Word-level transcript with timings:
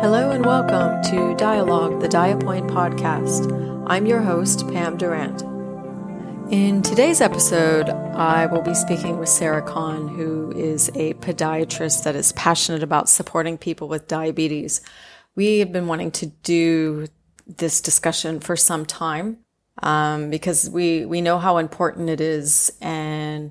Hello 0.00 0.30
and 0.30 0.44
welcome 0.44 1.02
to 1.04 1.34
Dialogue, 1.36 2.02
the 2.02 2.08
Diapoint 2.08 2.68
podcast. 2.68 3.50
I'm 3.86 4.04
your 4.04 4.20
host, 4.20 4.68
Pam 4.68 4.98
Durant. 4.98 5.40
In 6.52 6.82
today's 6.82 7.22
episode, 7.22 7.88
I 7.88 8.44
will 8.44 8.60
be 8.60 8.74
speaking 8.74 9.18
with 9.18 9.30
Sarah 9.30 9.62
Kahn, 9.62 10.06
who 10.08 10.52
is 10.52 10.90
a 10.90 11.14
podiatrist 11.14 12.04
that 12.04 12.14
is 12.14 12.32
passionate 12.32 12.82
about 12.82 13.08
supporting 13.08 13.56
people 13.56 13.88
with 13.88 14.06
diabetes. 14.06 14.82
We 15.34 15.60
have 15.60 15.72
been 15.72 15.86
wanting 15.86 16.10
to 16.12 16.26
do 16.26 17.06
this 17.46 17.80
discussion 17.80 18.38
for 18.40 18.54
some 18.54 18.84
time 18.84 19.38
um, 19.82 20.28
because 20.28 20.68
we, 20.68 21.06
we 21.06 21.22
know 21.22 21.38
how 21.38 21.56
important 21.56 22.10
it 22.10 22.20
is. 22.20 22.70
And 22.82 23.50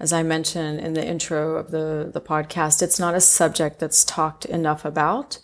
as 0.00 0.12
I 0.12 0.24
mentioned 0.24 0.80
in 0.80 0.94
the 0.94 1.06
intro 1.06 1.56
of 1.56 1.70
the, 1.70 2.10
the 2.12 2.20
podcast, 2.20 2.82
it's 2.82 2.98
not 2.98 3.14
a 3.14 3.20
subject 3.20 3.78
that's 3.78 4.04
talked 4.04 4.44
enough 4.44 4.84
about. 4.84 5.38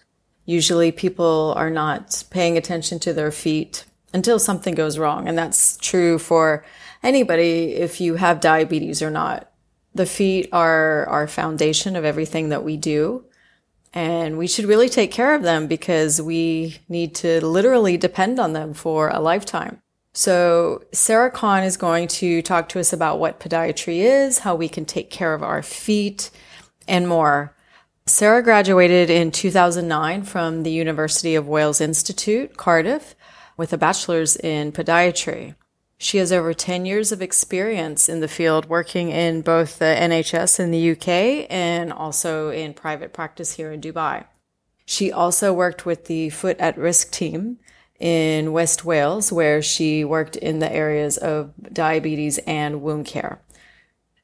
Usually 0.51 0.91
people 0.91 1.55
are 1.57 1.71
not 1.71 2.25
paying 2.29 2.59
attention 2.59 2.99
to 3.01 3.13
their 3.13 3.31
feet 3.31 3.85
until 4.13 4.41
something 4.41 4.75
goes 4.75 4.99
wrong. 4.99 5.29
And 5.29 5.39
that's 5.39 5.77
true 5.77 6.19
for 6.19 6.65
anybody 7.05 7.77
if 7.77 8.01
you 8.01 8.17
have 8.17 8.41
diabetes 8.41 9.01
or 9.01 9.13
not. 9.13 9.49
The 9.95 10.07
feet 10.07 10.49
are 10.51 11.07
our 11.07 11.29
foundation 11.29 11.95
of 11.95 12.05
everything 12.05 12.49
that 12.49 12.65
we 12.65 12.77
do. 12.77 13.27
And 13.95 14.39
we 14.39 14.49
should 14.49 14.65
really 14.65 14.89
take 14.89 15.13
care 15.13 15.37
of 15.37 15.45
them 15.45 15.69
because 15.69 16.21
we 16.21 16.79
need 16.89 17.15
to 17.17 17.47
literally 17.47 17.97
depend 17.97 18.41
on 18.41 18.53
them 18.53 18.75
for 18.75 19.09
a 19.09 19.21
lifetime. 19.21 19.81
So 20.15 20.83
Sarah 20.93 21.31
Kahn 21.31 21.63
is 21.63 21.77
going 21.77 22.09
to 22.09 22.43
talk 22.43 22.69
to 22.71 22.81
us 22.81 22.93
about 22.93 23.21
what 23.21 23.39
podiatry 23.39 23.99
is, 23.99 24.41
how 24.41 24.57
we 24.57 24.69
can 24.69 24.85
take 24.85 25.11
care 25.11 25.33
of 25.33 25.45
our 25.45 25.63
feet, 25.63 26.33
and 26.89 27.07
more. 27.07 27.55
Sarah 28.11 28.43
graduated 28.43 29.09
in 29.09 29.31
2009 29.31 30.25
from 30.25 30.65
the 30.65 30.73
University 30.73 31.37
of 31.37 31.47
Wales 31.47 31.81
Institute, 31.81 32.57
Cardiff, 32.57 33.15
with 33.57 33.73
a 33.73 33.79
bachelor's 33.79 34.37
in 34.37 34.73
podiatry. 34.73 35.55
She 35.97 36.19
has 36.19 36.33
over 36.33 36.53
10 36.53 36.87
years 36.87 37.13
of 37.13 37.23
experience 37.23 38.09
in 38.09 38.19
the 38.19 38.27
field 38.27 38.69
working 38.69 39.11
in 39.11 39.43
both 39.43 39.79
the 39.79 39.85
NHS 39.97 40.59
in 40.59 40.73
the 40.73 40.91
UK 40.91 41.47
and 41.49 41.93
also 41.93 42.51
in 42.51 42.75
private 42.75 43.13
practice 43.13 43.53
here 43.53 43.71
in 43.71 43.81
Dubai. 43.81 44.25
She 44.85 45.13
also 45.13 45.53
worked 45.53 45.87
with 45.87 46.07
the 46.07 46.31
Foot 46.31 46.59
at 46.59 46.77
Risk 46.77 47.13
team 47.13 47.61
in 48.01 48.51
West 48.51 48.85
Wales, 48.85 49.31
where 49.31 49.63
she 49.63 50.05
worked 50.05 50.35
in 50.35 50.59
the 50.59 50.73
areas 50.73 51.17
of 51.17 51.53
diabetes 51.73 52.39
and 52.39 52.83
wound 52.83 53.07
care. 53.07 53.41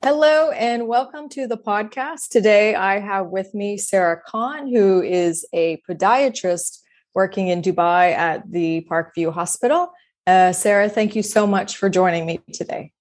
Hello 0.09 0.53
and 0.53 0.87
welcome 0.87 1.29
to 1.31 1.49
the 1.49 1.57
podcast. 1.57 2.29
Today 2.29 2.77
I 2.77 3.01
have 3.01 3.27
with 3.27 3.53
me 3.55 3.77
Sarah 3.77 4.23
Kahn, 4.25 4.73
who 4.73 5.03
is 5.03 5.45
a 5.53 5.79
podiatrist 5.79 6.79
working 7.13 7.49
in 7.49 7.61
Dubai 7.61 8.13
at 8.13 8.49
the 8.49 8.87
Parkview 8.89 9.33
Hospital. 9.33 9.91
Uh, 10.25 10.53
Sarah, 10.53 10.89
thank 10.89 11.17
you 11.17 11.25
so 11.25 11.45
much 11.45 11.77
for 11.77 11.91
joining 11.91 12.25
me 12.25 12.39
today. 12.53 12.93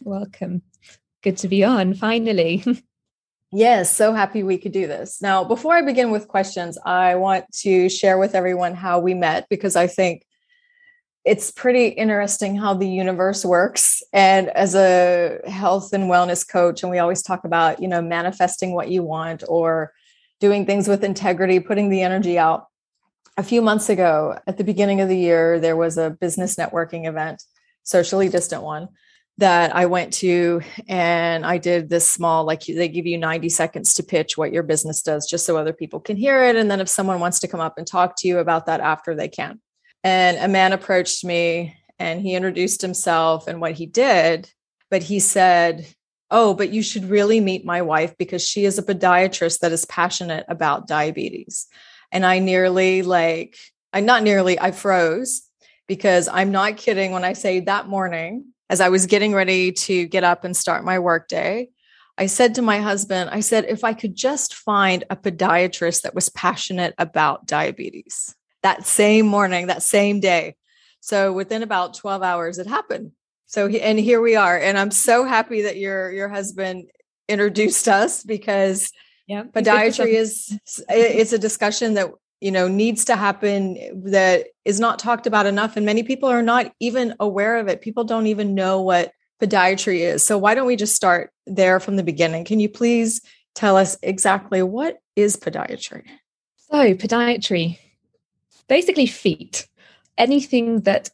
Welcome. 0.00 0.62
Good 1.22 1.36
to 1.36 1.46
be 1.46 1.62
on 1.62 1.94
finally. 1.94 2.64
Yes, 3.52 3.94
so 3.94 4.12
happy 4.12 4.44
we 4.44 4.58
could 4.58 4.70
do 4.70 4.86
this. 4.86 5.20
Now, 5.20 5.42
before 5.42 5.74
I 5.74 5.82
begin 5.82 6.12
with 6.12 6.28
questions, 6.28 6.78
I 6.86 7.16
want 7.16 7.46
to 7.62 7.88
share 7.88 8.16
with 8.16 8.36
everyone 8.36 8.74
how 8.74 9.00
we 9.00 9.12
met 9.12 9.48
because 9.50 9.74
I 9.74 9.88
think 9.88 10.24
it's 11.24 11.50
pretty 11.50 11.88
interesting 11.88 12.56
how 12.56 12.74
the 12.74 12.88
universe 12.88 13.44
works. 13.44 14.02
And 14.12 14.48
as 14.50 14.74
a 14.74 15.38
health 15.46 15.92
and 15.92 16.04
wellness 16.04 16.48
coach, 16.48 16.82
and 16.82 16.90
we 16.90 16.98
always 16.98 17.22
talk 17.22 17.44
about, 17.44 17.82
you 17.82 17.88
know, 17.88 18.00
manifesting 18.00 18.74
what 18.74 18.90
you 18.90 19.02
want 19.02 19.44
or 19.46 19.92
doing 20.40 20.64
things 20.64 20.88
with 20.88 21.04
integrity, 21.04 21.60
putting 21.60 21.90
the 21.90 22.02
energy 22.02 22.38
out. 22.38 22.66
A 23.36 23.42
few 23.42 23.62
months 23.62 23.88
ago, 23.88 24.38
at 24.46 24.56
the 24.56 24.64
beginning 24.64 25.00
of 25.00 25.08
the 25.08 25.16
year, 25.16 25.60
there 25.60 25.76
was 25.76 25.98
a 25.98 26.10
business 26.10 26.56
networking 26.56 27.06
event, 27.06 27.42
socially 27.82 28.28
distant 28.28 28.62
one 28.62 28.88
that 29.38 29.74
I 29.74 29.86
went 29.86 30.12
to 30.14 30.60
and 30.86 31.46
I 31.46 31.56
did 31.56 31.88
this 31.88 32.10
small, 32.10 32.44
like 32.44 32.64
they 32.64 32.88
give 32.88 33.06
you 33.06 33.16
90 33.16 33.48
seconds 33.48 33.94
to 33.94 34.02
pitch 34.02 34.36
what 34.36 34.52
your 34.52 34.62
business 34.62 35.02
does, 35.02 35.26
just 35.26 35.46
so 35.46 35.56
other 35.56 35.72
people 35.72 36.00
can 36.00 36.16
hear 36.16 36.44
it. 36.44 36.56
And 36.56 36.70
then 36.70 36.80
if 36.80 36.88
someone 36.88 37.20
wants 37.20 37.40
to 37.40 37.48
come 37.48 37.60
up 37.60 37.78
and 37.78 37.86
talk 37.86 38.16
to 38.18 38.28
you 38.28 38.38
about 38.38 38.66
that 38.66 38.80
after, 38.80 39.14
they 39.14 39.28
can. 39.28 39.60
And 40.02 40.38
a 40.38 40.48
man 40.48 40.72
approached 40.72 41.24
me 41.24 41.76
and 41.98 42.20
he 42.20 42.34
introduced 42.34 42.80
himself 42.80 43.46
and 43.46 43.60
what 43.60 43.72
he 43.72 43.86
did. 43.86 44.50
But 44.90 45.02
he 45.02 45.20
said, 45.20 45.86
Oh, 46.30 46.54
but 46.54 46.70
you 46.70 46.82
should 46.82 47.10
really 47.10 47.40
meet 47.40 47.64
my 47.64 47.82
wife 47.82 48.16
because 48.16 48.46
she 48.46 48.64
is 48.64 48.78
a 48.78 48.82
podiatrist 48.82 49.60
that 49.60 49.72
is 49.72 49.84
passionate 49.84 50.44
about 50.48 50.86
diabetes. 50.86 51.66
And 52.12 52.24
I 52.24 52.38
nearly, 52.38 53.02
like, 53.02 53.56
I 53.92 54.00
not 54.00 54.22
nearly, 54.22 54.58
I 54.58 54.70
froze 54.70 55.42
because 55.88 56.28
I'm 56.28 56.52
not 56.52 56.76
kidding 56.76 57.10
when 57.10 57.24
I 57.24 57.32
say 57.32 57.60
that 57.60 57.88
morning 57.88 58.52
as 58.70 58.80
I 58.80 58.88
was 58.88 59.06
getting 59.06 59.34
ready 59.34 59.72
to 59.72 60.06
get 60.06 60.22
up 60.22 60.44
and 60.44 60.56
start 60.56 60.84
my 60.84 61.00
workday, 61.00 61.68
I 62.16 62.26
said 62.26 62.54
to 62.54 62.62
my 62.62 62.78
husband, 62.78 63.30
I 63.30 63.40
said, 63.40 63.64
if 63.64 63.82
I 63.82 63.92
could 63.94 64.14
just 64.14 64.54
find 64.54 65.02
a 65.10 65.16
podiatrist 65.16 66.02
that 66.02 66.14
was 66.14 66.28
passionate 66.28 66.94
about 66.96 67.46
diabetes 67.46 68.36
that 68.62 68.86
same 68.86 69.26
morning, 69.26 69.68
that 69.68 69.82
same 69.82 70.20
day. 70.20 70.56
So 71.00 71.32
within 71.32 71.62
about 71.62 71.94
12 71.94 72.22
hours, 72.22 72.58
it 72.58 72.66
happened. 72.66 73.12
So, 73.46 73.66
and 73.66 73.98
here 73.98 74.20
we 74.20 74.36
are. 74.36 74.58
And 74.58 74.78
I'm 74.78 74.90
so 74.90 75.24
happy 75.24 75.62
that 75.62 75.76
your, 75.76 76.12
your 76.12 76.28
husband 76.28 76.90
introduced 77.28 77.88
us 77.88 78.22
because 78.22 78.92
yeah, 79.26 79.44
podiatry 79.44 80.12
is, 80.12 80.58
it's 80.88 81.32
a 81.32 81.38
discussion 81.38 81.94
that 81.94 82.10
you 82.40 82.50
know 82.50 82.68
needs 82.68 83.04
to 83.04 83.16
happen 83.16 83.76
that 84.10 84.46
is 84.64 84.80
not 84.80 84.98
talked 84.98 85.26
about 85.26 85.46
enough 85.46 85.76
and 85.76 85.86
many 85.86 86.02
people 86.02 86.28
are 86.28 86.42
not 86.42 86.72
even 86.80 87.14
aware 87.20 87.58
of 87.58 87.68
it 87.68 87.80
people 87.80 88.04
don't 88.04 88.26
even 88.26 88.54
know 88.54 88.80
what 88.80 89.12
podiatry 89.40 90.00
is 90.00 90.22
so 90.22 90.38
why 90.38 90.54
don't 90.54 90.66
we 90.66 90.76
just 90.76 90.96
start 90.96 91.32
there 91.46 91.78
from 91.80 91.96
the 91.96 92.02
beginning 92.02 92.44
can 92.44 92.60
you 92.60 92.68
please 92.68 93.20
tell 93.54 93.76
us 93.76 93.96
exactly 94.02 94.62
what 94.62 94.98
is 95.16 95.36
podiatry 95.36 96.04
so 96.56 96.94
podiatry 96.94 97.78
basically 98.70 99.06
feet 99.06 99.68
anything 100.16 100.80
that 100.82 101.10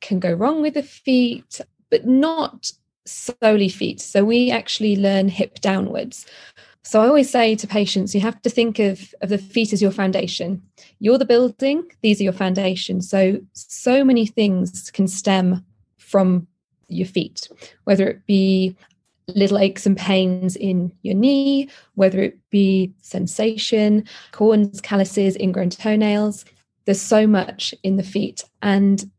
can 0.00 0.20
go 0.20 0.32
wrong 0.32 0.60
with 0.60 0.74
the 0.74 0.82
feet 0.82 1.60
but 1.90 2.06
not 2.06 2.72
solely 3.06 3.70
feet 3.70 4.00
so 4.00 4.24
we 4.24 4.50
actually 4.50 4.94
learn 4.96 5.28
hip 5.28 5.60
downwards 5.60 6.26
so 6.88 7.02
I 7.02 7.06
always 7.06 7.28
say 7.28 7.54
to 7.54 7.66
patients, 7.66 8.14
you 8.14 8.22
have 8.22 8.40
to 8.40 8.48
think 8.48 8.78
of, 8.78 9.14
of 9.20 9.28
the 9.28 9.36
feet 9.36 9.74
as 9.74 9.82
your 9.82 9.90
foundation. 9.90 10.62
You're 11.00 11.18
the 11.18 11.26
building, 11.26 11.84
these 12.00 12.18
are 12.18 12.24
your 12.24 12.32
foundations. 12.32 13.10
So, 13.10 13.40
so 13.52 14.02
many 14.02 14.24
things 14.24 14.90
can 14.90 15.06
stem 15.06 15.66
from 15.98 16.46
your 16.88 17.06
feet, 17.06 17.46
whether 17.84 18.08
it 18.08 18.24
be 18.24 18.74
little 19.26 19.58
aches 19.58 19.84
and 19.84 19.98
pains 19.98 20.56
in 20.56 20.90
your 21.02 21.14
knee, 21.14 21.68
whether 21.96 22.22
it 22.22 22.38
be 22.48 22.94
sensation, 23.02 24.04
corns, 24.32 24.80
calluses, 24.80 25.36
ingrown 25.36 25.68
toenails. 25.68 26.46
There's 26.88 27.02
so 27.02 27.26
much 27.26 27.74
in 27.82 27.96
the 27.96 28.02
feet. 28.02 28.44
And 28.62 29.10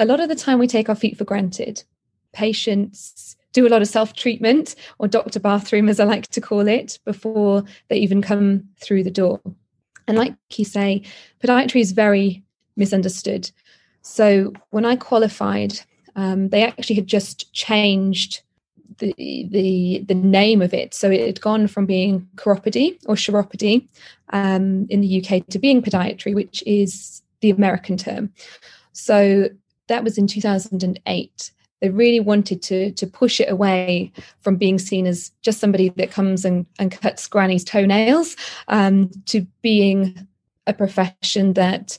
a 0.00 0.04
lot 0.04 0.18
of 0.18 0.28
the 0.28 0.34
time 0.34 0.58
we 0.58 0.66
take 0.66 0.88
our 0.88 0.96
feet 0.96 1.16
for 1.16 1.22
granted. 1.22 1.84
Patients 2.32 3.36
do 3.52 3.64
a 3.64 3.70
lot 3.70 3.80
of 3.80 3.86
self 3.86 4.14
treatment 4.14 4.74
or 4.98 5.06
doctor 5.06 5.38
bathroom, 5.38 5.88
as 5.88 6.00
I 6.00 6.04
like 6.04 6.26
to 6.32 6.40
call 6.40 6.66
it, 6.66 6.98
before 7.04 7.62
they 7.86 7.98
even 7.98 8.22
come 8.22 8.64
through 8.80 9.04
the 9.04 9.10
door. 9.12 9.40
And 10.08 10.18
like 10.18 10.34
you 10.56 10.64
say, 10.64 11.04
podiatry 11.40 11.80
is 11.80 11.92
very 11.92 12.42
misunderstood. 12.74 13.52
So 14.00 14.52
when 14.70 14.84
I 14.84 14.96
qualified, 14.96 15.78
um, 16.16 16.48
they 16.48 16.64
actually 16.64 16.96
had 16.96 17.06
just 17.06 17.52
changed 17.52 18.42
the, 18.98 19.14
the 19.50 20.04
the 20.08 20.14
name 20.14 20.62
of 20.62 20.74
it. 20.74 20.94
So 20.94 21.10
it 21.10 21.26
had 21.26 21.40
gone 21.40 21.66
from 21.66 21.86
being 21.86 22.28
chiropody 22.36 22.98
or 23.06 23.14
chiropody 23.14 23.88
um, 24.32 24.86
in 24.90 25.00
the 25.00 25.24
UK 25.24 25.46
to 25.48 25.58
being 25.58 25.82
podiatry, 25.82 26.34
which 26.34 26.62
is 26.66 27.21
the 27.42 27.50
American 27.50 27.96
term. 27.96 28.32
So 28.92 29.50
that 29.88 30.02
was 30.02 30.16
in 30.16 30.26
2008 30.26 31.52
they 31.82 31.90
really 31.90 32.20
wanted 32.20 32.62
to 32.62 32.92
to 32.92 33.06
push 33.06 33.40
it 33.40 33.50
away 33.50 34.12
from 34.40 34.56
being 34.56 34.78
seen 34.78 35.06
as 35.06 35.32
just 35.42 35.58
somebody 35.58 35.90
that 35.90 36.12
comes 36.12 36.44
and, 36.44 36.64
and 36.78 36.92
cuts 36.92 37.26
granny's 37.26 37.64
toenails 37.64 38.36
um, 38.68 39.10
to 39.26 39.44
being 39.60 40.26
a 40.66 40.72
profession 40.72 41.54
that 41.54 41.98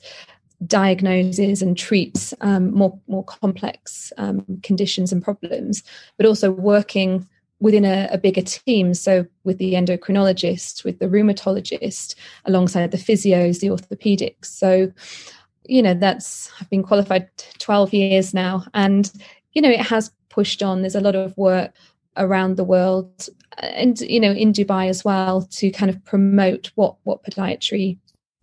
diagnoses 0.66 1.60
and 1.60 1.76
treats 1.76 2.32
um, 2.40 2.72
more 2.72 2.98
more 3.06 3.24
complex 3.24 4.12
um, 4.16 4.44
conditions 4.62 5.12
and 5.12 5.22
problems, 5.22 5.82
but 6.16 6.26
also 6.26 6.50
working 6.50 7.28
within 7.64 7.86
a, 7.86 8.08
a, 8.12 8.18
bigger 8.18 8.42
team. 8.42 8.92
So 8.92 9.26
with 9.42 9.56
the 9.56 9.72
endocrinologist, 9.72 10.84
with 10.84 10.98
the 10.98 11.06
rheumatologist, 11.06 12.14
alongside 12.44 12.90
the 12.90 12.98
physios, 12.98 13.60
the 13.60 13.68
orthopedics. 13.68 14.46
So 14.46 14.92
you 15.64 15.82
know 15.82 15.94
that's 15.94 16.50
I've 16.60 16.68
been 16.68 16.82
qualified 16.82 17.30
12 17.58 17.94
years 17.94 18.34
now, 18.34 18.64
and 18.74 19.10
you 19.52 19.62
know, 19.62 19.70
it 19.70 19.80
has 19.80 20.12
pushed 20.28 20.62
on. 20.62 20.82
There's 20.82 20.94
a 20.94 21.00
lot 21.00 21.14
of 21.14 21.36
work 21.38 21.72
around 22.16 22.56
the 22.56 22.64
world 22.64 23.28
and 23.58 24.00
you 24.02 24.20
know 24.20 24.30
in 24.30 24.52
Dubai 24.52 24.88
as 24.88 25.04
well 25.04 25.42
to 25.42 25.70
kind 25.70 25.90
of 25.90 26.04
promote 26.04 26.70
what 26.76 26.94
what 27.02 27.24
podiatry 27.24 27.98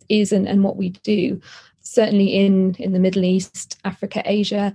is 0.08 0.32
and, 0.32 0.48
and 0.48 0.64
what 0.64 0.76
we 0.76 0.90
do. 0.90 1.40
Certainly 1.80 2.34
in, 2.34 2.74
in 2.78 2.92
the 2.92 3.00
Middle 3.00 3.24
East, 3.24 3.78
Africa, 3.84 4.22
Asia, 4.24 4.72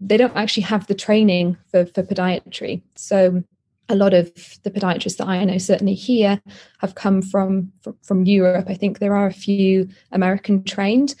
they 0.00 0.16
don't 0.16 0.36
actually 0.36 0.62
have 0.64 0.86
the 0.86 0.94
training 0.94 1.56
for, 1.70 1.86
for 1.86 2.02
podiatry. 2.02 2.82
So 2.94 3.42
a 3.88 3.94
lot 3.94 4.14
of 4.14 4.32
the 4.62 4.70
podiatrists 4.70 5.18
that 5.18 5.28
I 5.28 5.44
know, 5.44 5.58
certainly 5.58 5.94
here, 5.94 6.40
have 6.78 6.94
come 6.94 7.22
from, 7.22 7.72
from, 7.82 7.96
from 8.02 8.24
Europe. 8.24 8.66
I 8.68 8.74
think 8.74 8.98
there 8.98 9.14
are 9.14 9.26
a 9.26 9.32
few 9.32 9.88
American 10.12 10.64
trained, 10.64 11.14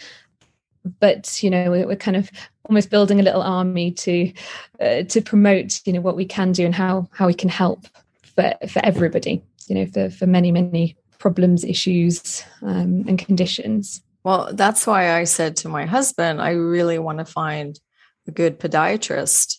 but 1.00 1.42
you 1.42 1.50
know 1.50 1.70
we're, 1.70 1.96
kind 1.96 2.16
of 2.16 2.30
almost 2.68 2.90
building 2.90 3.20
a 3.20 3.22
little 3.22 3.42
army 3.42 3.90
to 3.90 4.32
uh, 4.80 5.02
to 5.04 5.20
promote 5.20 5.80
you 5.86 5.92
know 5.92 6.00
what 6.00 6.16
we 6.16 6.24
can 6.24 6.52
do 6.52 6.64
and 6.64 6.74
how 6.74 7.08
how 7.12 7.26
we 7.26 7.34
can 7.34 7.48
help 7.48 7.86
for 8.22 8.54
for 8.68 8.84
everybody. 8.84 9.42
You 9.66 9.76
know, 9.76 9.86
for 9.86 10.10
for 10.10 10.26
many 10.26 10.52
many 10.52 10.96
problems, 11.18 11.64
issues, 11.64 12.44
um, 12.62 13.04
and 13.08 13.18
conditions. 13.18 14.02
Well, 14.24 14.50
that's 14.52 14.86
why 14.86 15.12
I 15.18 15.24
said 15.24 15.56
to 15.58 15.68
my 15.68 15.84
husband, 15.84 16.40
I 16.40 16.50
really 16.50 16.98
want 16.98 17.18
to 17.18 17.24
find 17.24 17.78
a 18.26 18.30
good 18.30 18.58
podiatrist 18.58 19.58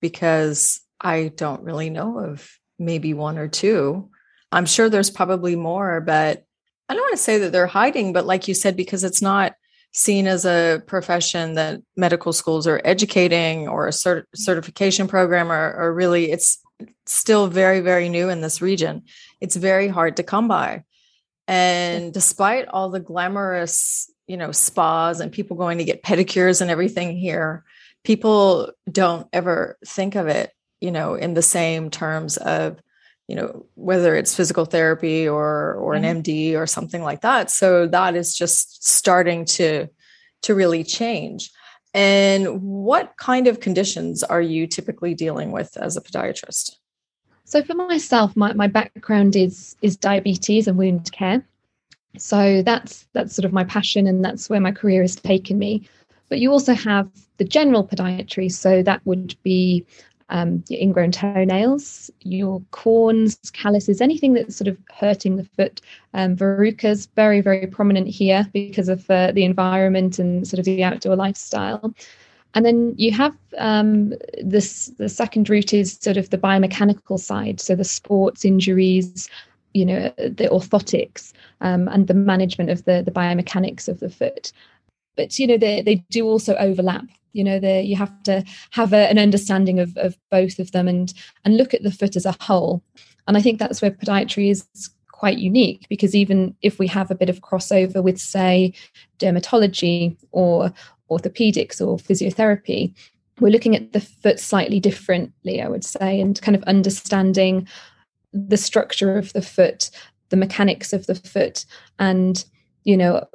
because 0.00 0.80
I 1.04 1.28
don't 1.36 1.62
really 1.62 1.90
know 1.90 2.18
of 2.18 2.50
maybe 2.78 3.14
one 3.14 3.38
or 3.38 3.46
two. 3.46 4.10
I'm 4.50 4.66
sure 4.66 4.88
there's 4.88 5.10
probably 5.10 5.54
more, 5.54 6.00
but 6.00 6.44
I 6.88 6.94
don't 6.94 7.02
want 7.02 7.16
to 7.16 7.22
say 7.22 7.38
that 7.38 7.52
they're 7.52 7.66
hiding, 7.66 8.12
but 8.12 8.26
like 8.26 8.48
you 8.48 8.54
said, 8.54 8.76
because 8.76 9.04
it's 9.04 9.22
not 9.22 9.54
seen 9.92 10.26
as 10.26 10.44
a 10.44 10.82
profession 10.86 11.54
that 11.54 11.80
medical 11.96 12.32
schools 12.32 12.66
are 12.66 12.80
educating 12.84 13.68
or 13.68 13.86
a 13.86 13.90
cert- 13.90 14.24
certification 14.34 15.06
program 15.06 15.52
or, 15.52 15.74
or 15.74 15.94
really 15.94 16.32
it's 16.32 16.58
still 17.06 17.46
very, 17.46 17.80
very 17.80 18.08
new 18.08 18.28
in 18.28 18.40
this 18.40 18.60
region. 18.60 19.02
It's 19.40 19.56
very 19.56 19.88
hard 19.88 20.16
to 20.16 20.22
come 20.22 20.48
by. 20.48 20.82
And 21.46 22.12
despite 22.12 22.66
all 22.68 22.90
the 22.90 23.00
glamorous, 23.00 24.10
you 24.26 24.36
know, 24.36 24.50
spas 24.50 25.20
and 25.20 25.30
people 25.30 25.56
going 25.56 25.78
to 25.78 25.84
get 25.84 26.02
pedicures 26.02 26.60
and 26.60 26.70
everything 26.70 27.16
here, 27.16 27.64
people 28.02 28.72
don't 28.90 29.28
ever 29.32 29.78
think 29.86 30.14
of 30.14 30.26
it, 30.26 30.50
you 30.80 30.90
know, 30.90 31.14
in 31.14 31.34
the 31.34 31.42
same 31.42 31.90
terms 31.90 32.36
of, 32.36 32.80
you 33.28 33.36
know, 33.36 33.66
whether 33.74 34.14
it's 34.14 34.34
physical 34.34 34.64
therapy 34.64 35.28
or 35.28 35.74
or 35.74 35.94
an 35.94 36.02
MD 36.02 36.50
mm-hmm. 36.50 36.58
or 36.58 36.66
something 36.66 37.02
like 37.02 37.22
that. 37.22 37.50
So 37.50 37.86
that 37.86 38.14
is 38.14 38.36
just 38.36 38.86
starting 38.86 39.44
to 39.46 39.88
to 40.42 40.54
really 40.54 40.84
change. 40.84 41.50
And 41.94 42.60
what 42.60 43.14
kind 43.18 43.46
of 43.46 43.60
conditions 43.60 44.22
are 44.24 44.42
you 44.42 44.66
typically 44.66 45.14
dealing 45.14 45.52
with 45.52 45.76
as 45.76 45.96
a 45.96 46.00
podiatrist? 46.00 46.76
So 47.44 47.62
for 47.62 47.74
myself, 47.74 48.36
my, 48.36 48.52
my 48.52 48.66
background 48.66 49.36
is 49.36 49.76
is 49.80 49.96
diabetes 49.96 50.66
and 50.66 50.76
wound 50.76 51.12
care. 51.12 51.44
So 52.18 52.62
that's 52.62 53.06
that's 53.12 53.34
sort 53.34 53.44
of 53.44 53.52
my 53.52 53.64
passion 53.64 54.06
and 54.06 54.24
that's 54.24 54.50
where 54.50 54.60
my 54.60 54.72
career 54.72 55.02
has 55.02 55.16
taken 55.16 55.58
me. 55.58 55.88
But 56.28 56.40
you 56.40 56.50
also 56.50 56.74
have 56.74 57.08
the 57.36 57.44
general 57.44 57.86
podiatry. 57.86 58.50
So 58.50 58.82
that 58.82 59.04
would 59.04 59.36
be 59.42 59.86
um, 60.34 60.64
your 60.68 60.80
ingrown 60.80 61.12
toenails, 61.12 62.10
your 62.22 62.60
corns, 62.72 63.38
calluses, 63.52 64.00
anything 64.00 64.34
that's 64.34 64.56
sort 64.56 64.66
of 64.66 64.76
hurting 64.92 65.36
the 65.36 65.44
foot. 65.44 65.80
Um, 66.12 66.36
verrucas, 66.36 67.08
very, 67.14 67.40
very 67.40 67.68
prominent 67.68 68.08
here 68.08 68.44
because 68.52 68.88
of 68.88 69.08
uh, 69.08 69.30
the 69.30 69.44
environment 69.44 70.18
and 70.18 70.46
sort 70.46 70.58
of 70.58 70.64
the 70.64 70.82
outdoor 70.82 71.14
lifestyle. 71.14 71.94
And 72.54 72.66
then 72.66 72.94
you 72.96 73.12
have 73.12 73.36
um, 73.58 74.12
this. 74.42 74.86
The 74.98 75.08
second 75.08 75.48
route 75.48 75.72
is 75.72 75.98
sort 76.00 76.16
of 76.16 76.30
the 76.30 76.38
biomechanical 76.38 77.18
side, 77.18 77.60
so 77.60 77.76
the 77.76 77.84
sports 77.84 78.44
injuries, 78.44 79.28
you 79.72 79.86
know, 79.86 80.12
the 80.18 80.48
orthotics 80.50 81.32
um, 81.60 81.86
and 81.88 82.08
the 82.08 82.14
management 82.14 82.70
of 82.70 82.84
the 82.84 83.02
the 83.02 83.12
biomechanics 83.12 83.88
of 83.88 84.00
the 84.00 84.10
foot. 84.10 84.52
But 85.16 85.38
you 85.38 85.46
know, 85.46 85.58
they 85.58 85.80
they 85.82 85.96
do 86.10 86.26
also 86.26 86.56
overlap. 86.56 87.04
You 87.34 87.44
know, 87.44 87.58
the, 87.60 87.82
you 87.82 87.96
have 87.96 88.22
to 88.22 88.42
have 88.70 88.92
a, 88.92 89.10
an 89.10 89.18
understanding 89.18 89.78
of 89.78 89.96
of 89.98 90.16
both 90.30 90.58
of 90.58 90.72
them 90.72 90.88
and 90.88 91.12
and 91.44 91.56
look 91.56 91.74
at 91.74 91.82
the 91.82 91.92
foot 91.92 92.16
as 92.16 92.24
a 92.24 92.36
whole. 92.40 92.82
And 93.28 93.36
I 93.36 93.42
think 93.42 93.58
that's 93.58 93.82
where 93.82 93.90
podiatry 93.90 94.50
is 94.50 94.66
quite 95.12 95.38
unique 95.38 95.86
because 95.88 96.14
even 96.14 96.54
if 96.60 96.78
we 96.78 96.86
have 96.88 97.10
a 97.10 97.14
bit 97.14 97.30
of 97.30 97.40
crossover 97.40 98.02
with, 98.02 98.18
say, 98.18 98.74
dermatology 99.18 100.16
or 100.32 100.72
orthopedics 101.10 101.80
or 101.80 101.96
physiotherapy, 101.96 102.92
we're 103.40 103.50
looking 103.50 103.74
at 103.74 103.92
the 103.92 104.00
foot 104.00 104.38
slightly 104.38 104.80
differently, 104.80 105.62
I 105.62 105.68
would 105.68 105.84
say, 105.84 106.20
and 106.20 106.40
kind 106.42 106.56
of 106.56 106.62
understanding 106.64 107.66
the 108.32 108.56
structure 108.56 109.16
of 109.16 109.32
the 109.32 109.42
foot, 109.42 109.90
the 110.28 110.36
mechanics 110.36 110.92
of 110.92 111.06
the 111.06 111.14
foot, 111.14 111.64
and 111.98 112.44
you 112.84 112.96
know, 112.98 113.26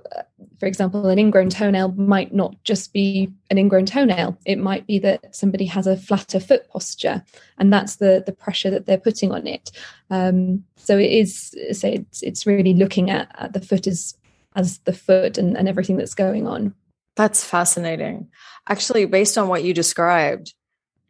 for 0.59 0.67
example, 0.67 1.07
an 1.07 1.17
ingrown 1.17 1.49
toenail 1.49 1.93
might 1.93 2.33
not 2.33 2.55
just 2.63 2.93
be 2.93 3.31
an 3.49 3.57
ingrown 3.57 3.85
toenail. 3.85 4.37
It 4.45 4.59
might 4.59 4.85
be 4.85 4.99
that 4.99 5.35
somebody 5.35 5.65
has 5.65 5.87
a 5.87 5.97
flatter 5.97 6.39
foot 6.39 6.69
posture, 6.69 7.23
and 7.57 7.73
that's 7.73 7.95
the 7.95 8.23
the 8.25 8.31
pressure 8.31 8.69
that 8.69 8.85
they're 8.85 8.97
putting 8.97 9.31
on 9.31 9.47
it. 9.47 9.71
Um, 10.11 10.63
so 10.75 10.97
it 10.97 11.11
is, 11.11 11.55
say, 11.71 11.95
it's, 11.95 12.23
it's 12.23 12.47
really 12.47 12.73
looking 12.73 13.09
at, 13.09 13.29
at 13.37 13.53
the 13.53 13.61
foot 13.61 13.87
as 13.87 14.15
as 14.55 14.79
the 14.79 14.93
foot 14.93 15.37
and, 15.37 15.57
and 15.57 15.67
everything 15.67 15.97
that's 15.97 16.15
going 16.15 16.47
on. 16.47 16.73
That's 17.15 17.43
fascinating. 17.43 18.29
Actually, 18.67 19.05
based 19.05 19.37
on 19.37 19.47
what 19.47 19.63
you 19.63 19.73
described, 19.73 20.53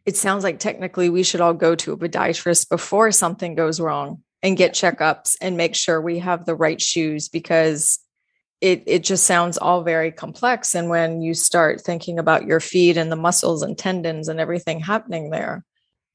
it 0.06 0.16
sounds 0.16 0.44
like 0.44 0.60
technically 0.60 1.10
we 1.10 1.24
should 1.24 1.42
all 1.42 1.54
go 1.54 1.76
to 1.76 1.92
a 1.92 1.98
podiatrist 1.98 2.70
before 2.70 3.12
something 3.12 3.54
goes 3.56 3.80
wrong 3.80 4.24
and 4.42 4.58
get 4.58 4.74
checkups 4.74 5.36
and 5.42 5.58
make 5.58 5.76
sure 5.76 6.02
we 6.02 6.20
have 6.20 6.46
the 6.46 6.56
right 6.56 6.82
shoes 6.82 7.28
because 7.28 8.00
it 8.62 8.84
it 8.86 9.04
just 9.04 9.26
sounds 9.26 9.58
all 9.58 9.84
very 9.84 10.12
complex. 10.12 10.76
And 10.76 10.90
when 10.90 11.22
you 11.22 11.34
start 11.34 11.82
thinking 11.82 12.20
about 12.20 12.46
your 12.46 12.60
feet 12.60 12.98
and 12.98 13.12
the 13.12 13.16
muscles 13.16 13.64
and 13.64 13.78
tendons 13.78 14.28
and 14.28 14.40
everything 14.40 14.80
happening 14.80 15.30
there 15.30 15.64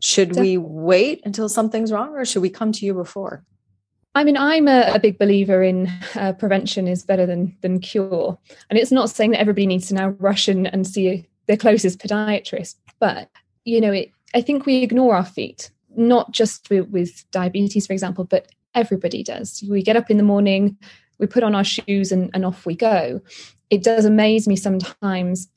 should 0.05 0.37
we 0.37 0.59
wait 0.59 1.23
until 1.25 1.49
something's 1.49 1.91
wrong 1.91 2.11
or 2.11 2.27
should 2.27 2.43
we 2.43 2.51
come 2.51 2.73
to 2.73 2.85
you 2.85 2.93
before? 2.93 3.43
I 4.15 4.23
mean, 4.23 4.37
I'm 4.37 4.69
a, 4.69 4.93
a 4.95 4.99
big 4.99 5.19
believer 5.19 5.63
in 5.63 5.91
uh, 6.15 6.35
prevention 6.35 6.87
is 6.87 7.03
better 7.03 7.25
than 7.25 7.57
than 7.63 7.81
cure, 7.81 8.39
and 8.69 8.79
it's 8.79 8.93
not 8.93 9.09
saying 9.09 9.31
that 9.31 9.41
everybody 9.41 9.67
needs 9.67 9.89
to 9.89 9.95
now 9.95 10.09
rush 10.19 10.47
and, 10.47 10.67
and 10.67 10.87
see 10.87 11.27
their 11.47 11.57
closest 11.57 12.01
podiatrist, 12.01 12.77
but 13.01 13.31
you 13.65 13.81
know, 13.81 13.93
it, 13.93 14.13
I 14.35 14.43
think 14.43 14.67
we 14.67 14.83
ignore 14.83 15.17
our 15.17 15.25
feet, 15.25 15.71
not 15.97 16.33
just 16.33 16.69
with, 16.69 16.89
with 16.91 17.25
diabetes, 17.31 17.87
for 17.87 17.95
example, 17.95 18.25
but 18.25 18.49
everybody 18.75 19.23
does. 19.23 19.65
We 19.69 19.83
get 19.83 19.97
up 19.97 20.11
in 20.11 20.19
the 20.19 20.23
morning, 20.23 20.77
we 21.19 21.27
put 21.27 21.43
on 21.43 21.55
our 21.55 21.65
shoes, 21.65 22.13
and, 22.13 22.31
and 22.35 22.45
off 22.45 22.67
we 22.67 22.75
go. 22.75 23.21
It 23.71 23.83
does 23.83 24.05
amaze 24.05 24.47
me 24.47 24.57
sometimes 24.57 25.49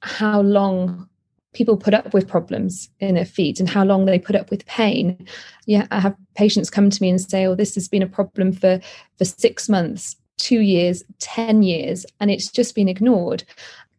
how 0.00 0.40
long 0.40 1.08
people 1.52 1.76
put 1.76 1.94
up 1.94 2.14
with 2.14 2.28
problems 2.28 2.88
in 2.98 3.14
their 3.14 3.26
feet 3.26 3.60
and 3.60 3.68
how 3.68 3.84
long 3.84 4.06
they 4.06 4.18
put 4.18 4.36
up 4.36 4.50
with 4.50 4.64
pain. 4.66 5.26
Yeah, 5.66 5.86
I 5.90 6.00
have 6.00 6.16
patients 6.34 6.70
come 6.70 6.90
to 6.90 7.02
me 7.02 7.10
and 7.10 7.20
say, 7.20 7.46
"Oh, 7.46 7.54
this 7.54 7.74
has 7.74 7.88
been 7.88 8.02
a 8.02 8.06
problem 8.06 8.52
for 8.52 8.80
for 9.18 9.24
six 9.24 9.68
months, 9.68 10.16
two 10.38 10.60
years, 10.60 11.04
ten 11.18 11.62
years, 11.62 12.06
and 12.20 12.30
it's 12.30 12.50
just 12.50 12.74
been 12.74 12.88
ignored." 12.88 13.44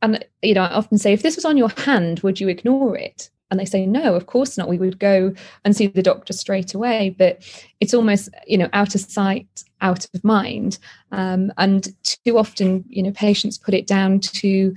And 0.02 0.26
you 0.42 0.54
know, 0.54 0.64
I 0.64 0.74
often 0.74 0.98
say, 0.98 1.14
if 1.14 1.22
this 1.22 1.36
was 1.36 1.46
on 1.46 1.58
your 1.58 1.70
hand, 1.70 2.20
would 2.22 2.40
you 2.40 2.50
ignore 2.50 2.98
it? 2.98 3.30
And 3.54 3.60
they 3.60 3.66
say, 3.66 3.86
no, 3.86 4.16
of 4.16 4.26
course 4.26 4.58
not. 4.58 4.68
We 4.68 4.80
would 4.80 4.98
go 4.98 5.32
and 5.64 5.76
see 5.76 5.86
the 5.86 6.02
doctor 6.02 6.34
straight 6.34 6.74
away. 6.74 7.16
But 7.16 7.48
it's 7.80 7.94
almost, 7.94 8.30
you 8.48 8.58
know, 8.58 8.68
out 8.74 8.96
of 8.96 9.02
sight, 9.02 9.64
out 9.80 10.08
of 10.16 10.24
mind. 10.24 10.80
Um, 11.12 11.54
and 11.60 11.94
too 12.02 12.40
often, 12.40 12.84
you 12.88 13.04
know, 13.04 13.12
patients 13.12 13.60
put 13.60 13.76
it 13.76 13.86
down 13.86 14.22
to 14.22 14.76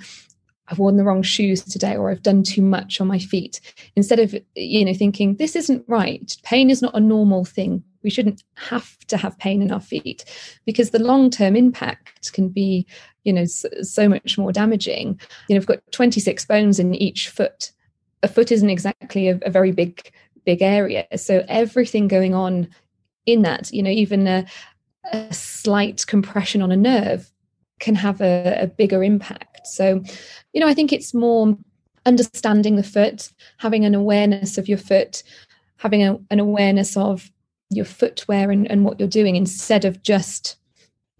I've 0.69 0.79
worn 0.79 0.99
the 0.99 1.05
wrong 1.05 1.23
shoes 1.23 1.63
today 1.63 1.97
or 1.97 2.11
I've 2.11 2.23
done 2.23 2.43
too 2.43 2.61
much 2.61 3.01
on 3.01 3.07
my 3.07 3.19
feet 3.19 3.61
instead 3.95 4.19
of 4.19 4.35
you 4.55 4.85
know 4.85 4.95
thinking 4.95 5.37
this 5.37 5.55
isn't 5.55 5.85
right 5.87 6.37
pain 6.43 6.71
is 6.71 6.83
not 6.83 6.97
a 6.97 7.01
normal 7.01 7.45
thing 7.45 7.85
we 8.03 8.11
shouldn't 8.11 8.43
have 8.57 8.99
to 9.07 9.17
have 9.17 9.39
pain 9.39 9.63
in 9.63 9.71
our 9.71 9.81
feet 9.81 10.25
because 10.65 10.91
the 10.91 10.99
long 10.99 11.31
term 11.31 11.55
impact 11.55 12.33
can 12.33 12.49
be 12.49 12.85
you 13.23 13.33
know 13.33 13.45
so, 13.45 13.69
so, 13.83 14.09
much 14.09 14.39
more 14.39 14.51
damaging 14.51 15.21
you 15.49 15.55
know 15.55 15.61
we've 15.61 15.67
got 15.67 15.79
26 15.93 16.45
bones 16.47 16.79
in 16.79 16.95
each 16.95 17.29
foot 17.29 17.71
a 18.23 18.29
foot 18.29 18.51
isn't 18.53 18.71
exactly 18.71 19.29
a, 19.29 19.39
a 19.43 19.51
very 19.51 19.73
big 19.73 20.11
big 20.45 20.63
area 20.63 21.07
so 21.17 21.45
everything 21.49 22.09
going 22.09 22.35
on 22.35 22.69
in 23.27 23.43
that 23.43 23.73
you 23.73 23.83
know 23.83 23.91
even 23.91 24.27
a, 24.27 24.47
a 25.13 25.33
slight 25.33 26.07
compression 26.07 26.63
on 26.63 26.71
a 26.71 26.77
nerve 26.77 27.31
can 27.79 27.95
have 27.95 28.21
a, 28.21 28.59
a 28.61 28.67
bigger 28.67 29.03
impact. 29.03 29.67
So, 29.67 30.03
you 30.53 30.61
know, 30.61 30.69
I 30.69 30.75
think 30.75 30.93
it's 30.93 31.13
more 31.13 31.57
understanding 32.05 32.77
the 32.77 32.83
foot, 32.83 33.31
having 33.59 33.85
an 33.85 33.95
awareness 33.95 34.59
of 34.59 34.69
your 34.69 34.79
foot, 34.79 35.23
having 35.79 36.03
a, 36.03 36.19
an 36.31 36.41
awareness 36.41 36.97
of 36.97 37.31
your 37.71 37.85
footwear 37.85 38.51
and, 38.51 38.71
and 38.71 38.85
what 38.85 38.99
you're 38.99 39.09
doing 39.09 39.37
instead 39.37 39.85
of 39.85 40.03
just 40.03 40.57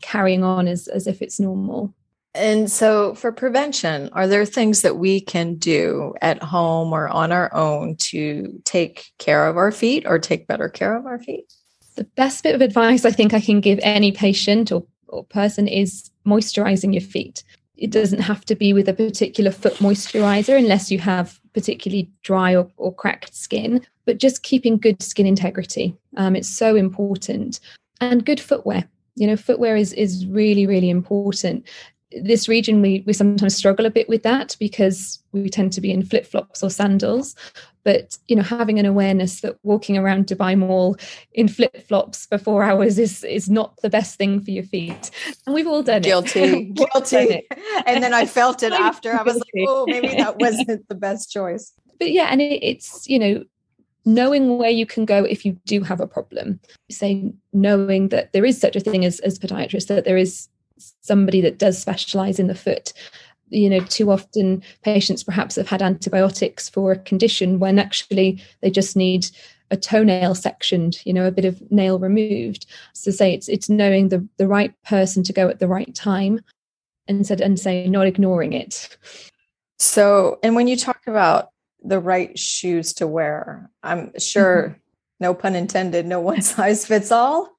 carrying 0.01 0.45
on 0.45 0.69
as, 0.69 0.89
as 0.89 1.07
if 1.07 1.21
it's 1.21 1.41
normal. 1.41 1.93
And 2.37 2.71
so, 2.71 3.15
for 3.15 3.33
prevention, 3.33 4.11
are 4.13 4.29
there 4.29 4.45
things 4.45 4.83
that 4.83 4.99
we 4.99 5.21
can 5.21 5.55
do 5.57 6.15
at 6.21 6.43
home 6.43 6.93
or 6.93 7.09
on 7.09 7.33
our 7.33 7.53
own 7.55 7.97
to 7.97 8.61
take 8.65 9.11
care 9.19 9.47
of 9.47 9.57
our 9.57 9.73
feet 9.73 10.05
or 10.07 10.19
take 10.19 10.47
better 10.47 10.69
care 10.69 10.97
of 10.97 11.07
our 11.07 11.19
feet? 11.19 11.53
The 11.97 12.05
best 12.05 12.43
bit 12.43 12.55
of 12.55 12.61
advice 12.61 13.05
I 13.05 13.11
think 13.11 13.33
I 13.33 13.41
can 13.41 13.61
give 13.61 13.81
any 13.83 14.13
patient 14.13 14.71
or 14.71 14.87
or 15.09 15.25
person 15.25 15.69
is 15.69 16.11
moisturizing 16.27 16.93
your 16.93 17.03
feet. 17.03 17.43
It 17.77 17.91
doesn't 17.91 18.21
have 18.21 18.45
to 18.47 18.55
be 18.55 18.73
with 18.73 18.89
a 18.89 18.95
particular 18.95 19.51
foot 19.51 19.75
moisturizer 19.75 20.57
unless 20.57 20.91
you 20.91 20.99
have 20.99 21.41
particularly 21.53 22.11
dry 22.23 22.55
or, 22.55 22.71
or 22.77 22.95
cracked 22.95 23.35
skin, 23.35 23.85
but 24.07 24.19
just 24.19 24.43
keeping 24.43 24.79
good 24.79 25.03
skin 25.03 25.27
integrity. 25.27 25.95
Um, 26.17 26.37
it's 26.37 26.49
so 26.49 26.75
important. 26.75 27.61
And 28.01 28.25
good 28.25 28.41
footwear. 28.41 28.89
You 29.15 29.27
know, 29.27 29.37
footwear 29.37 29.77
is 29.77 29.93
is 29.95 30.27
really, 30.27 30.67
really 30.67 30.91
important 30.91 31.67
this 32.13 32.49
region 32.49 32.81
we 32.81 33.03
we 33.07 33.13
sometimes 33.13 33.57
struggle 33.57 33.85
a 33.85 33.91
bit 33.91 34.09
with 34.09 34.23
that 34.23 34.57
because 34.61 35.23
we 35.33 35.49
tend 35.49 35.73
to 35.73 35.81
be 35.81 35.91
in 35.91 36.05
flip 36.05 36.27
flops 36.27 36.63
or 36.63 36.71
sandals. 36.71 37.35
But 37.83 38.17
you 38.29 38.37
know 38.37 38.43
having 38.43 38.79
an 38.79 38.87
awareness 38.87 39.41
that 39.41 39.59
walking 39.63 39.97
around 39.97 40.27
dubai 40.27 40.57
mall 40.57 40.97
in 41.33 41.49
flip 41.49 41.87
flops 41.87 42.27
for 42.27 42.39
four 42.39 42.63
hours 42.63 42.99
is 42.99 43.25
is 43.25 43.51
not 43.51 43.77
the 43.83 43.91
best 43.91 44.17
thing 44.19 44.41
for 44.41 44.51
your 44.51 44.65
feet. 44.65 45.11
And 45.47 45.55
we've 45.55 45.67
all 45.67 45.83
done 45.83 46.03
guilty. 46.03 46.41
It 46.41 46.75
guilty. 46.75 47.17
it. 47.17 47.45
and 47.87 48.03
then 48.03 48.15
i 48.15 48.27
felt 48.27 48.63
it 48.63 48.73
after. 48.89 49.13
I 49.13 49.23
was 49.23 49.37
like 49.37 49.69
oh 49.69 49.87
maybe 49.87 50.09
that 50.09 50.39
wasn't 50.39 50.89
the 50.89 50.95
best 50.95 51.31
choice. 51.31 51.73
But 51.99 52.13
yeah 52.13 52.29
and 52.31 52.41
it, 52.41 52.63
it's 52.63 53.09
you 53.09 53.19
know 53.19 53.45
knowing 54.05 54.57
where 54.57 54.71
you 54.71 54.87
can 54.87 55.05
go 55.05 55.25
if 55.25 55.45
you 55.45 55.59
do 55.67 55.83
have 55.83 56.01
a 56.01 56.07
problem. 56.07 56.61
Saying 56.89 57.37
knowing 57.53 58.11
that 58.11 58.33
there 58.33 58.45
is 58.45 58.61
such 58.61 58.77
a 58.77 58.81
thing 58.81 59.05
as 59.05 59.19
as 59.21 59.41
podiatrists 59.41 59.89
that 59.89 60.05
there 60.05 60.17
is 60.17 60.49
somebody 61.01 61.41
that 61.41 61.59
does 61.59 61.81
specialize 61.81 62.39
in 62.39 62.47
the 62.47 62.55
foot. 62.55 62.93
You 63.49 63.71
know 63.71 63.81
too 63.81 64.11
often 64.11 64.63
patients 64.83 65.23
perhaps 65.23 65.55
have 65.57 65.69
had 65.69 65.83
antibiotics 65.83 66.69
for 66.69 66.93
a 66.93 66.99
condition 66.99 67.61
when 67.61 67.79
actually 67.79 68.43
they 68.61 68.71
just 68.71 68.97
need 68.97 69.29
a 69.71 69.77
toenail 69.77 70.35
sectioned 70.35 71.05
you 71.05 71.13
know 71.13 71.27
a 71.27 71.33
bit 71.33 71.45
of 71.45 71.63
nail 71.71 71.99
removed. 71.99 72.67
So 72.93 73.11
say 73.11 73.33
it's 73.33 73.49
it's 73.49 73.69
knowing 73.69 74.09
the 74.09 74.27
the 74.37 74.49
right 74.49 74.75
person 74.83 75.23
to 75.25 75.33
go 75.33 75.49
at 75.49 75.61
the 75.61 75.69
right 75.69 75.95
time 75.95 76.41
and 77.07 77.25
said 77.25 77.41
and 77.41 77.59
say 77.59 77.87
not 77.87 78.09
ignoring 78.09 78.53
it. 78.53 78.97
So 79.79 80.41
and 80.43 80.57
when 80.57 80.67
you 80.67 80.77
talk 80.77 81.03
about 81.07 81.51
the 81.87 82.01
right 82.01 82.39
shoes 82.39 82.93
to 82.95 83.07
wear 83.07 83.71
i'm 83.83 84.13
sure 84.19 84.69
mm-hmm. 84.69 84.79
no 85.21 85.35
pun 85.35 85.55
intended 85.55 86.07
no 86.07 86.21
one 86.21 86.43
size 86.43 86.87
fits 86.87 87.11
all 87.11 87.56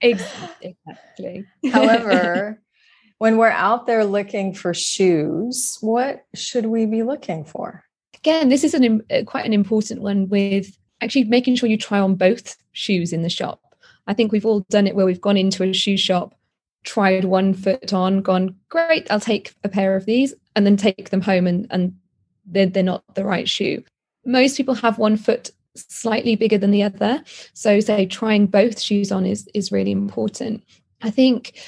exactly. 0.00 1.44
However, 1.72 2.60
when 3.18 3.36
we're 3.36 3.48
out 3.48 3.86
there 3.86 4.04
looking 4.04 4.54
for 4.54 4.74
shoes, 4.74 5.78
what 5.80 6.24
should 6.34 6.66
we 6.66 6.86
be 6.86 7.02
looking 7.02 7.44
for? 7.44 7.84
Again, 8.16 8.48
this 8.48 8.64
is 8.64 8.74
an 8.74 9.02
uh, 9.10 9.22
quite 9.26 9.46
an 9.46 9.52
important 9.52 10.02
one 10.02 10.28
with 10.28 10.76
actually 11.00 11.24
making 11.24 11.56
sure 11.56 11.68
you 11.68 11.76
try 11.76 11.98
on 11.98 12.14
both 12.14 12.56
shoes 12.72 13.12
in 13.12 13.22
the 13.22 13.28
shop. 13.28 13.60
I 14.06 14.14
think 14.14 14.32
we've 14.32 14.46
all 14.46 14.60
done 14.70 14.86
it 14.86 14.94
where 14.94 15.06
we've 15.06 15.20
gone 15.20 15.36
into 15.36 15.62
a 15.62 15.72
shoe 15.72 15.96
shop, 15.96 16.34
tried 16.84 17.24
one 17.24 17.54
foot 17.54 17.92
on, 17.92 18.20
gone, 18.22 18.56
great, 18.68 19.10
I'll 19.10 19.20
take 19.20 19.54
a 19.64 19.68
pair 19.68 19.96
of 19.96 20.06
these, 20.06 20.34
and 20.56 20.66
then 20.66 20.76
take 20.76 21.10
them 21.10 21.20
home 21.20 21.46
and, 21.46 21.66
and 21.70 21.94
they're, 22.46 22.66
they're 22.66 22.82
not 22.82 23.02
the 23.14 23.24
right 23.24 23.48
shoe. 23.48 23.82
Most 24.24 24.56
people 24.56 24.74
have 24.74 24.98
one 24.98 25.16
foot 25.16 25.50
slightly 25.76 26.36
bigger 26.36 26.58
than 26.58 26.70
the 26.70 26.82
other. 26.82 27.22
So 27.52 27.80
say 27.80 28.06
trying 28.06 28.46
both 28.46 28.80
shoes 28.80 29.10
on 29.12 29.26
is 29.26 29.48
is 29.54 29.72
really 29.72 29.92
important. 29.92 30.62
I 31.02 31.10
think, 31.10 31.62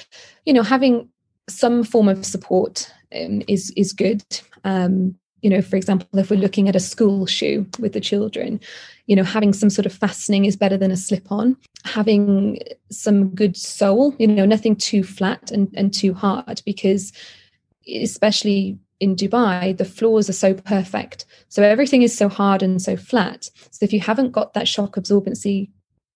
you 0.45 0.53
know, 0.53 0.63
having 0.63 1.09
some 1.49 1.85
form 1.85 2.09
of 2.09 2.25
support 2.25 2.93
um, 3.15 3.43
is 3.49 3.73
is 3.77 3.93
good. 3.93 4.25
Um, 4.65 5.17
you 5.43 5.51
know, 5.51 5.63
for 5.63 5.77
example, 5.77 6.09
if 6.19 6.31
we're 6.31 6.41
looking 6.41 6.69
at 6.69 6.75
a 6.75 6.81
school 6.81 7.27
shoe 7.27 7.67
with 7.79 7.93
the 7.93 8.01
children, 8.01 8.59
you 9.07 9.15
know, 9.15 9.23
having 9.23 9.53
some 9.53 9.71
sort 9.71 9.87
of 9.87 9.93
fastening 9.93 10.45
is 10.45 10.57
better 10.57 10.77
than 10.77 10.91
a 10.91 10.97
slip 10.97 11.31
on. 11.31 11.57
Having 11.85 12.59
some 12.91 13.29
good 13.29 13.57
sole, 13.57 14.15
you 14.19 14.27
know, 14.27 14.47
nothing 14.47 14.75
too 14.75 15.05
flat 15.05 15.51
and, 15.53 15.69
and 15.77 15.95
too 15.95 16.15
hard 16.15 16.63
because 16.65 17.13
especially 17.87 18.79
in 19.01 19.17
Dubai, 19.17 19.77
the 19.77 19.85
floors 19.85 20.29
are 20.29 20.35
so 20.35 20.55
perfect. 20.55 21.27
So 21.49 21.63
everything 21.63 22.03
is 22.03 22.17
so 22.17 22.29
hard 22.29 22.63
and 22.63 22.81
so 22.81 22.97
flat. 22.97 23.51
So 23.71 23.85
if 23.85 23.93
you 23.93 24.01
haven't 24.01 24.33
got 24.33 24.55
that 24.55 24.69
shock 24.69 24.97
absorbency 24.97 25.71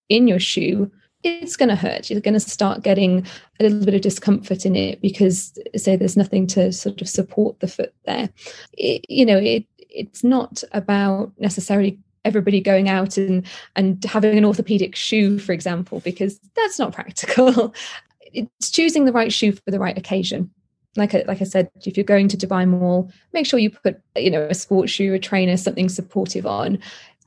in 0.08 0.26
your 0.26 0.38
shoe, 0.38 0.90
it's 1.22 1.56
going 1.56 1.68
to 1.68 1.76
hurt. 1.76 2.08
You're 2.08 2.20
going 2.20 2.34
to 2.34 2.40
start 2.40 2.82
getting 2.82 3.26
a 3.58 3.64
little 3.64 3.84
bit 3.84 3.94
of 3.94 4.00
discomfort 4.00 4.64
in 4.64 4.75
it 4.75 5.02
because, 5.02 5.58
say, 5.76 5.96
there's 5.96 6.16
nothing 6.16 6.46
to 6.49 6.72
sort 6.72 7.02
of 7.02 7.08
support 7.08 7.60
the 7.60 7.68
foot 7.68 7.94
there. 8.06 8.30
It, 8.72 9.04
you 9.08 9.26
know, 9.26 9.37
it 9.37 9.66
it's 9.78 10.22
not 10.22 10.62
about 10.72 11.32
necessarily 11.38 11.99
everybody 12.25 12.60
going 12.60 12.88
out 12.88 13.18
and 13.18 13.46
and 13.76 14.02
having 14.04 14.38
an 14.38 14.44
orthopedic 14.44 14.96
shoe, 14.96 15.38
for 15.38 15.52
example, 15.52 16.00
because 16.00 16.40
that's 16.56 16.78
not 16.78 16.92
practical. 16.92 17.75
It's 18.32 18.70
choosing 18.70 19.06
the 19.06 19.12
right 19.12 19.32
shoe 19.32 19.50
for 19.50 19.72
the 19.72 19.80
right 19.80 19.99
occasion 19.99 20.52
like 20.97 21.14
I, 21.14 21.25
like 21.26 21.40
I 21.40 21.44
said, 21.44 21.70
if 21.85 21.97
you're 21.97 22.04
going 22.04 22.28
to 22.28 22.37
Dubai 22.37 22.66
Mall, 22.66 23.11
make 23.32 23.47
sure 23.47 23.59
you 23.59 23.70
put 23.70 24.00
you 24.16 24.30
know 24.30 24.42
a 24.42 24.54
sports 24.54 24.92
shoe, 24.92 25.14
a 25.14 25.18
trainer, 25.18 25.56
something 25.56 25.88
supportive 25.88 26.47
on. 26.47 26.78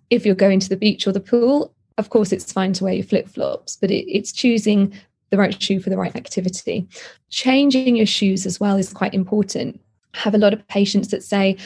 If 0.10 0.26
you're 0.26 0.36
going 0.36 0.60
to 0.60 0.70
the 0.70 0.78
beach 0.78 1.08
or 1.08 1.12
the 1.12 1.20
pool, 1.20 1.74
of 1.98 2.10
course 2.10 2.32
it's 2.32 2.52
fine 2.52 2.74
to 2.74 2.84
wear 2.84 2.94
your 2.94 3.06
flip 3.06 3.28
flops, 3.28 3.78
but 3.78 3.92
it, 3.92 4.06
it's 4.10 4.32
choosing 4.32 4.94
the 5.30 5.38
right 5.38 5.62
shoe 5.62 5.80
for 5.80 5.90
the 5.90 5.98
right 5.98 6.16
activity. 6.16 6.88
Changing 7.30 7.96
your 7.96 8.06
shoes 8.06 8.46
as 8.46 8.60
well 8.60 8.78
is 8.78 8.94
quite 8.94 9.14
important. 9.14 9.82
I 10.14 10.20
have 10.20 10.36
a 10.36 10.40
lot 10.40 10.54
of 10.54 10.68
patients 10.68 11.08
that 11.08 11.24
say, 11.24 11.58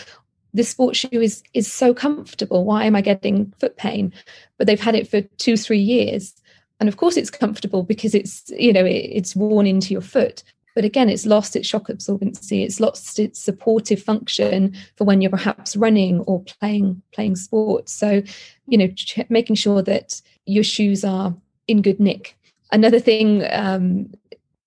this 0.53 0.69
sports 0.69 0.99
shoe 0.99 1.09
is 1.11 1.43
is 1.53 1.71
so 1.71 1.93
comfortable. 1.93 2.63
Why 2.63 2.85
am 2.85 2.95
I 2.95 3.01
getting 3.01 3.53
foot 3.59 3.75
pain? 3.75 4.13
But 4.57 4.67
they've 4.67 4.79
had 4.79 4.95
it 4.95 5.07
for 5.07 5.21
two, 5.21 5.57
three 5.57 5.79
years. 5.79 6.33
And 6.79 6.87
of 6.87 6.97
course 6.97 7.17
it's 7.17 7.29
comfortable 7.29 7.83
because 7.83 8.13
it's, 8.13 8.51
you 8.57 8.71
know, 8.71 8.85
it, 8.85 9.09
it's 9.11 9.35
worn 9.35 9.65
into 9.65 9.93
your 9.93 10.01
foot 10.01 10.43
but 10.77 10.85
again 10.85 11.09
it's 11.09 11.25
lost 11.25 11.55
its 11.55 11.67
shock 11.67 11.87
absorbency 11.87 12.63
it's 12.63 12.79
lost 12.79 13.17
its 13.17 13.39
supportive 13.39 13.99
function 13.99 14.75
for 14.95 15.05
when 15.05 15.21
you're 15.21 15.31
perhaps 15.31 15.75
running 15.75 16.19
or 16.27 16.43
playing 16.43 17.01
playing 17.11 17.35
sports. 17.35 17.91
So 17.91 18.21
you 18.67 18.77
know 18.77 18.87
ch- 18.89 19.27
making 19.27 19.55
sure 19.55 19.81
that 19.81 20.21
your 20.45 20.63
shoes 20.63 21.03
are 21.03 21.35
in 21.67 21.81
good 21.81 21.99
nick. 21.99 22.37
Another 22.71 22.99
thing 22.99 23.43
um, 23.49 24.13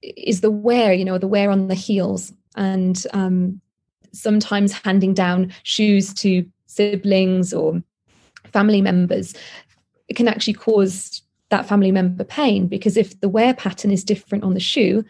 is 0.02 0.40
the 0.40 0.50
wear 0.50 0.92
you 0.92 1.04
know 1.04 1.16
the 1.16 1.28
wear 1.28 1.48
on 1.48 1.68
the 1.68 1.76
heels 1.76 2.32
and 2.56 3.06
um, 3.12 3.60
sometimes 4.10 4.72
handing 4.72 5.14
down 5.14 5.52
shoes 5.62 6.12
to 6.14 6.44
siblings 6.66 7.54
or 7.54 7.80
family 8.52 8.82
members 8.82 9.32
it 10.08 10.16
can 10.16 10.26
actually 10.26 10.54
cause 10.54 11.22
that 11.50 11.66
family 11.66 11.92
member 11.92 12.24
pain 12.24 12.66
because 12.66 12.96
if 12.96 13.20
the 13.20 13.28
wear 13.28 13.54
pattern 13.54 13.90
is 13.90 14.02
different 14.02 14.42
on 14.42 14.54
the 14.54 14.60
shoe 14.60 15.04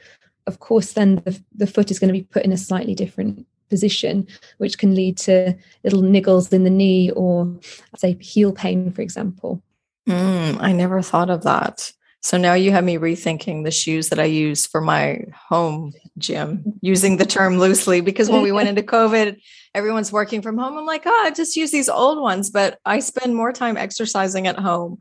of 0.50 0.58
course, 0.58 0.92
then 0.94 1.22
the, 1.24 1.40
the 1.54 1.66
foot 1.66 1.90
is 1.92 2.00
going 2.00 2.12
to 2.12 2.18
be 2.18 2.24
put 2.24 2.44
in 2.44 2.50
a 2.50 2.56
slightly 2.58 2.94
different 2.96 3.46
position, 3.68 4.26
which 4.58 4.78
can 4.78 4.96
lead 4.96 5.16
to 5.18 5.56
little 5.84 6.02
niggles 6.02 6.52
in 6.52 6.64
the 6.64 6.70
knee 6.70 7.12
or, 7.12 7.56
say, 7.96 8.16
heel 8.20 8.52
pain, 8.52 8.90
for 8.90 9.00
example. 9.00 9.62
Mm, 10.08 10.60
I 10.60 10.72
never 10.72 11.02
thought 11.02 11.30
of 11.30 11.44
that. 11.44 11.92
So 12.22 12.36
now 12.36 12.54
you 12.54 12.72
have 12.72 12.84
me 12.84 12.98
rethinking 12.98 13.64
the 13.64 13.70
shoes 13.70 14.10
that 14.10 14.18
I 14.18 14.24
use 14.24 14.66
for 14.66 14.80
my 14.80 15.24
home 15.48 15.92
gym, 16.18 16.64
using 16.82 17.16
the 17.16 17.24
term 17.24 17.58
loosely 17.58 18.02
because 18.02 18.28
when 18.28 18.42
we 18.42 18.52
went 18.52 18.68
into 18.72 18.82
COVID, 18.82 19.40
everyone's 19.74 20.12
working 20.12 20.42
from 20.42 20.58
home. 20.58 20.76
I'm 20.76 20.84
like, 20.84 21.04
oh, 21.06 21.22
I 21.24 21.30
just 21.30 21.56
use 21.56 21.70
these 21.70 21.88
old 21.88 22.20
ones, 22.20 22.50
but 22.50 22.78
I 22.84 22.98
spend 22.98 23.36
more 23.36 23.52
time 23.52 23.78
exercising 23.78 24.46
at 24.48 24.58
home 24.58 24.98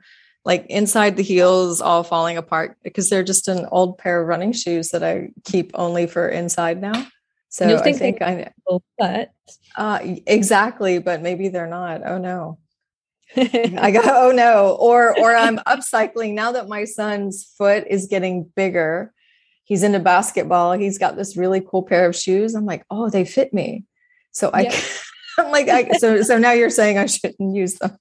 like 0.49 0.65
inside 0.65 1.15
the 1.15 1.21
heels 1.21 1.79
all 1.79 2.01
falling 2.01 2.35
apart 2.35 2.75
because 2.83 3.07
they're 3.07 3.21
just 3.21 3.47
an 3.47 3.67
old 3.71 3.99
pair 3.99 4.19
of 4.19 4.27
running 4.27 4.51
shoes 4.51 4.89
that 4.89 5.03
I 5.03 5.29
keep 5.45 5.69
only 5.75 6.07
for 6.07 6.27
inside 6.27 6.81
now. 6.81 7.05
So 7.49 7.67
You'll 7.67 7.77
think 7.77 7.97
I 7.97 7.99
think 7.99 8.21
I 8.23 8.51
but 8.97 9.31
uh, 9.75 9.99
exactly, 10.25 10.97
but 10.97 11.21
maybe 11.21 11.49
they're 11.49 11.67
not. 11.67 12.01
Oh 12.03 12.17
no. 12.17 12.57
I 13.37 13.91
go, 13.91 14.01
oh 14.03 14.31
no. 14.31 14.75
Or 14.79 15.15
or 15.19 15.35
I'm 15.35 15.59
upcycling 15.67 16.33
now 16.33 16.53
that 16.53 16.67
my 16.67 16.85
son's 16.85 17.43
foot 17.55 17.85
is 17.87 18.07
getting 18.07 18.51
bigger. 18.55 19.13
He's 19.65 19.83
into 19.83 19.99
basketball. 19.99 20.71
He's 20.71 20.97
got 20.97 21.15
this 21.15 21.37
really 21.37 21.61
cool 21.61 21.83
pair 21.83 22.07
of 22.09 22.15
shoes. 22.15 22.55
I'm 22.55 22.65
like, 22.65 22.85
oh, 22.89 23.11
they 23.11 23.23
fit 23.23 23.53
me. 23.53 23.85
So 24.31 24.49
I 24.51 24.61
yep. 24.61 24.73
I'm 25.37 25.51
like, 25.51 25.69
I, 25.69 25.91
so 25.99 26.23
so 26.23 26.39
now 26.39 26.53
you're 26.53 26.71
saying 26.71 26.97
I 26.97 27.05
shouldn't 27.05 27.55
use 27.55 27.75
them 27.75 27.95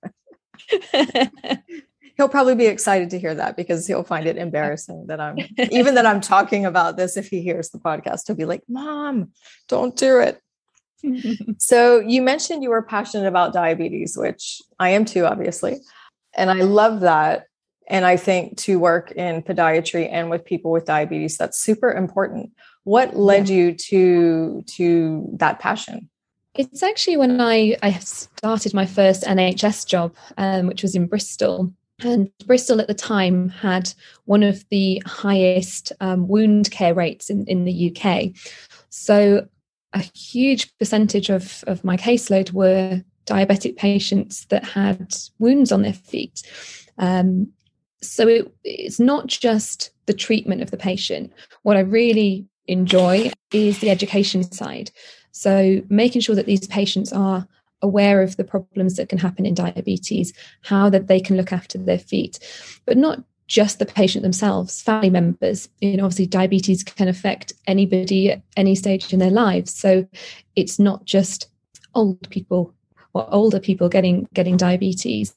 he'll 2.19 2.29
probably 2.29 2.57
be 2.57 2.67
excited 2.67 3.11
to 3.11 3.19
hear 3.19 3.35
that 3.37 3.57
because 3.57 3.87
he'll 3.87 4.03
find 4.03 4.27
it 4.27 4.37
embarrassing 4.37 5.07
that 5.07 5.21
I'm 5.21 5.39
even 5.71 5.95
that 5.95 6.05
I'm 6.05 6.21
talking 6.21 6.67
about 6.67 6.97
this. 6.99 7.17
If 7.17 7.29
he 7.29 7.41
hears 7.41 7.71
the 7.71 7.79
podcast, 7.79 8.27
he'll 8.27 8.37
be 8.37 8.45
like, 8.45 8.65
Mom, 8.69 9.33
don't 9.69 9.97
do 9.97 10.21
it. 10.21 10.43
so 11.59 12.01
you 12.01 12.21
mentioned 12.21 12.63
you 12.63 12.71
were 12.71 12.83
passionate 12.83 13.29
about 13.29 13.53
diabetes, 13.53 14.17
which 14.17 14.61
I 14.81 14.91
am 14.91 15.05
too, 15.05 15.25
obviously. 15.25 15.79
And 16.37 16.51
I 16.51 16.63
love 16.63 17.01
that. 17.01 17.47
And 17.87 18.05
I 18.05 18.17
think 18.17 18.59
to 18.59 18.79
work 18.79 19.13
in 19.13 19.43
podiatry 19.43 20.09
and 20.13 20.29
with 20.29 20.45
people 20.45 20.73
with 20.73 20.85
diabetes, 20.85 21.39
that's 21.39 21.59
super 21.59 21.91
important. 21.91 22.53
What 22.83 23.17
led 23.17 23.49
yeah. 23.49 23.57
you 23.57 23.75
to 23.75 24.63
to 24.67 25.29
that 25.35 25.61
passion? 25.61 26.11
It's 26.55 26.83
actually 26.83 27.17
when 27.17 27.41
I, 27.41 27.77
I 27.83 27.93
started 27.93 28.75
my 28.75 28.85
first 28.85 29.23
NHS 29.23 29.87
job, 29.87 30.17
um, 30.37 30.67
which 30.67 30.83
was 30.83 30.97
in 30.97 31.07
Bristol 31.07 31.73
And 32.01 32.31
Bristol 32.47 32.81
at 32.81 32.87
the 32.87 32.95
time 32.95 33.49
had 33.49 33.93
one 34.25 34.43
of 34.43 34.65
the 34.69 35.03
highest 35.05 35.93
um, 36.01 36.29
wound 36.29 36.71
care 36.71 36.95
rates 36.95 37.29
in, 37.29 37.45
in 37.47 37.65
the 37.65 37.97
UK. 37.97 38.31
So 38.89 39.49
a 39.93 40.01
huge 40.15 40.77
percentage 40.79 41.29
of, 41.29 41.65
of 41.67 41.83
my 41.83 41.97
caseload 41.97 42.53
were 42.53 43.03
diabetic 43.27 43.77
patients 43.77 44.47
that 44.47 44.65
had 44.65 45.15
wounds 45.39 45.73
on 45.73 45.83
their 45.83 45.93
feet. 45.93 46.43
Um, 46.99 47.53
so 48.01 48.29
it, 48.29 48.53
it's 48.65 49.01
not 49.01 49.27
just 49.27 49.91
the 50.07 50.15
treatment 50.15 50.63
of 50.63 50.71
the 50.71 50.77
patient. 50.77 51.33
What 51.63 51.77
I 51.77 51.81
really 51.81 52.47
enjoy 52.69 53.31
is 53.53 53.81
the 53.81 53.91
education 53.91 54.51
side. 54.53 54.91
So 55.33 55.83
making 55.89 56.21
sure 56.21 56.37
that 56.37 56.47
these 56.47 56.67
patients 56.67 57.13
are 57.13 57.47
aware 57.83 58.23
of 58.23 58.37
the 58.37 58.45
problems 58.45 58.97
that 58.97 59.09
can 59.09 59.19
happen 59.19 59.47
in 59.47 59.55
diabetes, 59.55 60.33
how 60.63 60.91
that 60.91 61.07
they 61.07 61.21
can 61.21 61.37
look 61.37 61.53
after 61.53 61.79
their 61.79 61.99
feet, 61.99 62.39
but 62.87 62.97
not 62.97 63.23
just 63.47 63.79
the 63.79 63.87
patient 63.87 64.23
themselves, 64.23 64.83
family 64.83 65.11
members. 65.11 65.69
You 65.81 65.97
know, 65.97 66.05
obviously 66.05 66.27
diabetes 66.27 66.85
can 66.85 67.09
affect 67.09 67.53
anybody 67.67 68.33
at 68.33 68.43
any 68.57 68.75
stage 68.75 69.13
in 69.13 69.19
their 69.19 69.31
lives. 69.31 69.75
So 69.75 70.07
it's 70.55 70.79
not 70.79 71.05
just 71.07 71.49
old 71.95 72.29
people 72.31 72.75
or 73.15 73.27
older 73.33 73.59
people 73.59 73.89
getting 73.89 74.29
getting 74.35 74.57
diabetes. 74.57 75.33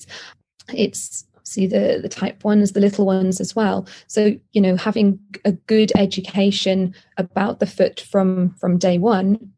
It's 0.73 1.25
see 1.43 1.67
the 1.67 1.99
the 2.01 2.09
type 2.09 2.43
ones 2.43 2.71
the 2.71 2.79
little 2.79 3.05
ones 3.05 3.41
as 3.41 3.55
well 3.55 3.85
so 4.07 4.33
you 4.53 4.61
know 4.61 4.77
having 4.77 5.19
a 5.43 5.51
good 5.51 5.91
education 5.95 6.93
about 7.17 7.59
the 7.59 7.65
foot 7.65 7.99
from 7.99 8.51
from 8.51 8.77
day 8.77 8.97
one 8.97 9.51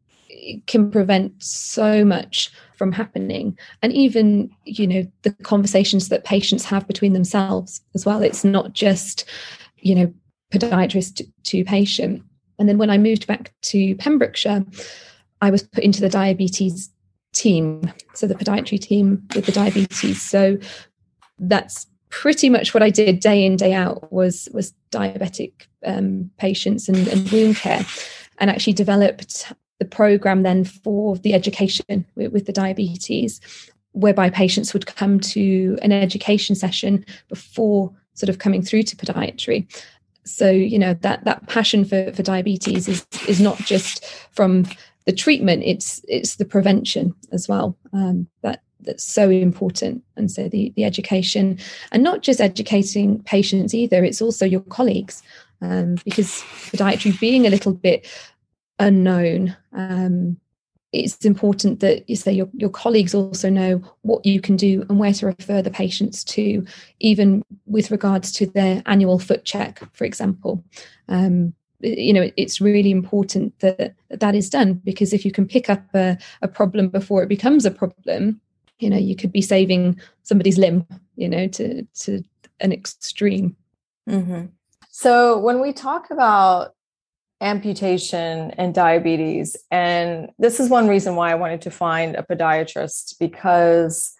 can 0.66 0.90
prevent 0.90 1.40
so 1.42 2.04
much 2.04 2.50
from 2.84 2.92
happening. 2.92 3.58
And 3.80 3.94
even 3.94 4.50
you 4.64 4.86
know 4.86 5.06
the 5.22 5.32
conversations 5.42 6.10
that 6.10 6.24
patients 6.24 6.66
have 6.66 6.86
between 6.86 7.14
themselves 7.14 7.80
as 7.94 8.04
well. 8.04 8.22
It's 8.22 8.44
not 8.44 8.74
just 8.74 9.24
you 9.78 9.94
know 9.94 10.12
podiatrist 10.52 11.22
to 11.44 11.64
patient. 11.64 12.22
And 12.58 12.68
then 12.68 12.76
when 12.78 12.90
i 12.90 12.98
moved 12.98 13.26
back 13.26 13.52
to 13.62 13.96
pembrokeshire 13.96 14.64
i 15.40 15.50
was 15.50 15.62
put 15.62 15.82
into 15.82 16.00
the 16.00 16.08
diabetes 16.08 16.88
team 17.32 17.92
so 18.12 18.28
the 18.28 18.36
podiatry 18.36 18.78
team 18.78 19.26
with 19.34 19.46
the 19.46 19.52
diabetes. 19.52 20.20
So 20.22 20.58
that's 21.38 21.86
pretty 22.10 22.48
much 22.48 22.74
what 22.74 22.82
i 22.82 22.90
did 22.90 23.18
day 23.18 23.44
in 23.44 23.56
day 23.56 23.72
out 23.72 24.12
was 24.12 24.48
was 24.52 24.74
diabetic 24.92 25.52
um, 25.84 26.30
patients 26.36 26.88
and, 26.88 27.08
and 27.08 27.32
wound 27.32 27.56
care. 27.56 27.84
And 28.38 28.50
actually 28.50 28.74
developed 28.74 29.52
the 29.78 29.84
program 29.84 30.42
then 30.42 30.64
for 30.64 31.16
the 31.16 31.34
education 31.34 32.04
with, 32.14 32.32
with, 32.32 32.46
the 32.46 32.52
diabetes, 32.52 33.40
whereby 33.92 34.30
patients 34.30 34.72
would 34.72 34.86
come 34.86 35.20
to 35.20 35.78
an 35.82 35.92
education 35.92 36.54
session 36.54 37.04
before 37.28 37.92
sort 38.14 38.28
of 38.30 38.38
coming 38.38 38.62
through 38.62 38.84
to 38.84 38.96
podiatry. 38.96 39.66
So 40.24 40.50
you 40.50 40.78
know 40.78 40.94
that 40.94 41.24
that 41.24 41.46
passion 41.48 41.84
for 41.84 42.10
for 42.12 42.22
diabetes 42.22 42.88
is 42.88 43.06
is 43.28 43.40
not 43.40 43.58
just 43.58 44.04
from 44.32 44.64
the 45.04 45.12
treatment; 45.12 45.62
it's 45.64 46.00
it's 46.08 46.36
the 46.36 46.46
prevention 46.46 47.14
as 47.30 47.46
well. 47.46 47.76
Um, 47.92 48.28
that 48.40 48.62
that's 48.84 49.04
so 49.04 49.30
important 49.30 50.02
and 50.16 50.30
so 50.30 50.48
the 50.48 50.72
the 50.76 50.84
education 50.84 51.58
and 51.92 52.02
not 52.02 52.22
just 52.22 52.40
educating 52.40 53.22
patients 53.22 53.74
either 53.74 54.04
it's 54.04 54.20
also 54.20 54.44
your 54.44 54.60
colleagues 54.60 55.22
um, 55.62 55.96
because 56.04 56.42
podiatry 56.70 57.18
being 57.18 57.46
a 57.46 57.50
little 57.50 57.72
bit 57.72 58.06
unknown. 58.78 59.56
Um, 59.72 60.38
it's 60.92 61.24
important 61.24 61.80
that 61.80 62.08
you 62.08 62.14
say 62.14 62.32
your, 62.32 62.48
your 62.52 62.70
colleagues 62.70 63.14
also 63.14 63.50
know 63.50 63.82
what 64.02 64.24
you 64.24 64.40
can 64.40 64.56
do 64.56 64.86
and 64.88 64.98
where 64.98 65.12
to 65.12 65.26
refer 65.26 65.60
the 65.60 65.70
patients 65.70 66.22
to 66.22 66.64
even 67.00 67.42
with 67.66 67.90
regards 67.90 68.30
to 68.32 68.46
their 68.46 68.80
annual 68.86 69.18
foot 69.18 69.44
check 69.44 69.82
for 69.92 70.04
example. 70.04 70.64
Um, 71.08 71.54
you 71.84 72.12
know 72.12 72.30
it's 72.36 72.60
really 72.60 72.90
important 72.90 73.58
that 73.58 73.94
that 74.08 74.34
is 74.34 74.48
done 74.48 74.74
because 74.84 75.12
if 75.12 75.24
you 75.24 75.30
can 75.30 75.46
pick 75.46 75.68
up 75.68 75.82
a, 75.94 76.16
a 76.42 76.48
problem 76.48 76.88
before 76.88 77.22
it 77.22 77.28
becomes 77.28 77.66
a 77.66 77.70
problem 77.70 78.40
you 78.78 78.88
know 78.88 78.96
you 78.96 79.14
could 79.14 79.32
be 79.32 79.42
saving 79.42 80.00
somebody's 80.22 80.58
limb 80.58 80.86
you 81.16 81.28
know 81.28 81.46
to 81.48 81.82
to 81.94 82.22
an 82.60 82.72
extreme. 82.72 83.56
Mm-hmm. 84.08 84.46
so 84.90 85.38
when 85.38 85.60
we 85.60 85.72
talk 85.72 86.10
about 86.10 86.74
amputation 87.44 88.50
and 88.52 88.74
diabetes. 88.74 89.54
And 89.70 90.30
this 90.38 90.58
is 90.58 90.70
one 90.70 90.88
reason 90.88 91.14
why 91.14 91.30
I 91.30 91.34
wanted 91.34 91.60
to 91.62 91.70
find 91.70 92.16
a 92.16 92.22
podiatrist 92.22 93.18
because 93.20 94.14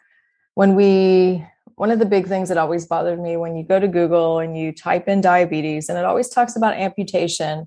when 0.54 0.74
we, 0.74 1.44
one 1.76 1.90
of 1.90 1.98
the 1.98 2.04
big 2.04 2.28
things 2.28 2.50
that 2.50 2.58
always 2.58 2.86
bothered 2.86 3.18
me 3.18 3.36
when 3.36 3.56
you 3.56 3.64
go 3.64 3.80
to 3.80 3.88
Google 3.88 4.38
and 4.38 4.56
you 4.56 4.72
type 4.72 5.08
in 5.08 5.22
diabetes, 5.22 5.88
and 5.88 5.98
it 5.98 6.04
always 6.04 6.28
talks 6.28 6.54
about 6.54 6.74
amputation. 6.74 7.66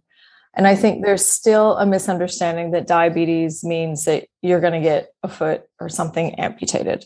And 0.55 0.67
I 0.67 0.75
think 0.75 1.03
there's 1.03 1.25
still 1.25 1.75
a 1.77 1.85
misunderstanding 1.85 2.71
that 2.71 2.87
diabetes 2.87 3.63
means 3.63 4.05
that 4.05 4.27
you're 4.41 4.61
going 4.61 4.73
to 4.73 4.79
get 4.79 5.09
a 5.23 5.27
foot 5.27 5.63
or 5.81 5.89
something 5.89 6.35
amputated. 6.35 7.05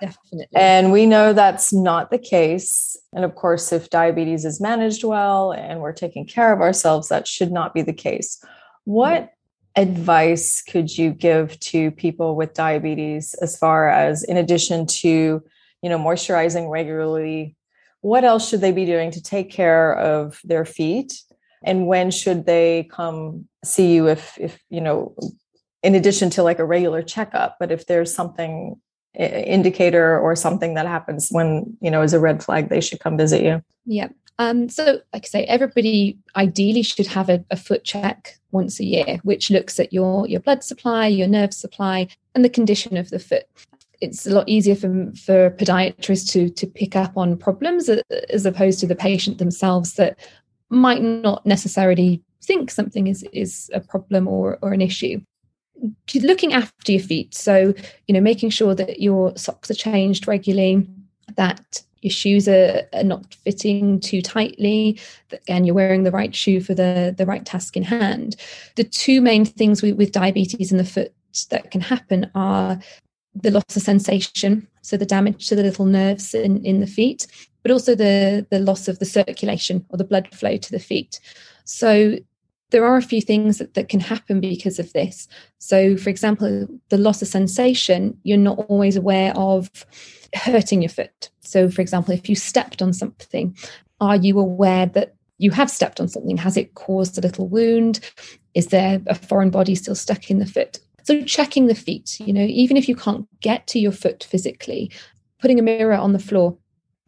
Definitely. 0.00 0.46
And 0.54 0.92
we 0.92 1.06
know 1.06 1.32
that's 1.32 1.72
not 1.72 2.10
the 2.10 2.18
case. 2.18 2.96
And 3.12 3.24
of 3.24 3.34
course, 3.34 3.72
if 3.72 3.90
diabetes 3.90 4.44
is 4.44 4.60
managed 4.60 5.04
well 5.04 5.52
and 5.52 5.80
we're 5.80 5.92
taking 5.92 6.26
care 6.26 6.52
of 6.52 6.60
ourselves, 6.60 7.08
that 7.08 7.26
should 7.26 7.50
not 7.50 7.74
be 7.74 7.82
the 7.82 7.92
case. 7.92 8.42
What 8.84 9.32
advice 9.76 10.62
could 10.62 10.96
you 10.96 11.10
give 11.10 11.58
to 11.60 11.90
people 11.92 12.36
with 12.36 12.54
diabetes 12.54 13.34
as 13.34 13.56
far 13.56 13.88
as 13.88 14.24
in 14.24 14.36
addition 14.36 14.86
to, 14.86 15.42
you 15.82 15.88
know, 15.88 15.98
moisturizing 15.98 16.70
regularly, 16.70 17.56
what 18.00 18.24
else 18.24 18.48
should 18.48 18.60
they 18.60 18.72
be 18.72 18.84
doing 18.84 19.10
to 19.12 19.22
take 19.22 19.50
care 19.50 19.96
of 19.96 20.40
their 20.44 20.64
feet? 20.64 21.22
And 21.64 21.86
when 21.86 22.10
should 22.10 22.46
they 22.46 22.88
come 22.90 23.48
see 23.64 23.94
you 23.94 24.08
if 24.08 24.38
if, 24.38 24.58
you 24.70 24.80
know, 24.80 25.16
in 25.82 25.94
addition 25.94 26.30
to 26.30 26.42
like 26.42 26.58
a 26.58 26.64
regular 26.64 27.02
checkup, 27.02 27.56
but 27.58 27.70
if 27.72 27.86
there's 27.86 28.14
something 28.14 28.80
indicator 29.18 30.18
or 30.18 30.36
something 30.36 30.74
that 30.74 30.86
happens 30.86 31.28
when 31.30 31.76
you 31.80 31.90
know 31.90 32.02
is 32.02 32.12
a 32.12 32.20
red 32.20 32.42
flag 32.42 32.68
they 32.68 32.80
should 32.80 33.00
come 33.00 33.16
visit 33.16 33.42
you. 33.42 33.62
Yeah 33.84 34.08
um, 34.38 34.68
so 34.68 35.00
like 35.12 35.24
i 35.24 35.26
say 35.26 35.44
everybody 35.44 36.16
ideally 36.36 36.82
should 36.82 37.08
have 37.08 37.28
a, 37.28 37.44
a, 37.50 37.56
foot 37.56 37.82
check 37.82 38.38
once 38.52 38.78
a 38.78 38.84
year 38.84 39.18
which 39.24 39.50
looks 39.50 39.80
at 39.80 39.92
your 39.92 40.28
your 40.28 40.38
blood 40.38 40.62
supply 40.62 41.08
your 41.08 41.26
nerve 41.26 41.52
supply 41.52 42.06
and 42.38 42.44
the 42.44 42.48
condition 42.48 42.96
of 42.96 43.10
the 43.10 43.18
foot. 43.18 43.46
It's 44.00 44.26
a 44.26 44.30
lot 44.30 44.48
easier 44.48 44.76
for 44.76 45.10
for 45.16 45.50
podiatrists 45.50 46.30
to 46.32 46.48
to 46.50 46.66
pick 46.68 46.94
up 46.94 47.16
on 47.16 47.36
problems 47.36 47.88
as 47.88 48.46
opposed 48.46 48.78
to 48.80 48.86
the 48.86 48.94
patient 48.94 49.38
themselves 49.38 49.94
that 49.94 50.16
might 50.70 51.02
not 51.02 51.44
necessarily 51.44 52.22
think 52.44 52.70
something 52.70 53.08
is 53.08 53.24
is 53.32 53.70
a 53.74 53.80
problem 53.80 54.28
or 54.28 54.58
or 54.62 54.72
an 54.72 54.80
issue 54.80 55.20
looking 56.14 56.52
after 56.52 56.92
your 56.92 57.02
feet. 57.02 57.34
So 57.34 57.74
you 58.06 58.14
know 58.14 58.20
making 58.20 58.50
sure 58.50 58.74
that 58.74 59.00
your 59.00 59.36
socks 59.36 59.70
are 59.70 59.74
changed 59.74 60.26
regularly 60.26 60.88
that 61.36 61.82
your 62.00 62.10
shoes 62.10 62.48
are, 62.48 62.82
are, 62.92 63.02
not 63.02 63.34
fitting 63.34 64.00
too 64.00 64.22
tightly 64.22 64.98
that 65.30 65.40
again 65.42 65.64
you're 65.64 65.74
wearing 65.74 66.04
the 66.04 66.10
right 66.10 66.34
shoe 66.34 66.60
for 66.60 66.74
the 66.74 67.14
the 67.16 67.26
right 67.26 67.44
task 67.44 67.76
in 67.76 67.82
hand. 67.82 68.36
The 68.76 68.84
two 68.84 69.20
main 69.20 69.44
things 69.44 69.82
with, 69.82 69.96
with 69.96 70.12
diabetes 70.12 70.72
in 70.72 70.78
the 70.78 70.84
foot 70.84 71.12
that 71.50 71.70
can 71.70 71.80
happen 71.80 72.30
are 72.34 72.78
the 73.34 73.50
loss 73.50 73.76
of 73.76 73.82
sensation 73.82 74.66
so 74.82 74.96
the 74.96 75.06
damage 75.06 75.46
to 75.46 75.54
the 75.54 75.62
little 75.62 75.84
nerves 75.84 76.34
in, 76.34 76.64
in 76.64 76.80
the 76.80 76.86
feet 76.86 77.26
but 77.62 77.70
also 77.70 77.94
the 77.94 78.46
the 78.50 78.58
loss 78.58 78.88
of 78.88 78.98
the 78.98 79.04
circulation 79.04 79.84
or 79.90 79.98
the 79.98 80.04
blood 80.04 80.28
flow 80.34 80.56
to 80.56 80.70
the 80.70 80.78
feet. 80.78 81.20
So 81.64 82.16
there 82.70 82.84
are 82.84 82.96
a 82.96 83.02
few 83.02 83.20
things 83.20 83.58
that, 83.58 83.74
that 83.74 83.88
can 83.88 84.00
happen 84.00 84.40
because 84.40 84.78
of 84.78 84.92
this. 84.92 85.28
So, 85.58 85.96
for 85.96 86.10
example, 86.10 86.66
the 86.90 86.98
loss 86.98 87.22
of 87.22 87.28
sensation, 87.28 88.18
you're 88.24 88.38
not 88.38 88.58
always 88.68 88.96
aware 88.96 89.32
of 89.36 89.70
hurting 90.34 90.82
your 90.82 90.90
foot. 90.90 91.30
So, 91.40 91.70
for 91.70 91.80
example, 91.80 92.12
if 92.12 92.28
you 92.28 92.36
stepped 92.36 92.82
on 92.82 92.92
something, 92.92 93.56
are 94.00 94.16
you 94.16 94.38
aware 94.38 94.86
that 94.86 95.14
you 95.38 95.50
have 95.52 95.70
stepped 95.70 96.00
on 96.00 96.08
something? 96.08 96.36
Has 96.36 96.56
it 96.56 96.74
caused 96.74 97.16
a 97.16 97.20
little 97.22 97.48
wound? 97.48 98.00
Is 98.54 98.68
there 98.68 99.00
a 99.06 99.14
foreign 99.14 99.50
body 99.50 99.74
still 99.74 99.94
stuck 99.94 100.30
in 100.30 100.38
the 100.38 100.46
foot? 100.46 100.78
So, 101.04 101.22
checking 101.22 101.66
the 101.66 101.74
feet, 101.74 102.20
you 102.20 102.32
know, 102.32 102.44
even 102.44 102.76
if 102.76 102.88
you 102.88 102.96
can't 102.96 103.26
get 103.40 103.66
to 103.68 103.78
your 103.78 103.92
foot 103.92 104.24
physically, 104.24 104.90
putting 105.40 105.58
a 105.58 105.62
mirror 105.62 105.94
on 105.94 106.12
the 106.12 106.18
floor 106.18 106.58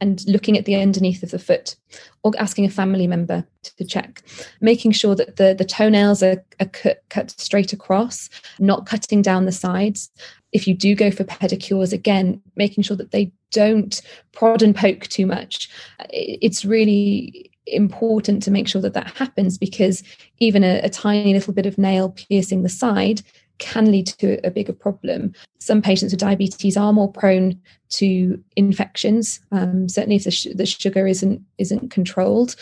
and 0.01 0.25
looking 0.27 0.57
at 0.57 0.65
the 0.65 0.75
underneath 0.75 1.23
of 1.23 1.31
the 1.31 1.39
foot 1.39 1.77
or 2.23 2.33
asking 2.39 2.65
a 2.65 2.71
family 2.71 3.07
member 3.07 3.45
to 3.63 3.85
check 3.85 4.23
making 4.61 4.93
sure 4.93 5.15
that 5.15 5.37
the, 5.37 5.55
the 5.55 5.65
toenails 5.65 6.23
are, 6.23 6.43
are 6.61 6.67
cut, 6.67 7.03
cut 7.09 7.31
straight 7.31 7.73
across 7.73 8.29
not 8.59 8.87
cutting 8.87 9.23
down 9.23 9.45
the 9.45 9.53
sides. 9.53 10.11
If 10.53 10.67
you 10.67 10.75
do 10.75 10.95
go 10.95 11.11
for 11.11 11.25
pedicures 11.25 11.93
again 11.93 12.41
making 12.57 12.85
sure 12.85 12.97
that 12.97 13.11
they 13.11 13.33
don't 13.51 14.01
prod 14.33 14.63
and 14.63 14.75
poke 14.75 15.07
too 15.09 15.27
much. 15.27 15.69
It's 16.11 16.65
really 16.65 17.51
important 17.67 18.43
to 18.43 18.51
make 18.51 18.67
sure 18.67 18.83
that 18.83 18.95
that 18.95 19.17
happens 19.17 19.59
because 19.59 20.03
even 20.39 20.65
a, 20.65 20.81
a 20.81 20.89
tiny 20.89 21.33
little 21.33 21.53
bit 21.53 21.67
of 21.67 21.79
nail 21.79 22.11
piercing 22.11 22.63
the 22.63 22.69
side 22.69 23.23
can 23.61 23.92
lead 23.92 24.09
to 24.09 24.44
a 24.44 24.51
bigger 24.51 24.73
problem. 24.73 25.33
Some 25.61 25.81
patients 25.81 26.12
with 26.12 26.20
diabetes 26.20 26.77
are 26.77 26.92
more 26.92 27.12
prone 27.12 27.61
to 27.90 28.42
infections. 28.57 29.40
Um, 29.53 29.88
certainly, 29.88 30.16
if 30.16 30.25
the, 30.25 30.31
sh- 30.33 30.49
the 30.55 30.66
sugar 30.66 31.07
isn't 31.07 31.40
isn't 31.59 31.90
controlled, 31.90 32.57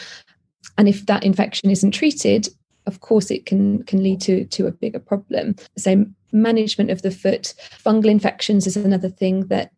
and 0.76 0.88
if 0.88 1.06
that 1.06 1.24
infection 1.24 1.70
isn't 1.70 1.92
treated, 1.92 2.48
of 2.86 3.00
course, 3.00 3.30
it 3.30 3.46
can 3.46 3.82
can 3.84 4.02
lead 4.02 4.20
to 4.22 4.44
to 4.44 4.66
a 4.66 4.72
bigger 4.72 4.98
problem. 4.98 5.54
So, 5.76 6.04
management 6.32 6.90
of 6.90 7.02
the 7.02 7.10
foot, 7.10 7.54
fungal 7.84 8.10
infections 8.10 8.66
is 8.66 8.76
another 8.76 9.08
thing 9.08 9.46
that 9.46 9.72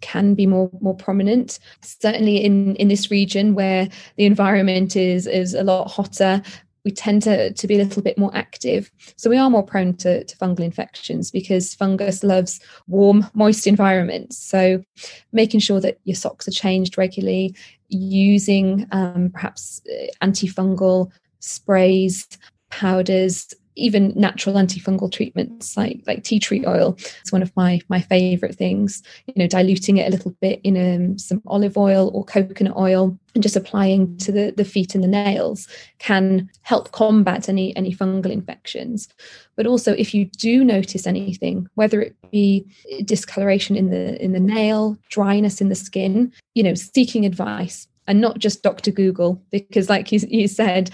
can 0.00 0.34
be 0.34 0.46
more 0.46 0.70
more 0.80 0.96
prominent. 0.96 1.58
Certainly, 1.82 2.44
in 2.44 2.76
in 2.76 2.88
this 2.88 3.10
region 3.10 3.54
where 3.54 3.88
the 4.16 4.26
environment 4.26 4.96
is 4.96 5.26
is 5.26 5.54
a 5.54 5.62
lot 5.62 5.90
hotter, 5.90 6.42
we 6.86 6.92
tend 6.92 7.20
to, 7.20 7.52
to 7.52 7.66
be 7.66 7.74
a 7.74 7.82
little 7.82 8.00
bit 8.00 8.16
more 8.16 8.30
active. 8.32 8.92
So 9.16 9.28
we 9.28 9.36
are 9.36 9.50
more 9.50 9.64
prone 9.64 9.94
to, 9.96 10.22
to 10.22 10.36
fungal 10.36 10.60
infections 10.60 11.32
because 11.32 11.74
fungus 11.74 12.22
loves 12.22 12.60
warm, 12.86 13.26
moist 13.34 13.66
environments. 13.66 14.38
So 14.38 14.84
making 15.32 15.60
sure 15.60 15.80
that 15.80 15.98
your 16.04 16.14
socks 16.14 16.46
are 16.46 16.52
changed 16.52 16.96
regularly, 16.96 17.56
using 17.88 18.86
um, 18.92 19.30
perhaps 19.34 19.82
uh, 19.92 20.24
antifungal 20.24 21.10
sprays, 21.40 22.28
powders, 22.70 23.52
even 23.76 24.12
natural 24.16 24.56
antifungal 24.56 25.12
treatments 25.12 25.76
like 25.76 26.02
like 26.06 26.24
tea 26.24 26.38
tree 26.38 26.64
oil 26.66 26.96
it's 27.20 27.32
one 27.32 27.42
of 27.42 27.54
my 27.56 27.80
my 27.88 28.00
favorite 28.00 28.54
things. 28.54 29.02
You 29.26 29.34
know 29.36 29.46
diluting 29.46 29.96
it 29.96 30.08
a 30.08 30.10
little 30.10 30.32
bit 30.40 30.60
in 30.64 30.76
um, 30.76 31.18
some 31.18 31.42
olive 31.46 31.76
oil 31.76 32.10
or 32.14 32.24
coconut 32.24 32.76
oil 32.76 33.18
and 33.34 33.42
just 33.42 33.56
applying 33.56 34.16
to 34.18 34.32
the, 34.32 34.54
the 34.56 34.64
feet 34.64 34.94
and 34.94 35.04
the 35.04 35.08
nails 35.08 35.68
can 35.98 36.48
help 36.62 36.92
combat 36.92 37.48
any 37.48 37.76
any 37.76 37.94
fungal 37.94 38.30
infections. 38.30 39.08
But 39.56 39.66
also 39.66 39.92
if 39.92 40.14
you 40.14 40.26
do 40.26 40.64
notice 40.64 41.06
anything 41.06 41.68
whether 41.74 42.00
it 42.00 42.16
be 42.30 42.66
discoloration 43.04 43.76
in 43.76 43.90
the 43.90 44.22
in 44.22 44.32
the 44.32 44.40
nail 44.40 44.96
dryness 45.08 45.60
in 45.60 45.68
the 45.68 45.74
skin 45.74 46.32
you 46.54 46.62
know 46.62 46.74
seeking 46.74 47.24
advice 47.24 47.86
and 48.06 48.20
not 48.20 48.38
just 48.38 48.62
dr 48.62 48.90
google 48.92 49.40
because 49.50 49.88
like 49.88 50.12
you, 50.12 50.20
you 50.28 50.48
said 50.48 50.90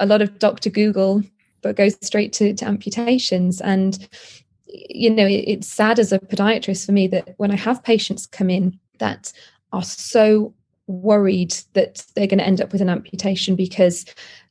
a 0.00 0.06
lot 0.06 0.22
of 0.22 0.38
dr 0.38 0.68
google 0.70 1.22
but 1.64 1.74
goes 1.74 1.96
straight 2.02 2.32
to, 2.34 2.54
to 2.54 2.64
amputations. 2.64 3.60
And, 3.60 4.06
you 4.68 5.10
know, 5.10 5.26
it, 5.26 5.44
it's 5.48 5.66
sad 5.66 5.98
as 5.98 6.12
a 6.12 6.20
podiatrist 6.20 6.86
for 6.86 6.92
me 6.92 7.08
that 7.08 7.34
when 7.38 7.50
I 7.50 7.56
have 7.56 7.82
patients 7.82 8.26
come 8.26 8.50
in 8.50 8.78
that 8.98 9.32
are 9.72 9.82
so 9.82 10.54
worried 10.86 11.54
that 11.72 12.04
they're 12.14 12.28
going 12.28 12.38
to 12.38 12.46
end 12.46 12.60
up 12.60 12.70
with 12.70 12.82
an 12.82 12.90
amputation 12.90 13.56
because 13.56 14.04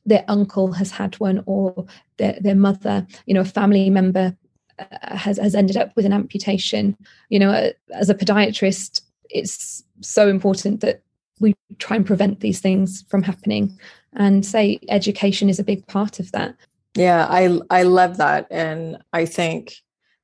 their 0.04 0.24
uncle 0.28 0.72
has 0.72 0.90
had 0.90 1.14
one 1.20 1.42
or 1.46 1.86
their, 2.18 2.36
their 2.40 2.56
mother, 2.56 3.06
you 3.26 3.32
know, 3.32 3.40
a 3.40 3.46
family 3.46 3.88
member 3.88 4.36
uh, 4.78 5.16
has, 5.16 5.38
has 5.38 5.54
ended 5.54 5.76
up 5.76 5.94
with 5.96 6.04
an 6.04 6.12
amputation. 6.12 6.96
You 7.30 7.38
know, 7.38 7.50
uh, 7.50 7.70
as 7.94 8.10
a 8.10 8.14
podiatrist, 8.14 9.00
it's 9.30 9.84
so 10.00 10.28
important 10.28 10.80
that 10.80 11.02
we 11.40 11.54
try 11.78 11.96
and 11.96 12.06
prevent 12.06 12.40
these 12.40 12.60
things 12.60 13.04
from 13.08 13.22
happening 13.22 13.78
and 14.14 14.44
say 14.44 14.78
education 14.88 15.48
is 15.48 15.58
a 15.58 15.64
big 15.64 15.86
part 15.86 16.20
of 16.20 16.30
that 16.32 16.54
yeah, 16.96 17.26
I 17.28 17.58
I 17.70 17.82
love 17.82 18.18
that, 18.18 18.46
and 18.50 18.98
I 19.12 19.24
think 19.24 19.74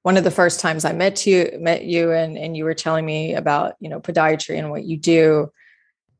one 0.02 0.16
of 0.16 0.24
the 0.24 0.30
first 0.30 0.60
times 0.60 0.84
I 0.84 0.92
met 0.92 1.26
you 1.26 1.50
met 1.58 1.84
you 1.84 2.12
and 2.12 2.38
and 2.38 2.56
you 2.56 2.64
were 2.64 2.74
telling 2.74 3.04
me 3.04 3.34
about 3.34 3.74
you 3.80 3.88
know 3.88 4.00
podiatry 4.00 4.58
and 4.58 4.70
what 4.70 4.84
you 4.84 4.96
do, 4.96 5.50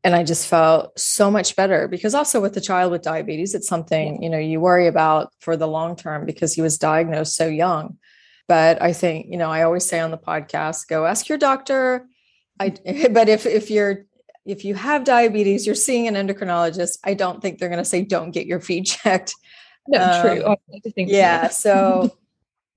and 0.03 0.15
I 0.15 0.25
just 0.25 0.49
felt 0.49 0.99
so 0.99 1.31
much 1.31 1.55
better 1.55 1.87
because 1.87 2.15
also 2.15 2.41
with 2.41 2.55
the 2.55 2.61
child 2.61 2.91
with 2.91 3.03
diabetes, 3.03 3.55
it's 3.55 3.69
something 3.69 4.23
you 4.23 4.29
know 4.29 4.39
you 4.39 4.61
worry 4.61 4.89
about 4.89 5.33
for 5.41 5.57
the 5.57 5.69
long 5.69 5.95
term 5.95 6.27
because 6.27 6.55
he 6.55 6.63
was 6.63 6.79
diagnosed 6.79 7.37
so 7.37 7.47
young. 7.47 7.99
But 8.49 8.83
I 8.83 8.93
think 8.93 9.27
you 9.31 9.37
know 9.37 9.51
I 9.51 9.63
always 9.63 9.87
say 9.87 10.01
on 10.01 10.11
the 10.11 10.19
podcast, 10.19 10.89
go 10.89 11.07
ask 11.07 11.29
your 11.29 11.39
doctor. 11.39 12.07
I 12.59 12.71
but 13.13 13.29
if 13.29 13.47
if 13.47 13.71
you're 13.71 14.05
if 14.45 14.65
you 14.65 14.75
have 14.75 15.05
diabetes, 15.05 15.65
you're 15.65 15.77
seeing 15.77 16.09
an 16.09 16.15
endocrinologist. 16.15 16.99
I 17.05 17.15
don't 17.15 17.41
think 17.41 17.59
they're 17.59 17.69
going 17.69 17.79
to 17.79 17.85
say 17.85 18.03
don't 18.03 18.33
get 18.33 18.47
your 18.47 18.61
feet 18.61 18.87
checked 19.05 19.33
no, 19.91 20.03
um, 20.03 20.23
true. 20.23 20.57
I 20.75 20.91
think 20.91 21.11
yeah. 21.11 21.49
so 21.49 22.17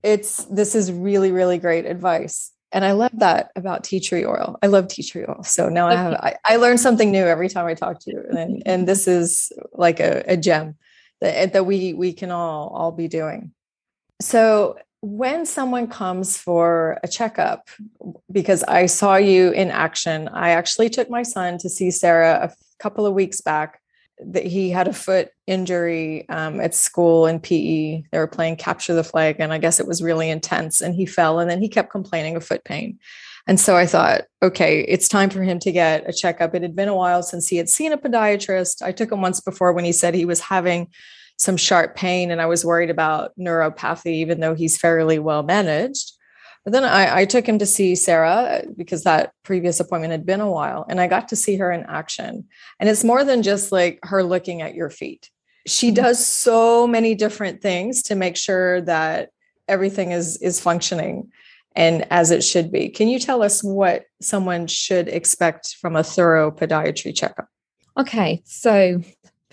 it's 0.02 0.44
this 0.44 0.74
is 0.74 0.92
really, 0.92 1.32
really 1.32 1.58
great 1.58 1.86
advice. 1.86 2.52
And 2.72 2.84
I 2.84 2.92
love 2.92 3.12
that 3.14 3.50
about 3.54 3.84
tea 3.84 4.00
tree 4.00 4.26
oil. 4.26 4.58
I 4.60 4.66
love 4.66 4.88
tea 4.88 5.04
tree 5.04 5.24
oil. 5.28 5.44
So 5.44 5.68
now 5.68 5.86
I 5.88 5.94
have 5.94 6.14
I, 6.14 6.36
I 6.44 6.56
learn 6.56 6.76
something 6.76 7.10
new 7.12 7.24
every 7.24 7.48
time 7.48 7.66
I 7.66 7.74
talk 7.74 8.00
to 8.00 8.10
you. 8.10 8.24
And 8.36 8.62
and 8.66 8.88
this 8.88 9.06
is 9.06 9.52
like 9.72 10.00
a, 10.00 10.24
a 10.26 10.36
gem 10.36 10.74
that, 11.20 11.52
that 11.52 11.66
we 11.66 11.94
we 11.94 12.12
can 12.12 12.30
all 12.30 12.68
all 12.68 12.90
be 12.90 13.08
doing. 13.08 13.52
So 14.20 14.76
when 15.00 15.46
someone 15.46 15.86
comes 15.86 16.36
for 16.36 16.98
a 17.04 17.08
checkup, 17.08 17.68
because 18.32 18.62
I 18.64 18.86
saw 18.86 19.16
you 19.16 19.50
in 19.52 19.70
action, 19.70 20.28
I 20.28 20.50
actually 20.50 20.88
took 20.90 21.08
my 21.10 21.22
son 21.22 21.58
to 21.58 21.68
see 21.68 21.90
Sarah 21.90 22.50
a 22.50 22.82
couple 22.82 23.06
of 23.06 23.14
weeks 23.14 23.40
back 23.40 23.80
that 24.18 24.46
he 24.46 24.70
had 24.70 24.88
a 24.88 24.92
foot 24.92 25.30
injury 25.46 26.28
um, 26.28 26.60
at 26.60 26.74
school 26.74 27.26
in 27.26 27.40
PE. 27.40 28.04
They 28.10 28.18
were 28.18 28.26
playing 28.26 28.56
capture 28.56 28.94
the 28.94 29.04
flag, 29.04 29.36
and 29.38 29.52
I 29.52 29.58
guess 29.58 29.80
it 29.80 29.86
was 29.86 30.02
really 30.02 30.30
intense. 30.30 30.80
And 30.80 30.94
he 30.94 31.06
fell, 31.06 31.38
and 31.38 31.50
then 31.50 31.60
he 31.60 31.68
kept 31.68 31.90
complaining 31.90 32.36
of 32.36 32.44
foot 32.44 32.64
pain. 32.64 32.98
And 33.46 33.60
so 33.60 33.76
I 33.76 33.86
thought, 33.86 34.22
okay, 34.42 34.80
it's 34.82 35.08
time 35.08 35.30
for 35.30 35.42
him 35.42 35.58
to 35.60 35.72
get 35.72 36.08
a 36.08 36.12
checkup. 36.12 36.54
It 36.54 36.62
had 36.62 36.74
been 36.74 36.88
a 36.88 36.96
while 36.96 37.22
since 37.22 37.48
he 37.48 37.56
had 37.56 37.68
seen 37.68 37.92
a 37.92 37.98
podiatrist. 37.98 38.80
I 38.80 38.92
took 38.92 39.12
him 39.12 39.20
once 39.20 39.40
before 39.40 39.72
when 39.72 39.84
he 39.84 39.92
said 39.92 40.14
he 40.14 40.24
was 40.24 40.40
having 40.40 40.88
some 41.36 41.56
sharp 41.56 41.94
pain, 41.96 42.30
and 42.30 42.40
I 42.40 42.46
was 42.46 42.64
worried 42.64 42.90
about 42.90 43.32
neuropathy, 43.38 44.12
even 44.14 44.40
though 44.40 44.54
he's 44.54 44.78
fairly 44.78 45.18
well 45.18 45.42
managed. 45.42 46.12
But 46.64 46.72
then 46.72 46.84
I, 46.84 47.18
I, 47.18 47.24
took 47.26 47.46
him 47.46 47.58
to 47.58 47.66
see 47.66 47.94
Sarah 47.94 48.64
because 48.74 49.04
that 49.04 49.32
previous 49.42 49.80
appointment 49.80 50.12
had 50.12 50.24
been 50.24 50.40
a 50.40 50.50
while, 50.50 50.86
and 50.88 50.98
I 50.98 51.06
got 51.08 51.28
to 51.28 51.36
see 51.36 51.56
her 51.56 51.70
in 51.70 51.84
action. 51.84 52.46
And 52.80 52.88
it's 52.88 53.04
more 53.04 53.22
than 53.22 53.42
just 53.42 53.70
like 53.70 53.98
her 54.02 54.22
looking 54.22 54.62
at 54.62 54.74
your 54.74 54.88
feet. 54.88 55.30
She 55.66 55.88
mm-hmm. 55.88 56.02
does 56.02 56.26
so 56.26 56.86
many 56.86 57.14
different 57.14 57.60
things 57.60 58.02
to 58.04 58.14
make 58.14 58.36
sure 58.36 58.80
that 58.82 59.30
everything 59.68 60.12
is 60.12 60.38
is 60.38 60.60
functioning 60.60 61.30
and 61.74 62.06
as 62.10 62.30
it 62.30 62.42
should 62.42 62.70
be. 62.70 62.88
Can 62.88 63.08
you 63.08 63.18
tell 63.18 63.42
us 63.42 63.62
what 63.62 64.04
someone 64.20 64.66
should 64.66 65.08
expect 65.08 65.76
from 65.76 65.96
a 65.96 66.04
thorough 66.04 66.50
podiatry 66.50 67.14
checkup? 67.14 67.48
Okay, 67.96 68.42
so 68.44 69.00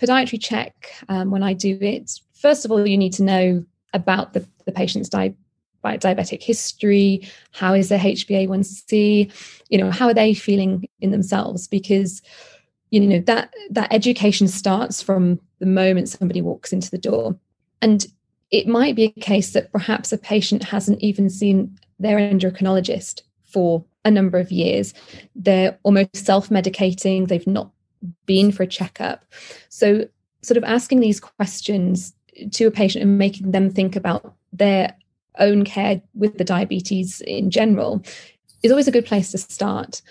podiatry 0.00 0.40
check, 0.40 0.74
um, 1.08 1.30
when 1.30 1.42
I 1.42 1.52
do 1.52 1.78
it, 1.80 2.10
first 2.40 2.64
of 2.64 2.70
all, 2.70 2.86
you 2.86 2.96
need 2.96 3.12
to 3.14 3.22
know 3.22 3.64
about 3.92 4.32
the, 4.32 4.46
the 4.66 4.72
patient's 4.72 5.08
di- 5.08 5.34
diabetic 5.82 6.42
history? 6.42 7.28
How 7.52 7.74
is 7.74 7.88
their 7.88 7.98
hba1c 7.98 9.32
you 9.68 9.78
know 9.78 9.90
how 9.90 10.06
are 10.06 10.14
they 10.14 10.34
feeling 10.34 10.88
in 11.00 11.10
themselves? 11.10 11.66
Because 11.66 12.22
you 12.90 13.00
know 13.00 13.20
that 13.20 13.54
that 13.70 13.92
education 13.92 14.48
starts 14.48 15.02
from 15.02 15.40
the 15.58 15.66
moment 15.66 16.08
somebody 16.08 16.42
walks 16.42 16.72
into 16.72 16.90
the 16.90 16.98
door. 16.98 17.36
And 17.80 18.06
it 18.50 18.68
might 18.68 18.94
be 18.94 19.04
a 19.04 19.20
case 19.20 19.52
that 19.52 19.72
perhaps 19.72 20.12
a 20.12 20.18
patient 20.18 20.62
hasn't 20.62 21.00
even 21.00 21.30
seen 21.30 21.78
their 21.98 22.18
endocrinologist 22.18 23.22
for 23.44 23.84
a 24.04 24.10
number 24.10 24.38
of 24.38 24.52
years. 24.52 24.92
They're 25.34 25.78
almost 25.84 26.16
self-medicating. 26.16 27.28
They've 27.28 27.46
not 27.46 27.70
been 28.26 28.52
for 28.52 28.62
a 28.62 28.66
checkup. 28.66 29.24
So 29.68 30.06
sort 30.42 30.58
of 30.58 30.64
asking 30.64 31.00
these 31.00 31.20
questions 31.20 32.12
to 32.52 32.66
a 32.66 32.70
patient 32.70 33.04
and 33.04 33.18
making 33.18 33.52
them 33.52 33.70
think 33.70 33.96
about 33.96 34.34
their 34.52 34.94
own 35.38 35.64
care 35.64 36.02
with 36.14 36.38
the 36.38 36.44
diabetes 36.44 37.20
in 37.22 37.50
general 37.50 38.04
is 38.62 38.70
always 38.70 38.88
a 38.88 38.92
good 38.92 39.06
place 39.06 39.30
to 39.32 39.38
start. 39.38 40.02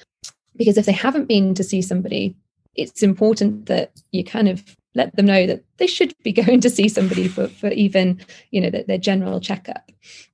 Because 0.56 0.78
if 0.78 0.86
they 0.86 0.92
haven't 0.92 1.28
been 1.28 1.54
to 1.56 1.64
see 1.64 1.82
somebody, 1.82 2.36
it's 2.76 3.04
important 3.04 3.66
that 3.68 3.92
you 4.12 4.24
kind 4.24 4.48
of 4.50 4.64
let 4.96 5.16
them 5.16 5.26
know 5.26 5.48
that 5.48 5.64
they 5.78 5.88
should 5.88 6.14
be 6.24 6.32
going 6.44 6.62
to 6.62 6.70
see 6.70 6.90
somebody 6.90 7.28
for, 7.28 7.48
for 7.48 7.70
even, 7.70 8.20
you 8.52 8.62
know, 8.62 8.70
their, 8.70 8.84
their 8.84 8.98
general 8.98 9.40
checkup. 9.40 9.92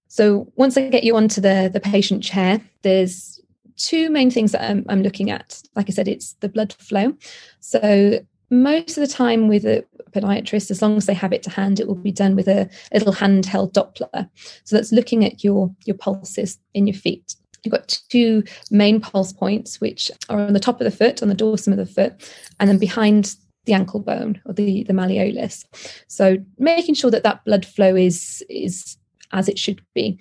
So 0.08 0.52
once 0.56 0.78
I 0.78 0.90
get 0.90 1.04
you 1.04 1.16
onto 1.16 1.42
the, 1.42 1.70
the 1.72 1.80
patient 1.80 2.24
chair, 2.24 2.62
there's 2.82 3.40
two 3.76 4.10
main 4.10 4.32
things 4.32 4.52
that 4.52 4.64
I'm, 4.64 4.86
I'm 4.90 5.04
looking 5.04 5.30
at. 5.30 5.62
Like 5.76 5.90
I 5.90 5.94
said, 5.94 6.08
it's 6.08 6.34
the 6.40 6.50
blood 6.50 6.74
flow. 6.74 7.14
So 7.60 8.20
most 8.50 8.98
of 8.98 9.02
the 9.02 9.14
time 9.14 9.48
with 9.48 9.66
a 9.66 9.86
podiatrist, 10.12 10.72
as 10.72 10.82
long 10.82 10.98
as 10.98 11.06
they 11.06 11.14
have 11.14 11.34
it 11.34 11.44
to 11.44 11.50
hand, 11.50 11.80
it 11.80 11.88
will 11.88 11.96
be 11.96 12.12
done 12.12 12.36
with 12.36 12.48
a 12.48 12.70
little 12.94 13.14
handheld 13.14 13.74
Doppler. 13.74 14.30
So 14.64 14.76
that's 14.76 14.92
looking 14.92 15.26
at 15.26 15.44
your, 15.44 15.74
your 15.86 15.98
pulses 15.98 16.58
in 16.74 16.88
your 16.88 16.96
feet. 16.96 17.36
You've 17.64 17.74
got 17.74 18.00
two 18.10 18.44
main 18.72 19.02
pulse 19.02 19.34
points, 19.34 19.82
which 19.82 20.10
are 20.30 20.40
on 20.40 20.54
the 20.54 20.60
top 20.60 20.80
of 20.80 20.86
the 20.86 20.92
foot, 20.92 21.22
on 21.22 21.30
the 21.30 21.36
dorsum 21.36 21.72
of 21.72 21.78
the 21.78 21.86
foot, 21.86 22.34
and 22.60 22.70
then 22.70 22.78
behind 22.78 23.36
the 23.66 23.74
ankle 23.74 24.00
bone 24.00 24.42
or 24.46 24.54
the, 24.54 24.84
the 24.84 24.94
malleolus. 24.94 25.66
So 26.08 26.38
making 26.58 26.96
sure 26.96 27.12
that 27.12 27.24
that 27.24 27.44
blood 27.44 27.66
flow 27.66 27.96
is 27.96 28.44
is 28.50 28.98
as 29.34 29.50
it 29.50 29.60
should 29.60 29.82
be. 29.94 30.18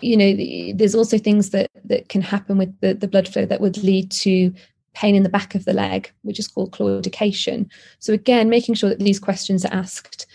You 0.00 0.16
know, 0.16 0.34
the, 0.34 0.72
there's 0.72 0.94
also 0.94 1.18
things 1.18 1.50
that 1.50 1.70
that 1.84 2.08
can 2.08 2.22
happen 2.22 2.56
with 2.56 2.78
the, 2.80 2.94
the 2.94 3.08
blood 3.08 3.28
flow 3.28 3.44
that 3.44 3.60
would 3.60 3.82
lead 3.82 4.10
to 4.12 4.52
pain 4.96 5.14
in 5.14 5.22
the 5.22 5.28
back 5.28 5.54
of 5.54 5.66
the 5.66 5.74
leg, 5.74 6.10
which 6.22 6.38
is 6.38 6.48
called 6.48 6.72
claudication. 6.72 7.70
So, 7.98 8.14
again, 8.14 8.48
making 8.48 8.76
sure 8.76 8.88
that 8.88 8.98
these 8.98 9.20
questions 9.20 9.64
are 9.64 9.72
asked 9.72 10.26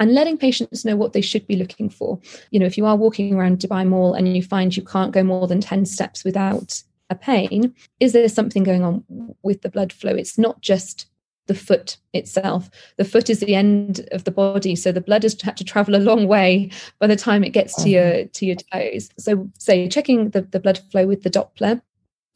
and 0.00 0.12
letting 0.12 0.36
patients 0.36 0.84
know 0.84 0.96
what 0.96 1.12
they 1.12 1.20
should 1.20 1.46
be 1.46 1.56
looking 1.56 1.88
for. 1.88 2.20
You 2.50 2.58
know, 2.58 2.66
if 2.66 2.76
you 2.76 2.84
are 2.84 2.96
walking 2.96 3.34
around 3.34 3.58
Dubai 3.58 3.86
Mall 3.86 4.14
and 4.14 4.36
you 4.36 4.42
find 4.42 4.76
you 4.76 4.82
can't 4.82 5.12
go 5.12 5.22
more 5.22 5.46
than 5.46 5.60
10 5.60 5.86
steps 5.86 6.24
without 6.24 6.82
a 7.10 7.14
pain, 7.14 7.74
is 8.00 8.12
there 8.12 8.28
something 8.28 8.64
going 8.64 8.82
on 8.82 9.04
with 9.42 9.62
the 9.62 9.70
blood 9.70 9.92
flow? 9.92 10.12
It's 10.12 10.36
not 10.36 10.60
just 10.60 11.06
the 11.46 11.54
foot 11.54 11.96
itself. 12.12 12.70
The 12.96 13.04
foot 13.04 13.30
is 13.30 13.40
the 13.40 13.54
end 13.54 14.06
of 14.12 14.24
the 14.24 14.32
body, 14.32 14.74
so 14.74 14.90
the 14.90 15.00
blood 15.00 15.22
has 15.22 15.40
had 15.40 15.56
to 15.58 15.64
travel 15.64 15.94
a 15.94 16.06
long 16.10 16.26
way 16.26 16.70
by 16.98 17.06
the 17.06 17.16
time 17.16 17.42
it 17.44 17.50
gets 17.50 17.74
to 17.82 17.88
your 17.88 18.04
mm-hmm. 18.04 18.30
to 18.32 18.46
your 18.46 18.56
toes. 18.56 19.10
So, 19.16 19.48
say 19.58 19.88
checking 19.88 20.30
the, 20.30 20.42
the 20.42 20.60
blood 20.60 20.80
flow 20.90 21.06
with 21.06 21.22
the 21.22 21.30
Doppler. 21.30 21.80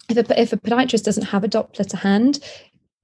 If 0.09 0.31
a, 0.31 0.41
if 0.41 0.53
a 0.53 0.57
podiatrist 0.57 1.05
doesn't 1.05 1.27
have 1.27 1.45
a 1.45 1.49
Doppler 1.49 1.87
to 1.89 1.97
hand, 1.97 2.41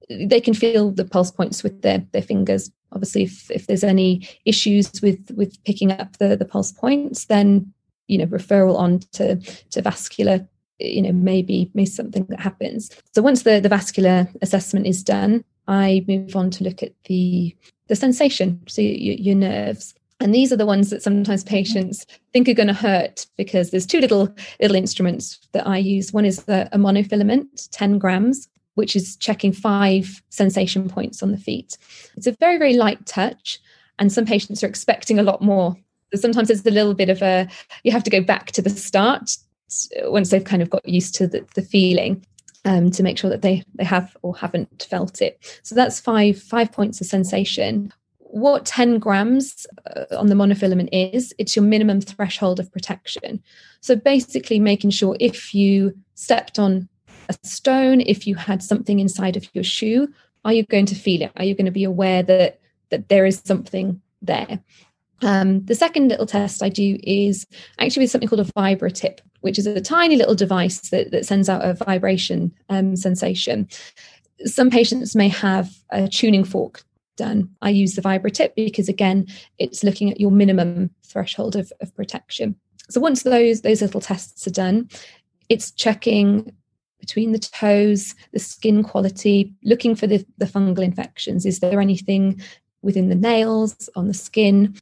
they 0.09 0.41
can 0.41 0.53
feel 0.53 0.91
the 0.91 1.05
pulse 1.05 1.31
points 1.31 1.63
with 1.63 1.81
their, 1.81 2.03
their 2.11 2.21
fingers. 2.21 2.71
Obviously, 2.91 3.23
if, 3.23 3.49
if 3.51 3.67
there's 3.67 3.83
any 3.83 4.27
issues 4.45 4.91
with 5.01 5.31
with 5.35 5.63
picking 5.63 5.91
up 5.91 6.17
the, 6.17 6.35
the 6.35 6.45
pulse 6.45 6.71
points, 6.71 7.25
then 7.25 7.73
you 8.09 8.17
know 8.17 8.25
referral 8.25 8.77
on 8.77 8.99
to 9.13 9.37
to 9.69 9.81
vascular 9.81 10.45
you 10.79 11.01
know 11.01 11.13
maybe 11.13 11.71
maybe 11.73 11.85
something 11.85 12.25
that 12.25 12.39
happens 12.39 12.89
so 13.13 13.21
once 13.21 13.43
the 13.43 13.61
the 13.61 13.69
vascular 13.69 14.27
assessment 14.41 14.85
is 14.85 15.03
done 15.03 15.43
i 15.67 16.03
move 16.07 16.35
on 16.35 16.49
to 16.49 16.63
look 16.63 16.83
at 16.83 16.93
the 17.05 17.55
the 17.87 17.95
sensation 17.95 18.61
so 18.67 18.81
your, 18.81 19.15
your 19.15 19.35
nerves 19.35 19.93
and 20.21 20.35
these 20.35 20.51
are 20.51 20.57
the 20.57 20.65
ones 20.65 20.89
that 20.89 21.01
sometimes 21.01 21.43
patients 21.43 22.05
think 22.33 22.49
are 22.49 22.53
going 22.53 22.67
to 22.67 22.73
hurt 22.73 23.25
because 23.37 23.71
there's 23.71 23.85
two 23.85 23.99
little 23.99 24.33
little 24.59 24.75
instruments 24.75 25.39
that 25.53 25.67
i 25.67 25.77
use 25.77 26.13
one 26.13 26.25
is 26.25 26.43
a, 26.47 26.67
a 26.71 26.77
monofilament 26.77 27.69
10 27.71 27.97
grams 27.97 28.47
which 28.79 28.95
is 28.95 29.17
checking 29.17 29.51
five 29.51 30.23
sensation 30.29 30.87
points 30.87 31.21
on 31.21 31.31
the 31.31 31.37
feet. 31.37 31.77
It's 32.15 32.27
a 32.27 32.35
very, 32.39 32.57
very 32.57 32.75
light 32.75 33.05
touch, 33.05 33.59
and 33.99 34.09
some 34.09 34.25
patients 34.25 34.63
are 34.63 34.67
expecting 34.67 35.19
a 35.19 35.23
lot 35.23 35.41
more. 35.41 35.75
Sometimes 36.15 36.49
it's 36.49 36.65
a 36.65 36.71
little 36.71 36.93
bit 36.93 37.09
of 37.09 37.21
a, 37.21 37.45
you 37.83 37.91
have 37.91 38.05
to 38.05 38.09
go 38.09 38.21
back 38.21 38.53
to 38.53 38.61
the 38.61 38.69
start 38.69 39.35
once 40.03 40.29
they've 40.29 40.45
kind 40.45 40.61
of 40.61 40.69
got 40.69 40.87
used 40.87 41.13
to 41.15 41.27
the, 41.27 41.45
the 41.55 41.61
feeling. 41.61 42.25
Um, 42.65 42.91
to 42.91 43.03
make 43.03 43.17
sure 43.17 43.29
that 43.29 43.41
they 43.41 43.63
they 43.75 43.85
have 43.85 44.17
or 44.21 44.35
haven't 44.35 44.85
felt 44.89 45.21
it. 45.21 45.59
So 45.63 45.75
that's 45.75 46.01
five 46.01 46.37
five 46.41 46.73
points 46.73 46.99
of 46.99 47.07
sensation. 47.07 47.93
What 48.31 48.63
10 48.65 48.99
grams 48.99 49.65
uh, 49.95 50.05
on 50.15 50.27
the 50.27 50.35
monofilament 50.35 50.89
is, 50.91 51.33
it's 51.39 51.55
your 51.55 51.65
minimum 51.65 51.99
threshold 51.99 52.59
of 52.59 52.71
protection. 52.71 53.41
So 53.81 53.95
basically, 53.95 54.59
making 54.59 54.91
sure 54.91 55.17
if 55.19 55.55
you 55.55 55.97
stepped 56.13 56.59
on 56.59 56.87
a 57.27 57.35
stone, 57.41 58.01
if 58.01 58.27
you 58.27 58.35
had 58.35 58.61
something 58.61 58.99
inside 58.99 59.35
of 59.35 59.47
your 59.53 59.63
shoe, 59.63 60.13
are 60.45 60.53
you 60.53 60.63
going 60.63 60.85
to 60.85 60.95
feel 60.95 61.23
it? 61.23 61.31
Are 61.37 61.43
you 61.43 61.55
going 61.55 61.65
to 61.65 61.71
be 61.71 61.83
aware 61.83 62.21
that 62.23 62.59
that 62.89 63.09
there 63.09 63.25
is 63.25 63.41
something 63.43 63.99
there? 64.21 64.59
Um, 65.21 65.65
the 65.65 65.75
second 65.75 66.07
little 66.07 66.25
test 66.25 66.61
I 66.63 66.69
do 66.69 66.97
is 67.03 67.47
actually 67.79 68.03
with 68.03 68.11
something 68.11 68.29
called 68.29 68.47
a 68.47 68.53
vibratip, 68.53 69.19
which 69.41 69.59
is 69.59 69.65
a 69.65 69.81
tiny 69.81 70.15
little 70.15 70.35
device 70.35 70.89
that, 70.91 71.11
that 71.11 71.25
sends 71.25 71.49
out 71.49 71.65
a 71.65 71.73
vibration 71.73 72.53
um, 72.69 72.95
sensation. 72.95 73.67
Some 74.45 74.69
patients 74.69 75.15
may 75.15 75.29
have 75.29 75.71
a 75.89 76.07
tuning 76.07 76.43
fork 76.43 76.83
done. 77.19 77.49
I 77.61 77.69
use 77.69 77.93
the 77.93 78.01
vibratip 78.01 78.55
because 78.55 78.89
again, 78.89 79.27
it's 79.57 79.83
looking 79.83 80.09
at 80.09 80.19
your 80.19 80.31
minimum 80.31 80.89
threshold 81.03 81.55
of, 81.55 81.71
of 81.81 81.93
protection. 81.95 82.55
So 82.89 82.99
once 82.99 83.23
those 83.23 83.61
those 83.61 83.81
little 83.83 84.01
tests 84.01 84.47
are 84.47 84.51
done, 84.65 84.89
it's 85.49 85.71
checking 85.71 86.51
between 86.99 87.31
the 87.31 87.39
toes, 87.39 88.15
the 88.33 88.39
skin 88.39 88.83
quality, 88.83 89.53
looking 89.63 89.95
for 89.95 90.07
the, 90.07 90.25
the 90.37 90.45
fungal 90.45 90.83
infections. 90.83 91.45
Is 91.45 91.59
there 91.59 91.79
anything 91.79 92.41
within 92.81 93.09
the 93.09 93.15
nails, 93.15 93.89
on 93.95 94.07
the 94.07 94.13
skin? 94.13 94.75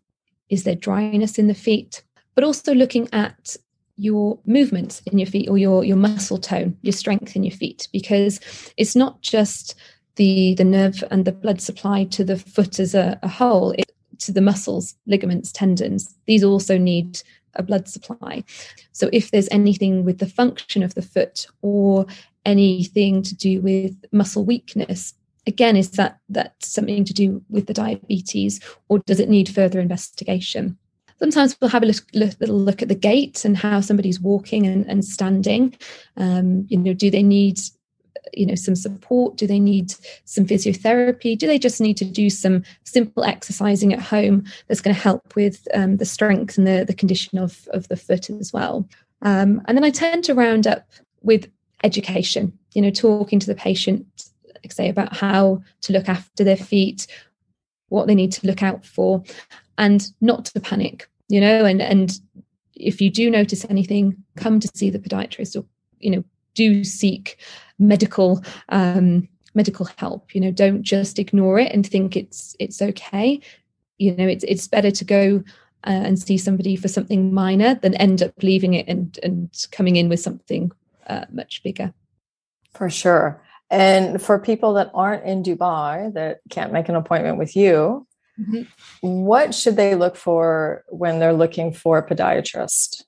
Is 0.49 0.63
there 0.63 0.75
dryness 0.75 1.37
in 1.37 1.47
the 1.47 1.53
feet? 1.53 2.03
But 2.35 2.43
also 2.43 2.73
looking 2.73 3.07
at 3.13 3.55
your 3.97 4.39
movements 4.45 5.01
in 5.05 5.17
your 5.19 5.27
feet 5.27 5.49
or 5.49 5.57
your, 5.57 5.83
your 5.83 5.97
muscle 5.97 6.37
tone, 6.37 6.77
your 6.81 6.93
strength 6.93 7.35
in 7.35 7.43
your 7.43 7.57
feet, 7.57 7.87
because 7.91 8.39
it's 8.77 8.95
not 8.95 9.21
just 9.21 9.75
the, 10.17 10.53
the 10.55 10.63
nerve 10.63 11.03
and 11.09 11.25
the 11.25 11.31
blood 11.31 11.61
supply 11.61 12.03
to 12.05 12.23
the 12.23 12.37
foot 12.37 12.79
as 12.79 12.93
a, 12.93 13.17
a 13.23 13.27
whole, 13.27 13.71
it, 13.71 13.91
to 14.19 14.31
the 14.31 14.41
muscles, 14.41 14.95
ligaments, 15.05 15.51
tendons. 15.51 16.13
These 16.25 16.43
also 16.43 16.77
need 16.77 17.21
a 17.55 17.63
blood 17.63 17.87
supply. 17.87 18.43
So 18.91 19.09
if 19.13 19.31
there's 19.31 19.49
anything 19.49 20.03
with 20.03 20.19
the 20.19 20.27
function 20.27 20.83
of 20.83 20.93
the 20.95 21.01
foot 21.01 21.47
or 21.61 22.05
anything 22.45 23.23
to 23.23 23.35
do 23.35 23.61
with 23.61 23.95
muscle 24.11 24.43
weakness, 24.43 25.13
again, 25.45 25.75
is 25.75 25.91
that 25.91 26.19
that 26.29 26.55
something 26.61 27.05
to 27.05 27.13
do 27.13 27.41
with 27.49 27.67
the 27.67 27.73
diabetes 27.73 28.59
or 28.89 28.99
does 28.99 29.19
it 29.19 29.29
need 29.29 29.49
further 29.49 29.79
investigation? 29.79 30.77
Sometimes 31.19 31.57
we'll 31.59 31.71
have 31.71 31.81
a 31.81 31.93
little 32.13 32.59
look 32.59 32.83
at 32.83 32.89
the 32.89 32.95
gait 32.95 33.43
and 33.43 33.57
how 33.57 33.81
somebody's 33.81 34.19
walking 34.19 34.67
and, 34.67 34.85
and 34.87 35.03
standing. 35.03 35.75
Um, 36.15 36.67
you 36.69 36.77
know, 36.77 36.93
do 36.93 37.09
they 37.09 37.23
need 37.23 37.59
you 38.33 38.45
know 38.45 38.55
some 38.55 38.75
support? 38.75 39.37
Do 39.37 39.47
they 39.47 39.59
need 39.59 39.93
some 40.25 40.45
physiotherapy? 40.45 41.37
Do 41.37 41.47
they 41.47 41.59
just 41.59 41.81
need 41.81 41.97
to 41.97 42.05
do 42.05 42.29
some 42.29 42.63
simple 42.83 43.23
exercising 43.23 43.93
at 43.93 44.01
home 44.01 44.45
that's 44.67 44.81
going 44.81 44.95
to 44.95 45.01
help 45.01 45.35
with 45.35 45.67
um, 45.73 45.97
the 45.97 46.05
strength 46.05 46.57
and 46.57 46.67
the, 46.67 46.85
the 46.85 46.93
condition 46.93 47.37
of, 47.37 47.67
of 47.73 47.87
the 47.87 47.97
foot 47.97 48.29
as 48.29 48.51
well? 48.53 48.87
Um, 49.21 49.61
and 49.65 49.75
then 49.75 49.83
i 49.83 49.89
tend 49.89 50.23
to 50.25 50.35
round 50.35 50.67
up 50.67 50.91
with 51.23 51.49
education 51.83 52.57
you 52.73 52.81
know 52.81 52.91
talking 52.91 53.39
to 53.39 53.47
the 53.47 53.55
patient 53.55 54.05
like 54.55 54.71
say 54.71 54.89
about 54.89 55.15
how 55.15 55.61
to 55.81 55.93
look 55.93 56.07
after 56.07 56.43
their 56.43 56.57
feet 56.57 57.07
what 57.89 58.07
they 58.07 58.15
need 58.15 58.31
to 58.31 58.45
look 58.45 58.61
out 58.61 58.85
for 58.85 59.23
and 59.77 60.11
not 60.21 60.45
to 60.45 60.59
panic 60.59 61.07
you 61.29 61.41
know 61.41 61.65
and 61.65 61.81
and 61.81 62.19
if 62.75 63.01
you 63.01 63.09
do 63.09 63.29
notice 63.29 63.65
anything 63.69 64.15
come 64.35 64.59
to 64.59 64.69
see 64.73 64.89
the 64.89 64.99
podiatrist 64.99 65.55
or 65.55 65.65
you 65.99 66.11
know 66.11 66.23
do 66.53 66.83
seek 66.83 67.37
medical 67.79 68.43
um, 68.69 69.27
medical 69.53 69.87
help. 69.97 70.33
You 70.33 70.41
know, 70.41 70.51
don't 70.51 70.83
just 70.83 71.19
ignore 71.19 71.59
it 71.59 71.71
and 71.71 71.85
think 71.85 72.15
it's 72.15 72.55
it's 72.59 72.81
okay. 72.81 73.41
You 73.97 74.15
know, 74.15 74.27
it's 74.27 74.43
it's 74.45 74.67
better 74.67 74.91
to 74.91 75.05
go 75.05 75.43
uh, 75.85 76.03
and 76.05 76.19
see 76.19 76.37
somebody 76.37 76.75
for 76.75 76.87
something 76.87 77.33
minor 77.33 77.75
than 77.75 77.95
end 77.95 78.21
up 78.23 78.31
leaving 78.41 78.73
it 78.73 78.87
and 78.87 79.19
and 79.23 79.49
coming 79.71 79.95
in 79.95 80.09
with 80.09 80.19
something 80.19 80.71
uh, 81.07 81.25
much 81.31 81.63
bigger. 81.63 81.93
For 82.73 82.89
sure. 82.89 83.41
And 83.69 84.21
for 84.21 84.39
people 84.39 84.73
that 84.75 84.91
aren't 84.93 85.25
in 85.25 85.43
Dubai 85.43 86.13
that 86.13 86.39
can't 86.49 86.71
make 86.71 86.87
an 86.87 86.95
appointment 86.95 87.37
with 87.37 87.55
you, 87.55 88.07
mm-hmm. 88.39 88.61
what 89.01 89.53
should 89.53 89.75
they 89.75 89.95
look 89.95 90.15
for 90.15 90.85
when 90.87 91.19
they're 91.19 91.33
looking 91.33 91.73
for 91.73 91.97
a 91.97 92.07
podiatrist? 92.07 93.03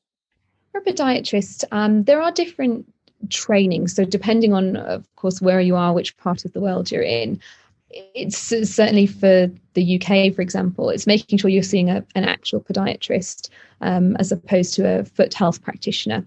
For 0.72 0.82
a 0.82 0.84
podiatrist, 0.84 1.64
um, 1.72 2.04
there 2.04 2.22
are 2.22 2.32
different 2.32 2.92
training. 3.30 3.88
So, 3.88 4.06
depending 4.06 4.54
on, 4.54 4.78
of 4.78 5.04
course, 5.16 5.42
where 5.42 5.62
you 5.62 5.76
are, 5.76 5.94
which 5.94 6.16
part 6.18 6.46
of 6.46 6.54
the 6.54 6.62
world 6.62 6.92
you're 6.92 7.02
in, 7.02 7.40
it's 7.90 8.38
certainly 8.38 9.08
for 9.08 9.50
the 9.74 9.96
UK, 9.96 10.34
for 10.34 10.42
example, 10.42 10.90
it's 10.90 11.08
making 11.08 11.40
sure 11.40 11.50
you're 11.50 11.64
seeing 11.64 11.90
a, 11.90 12.06
an 12.16 12.24
actual 12.24 12.62
podiatrist 12.62 13.50
um, 13.82 14.16
as 14.18 14.32
opposed 14.32 14.74
to 14.76 15.00
a 15.00 15.06
foot 15.06 15.34
health 15.34 15.62
practitioner 15.64 16.26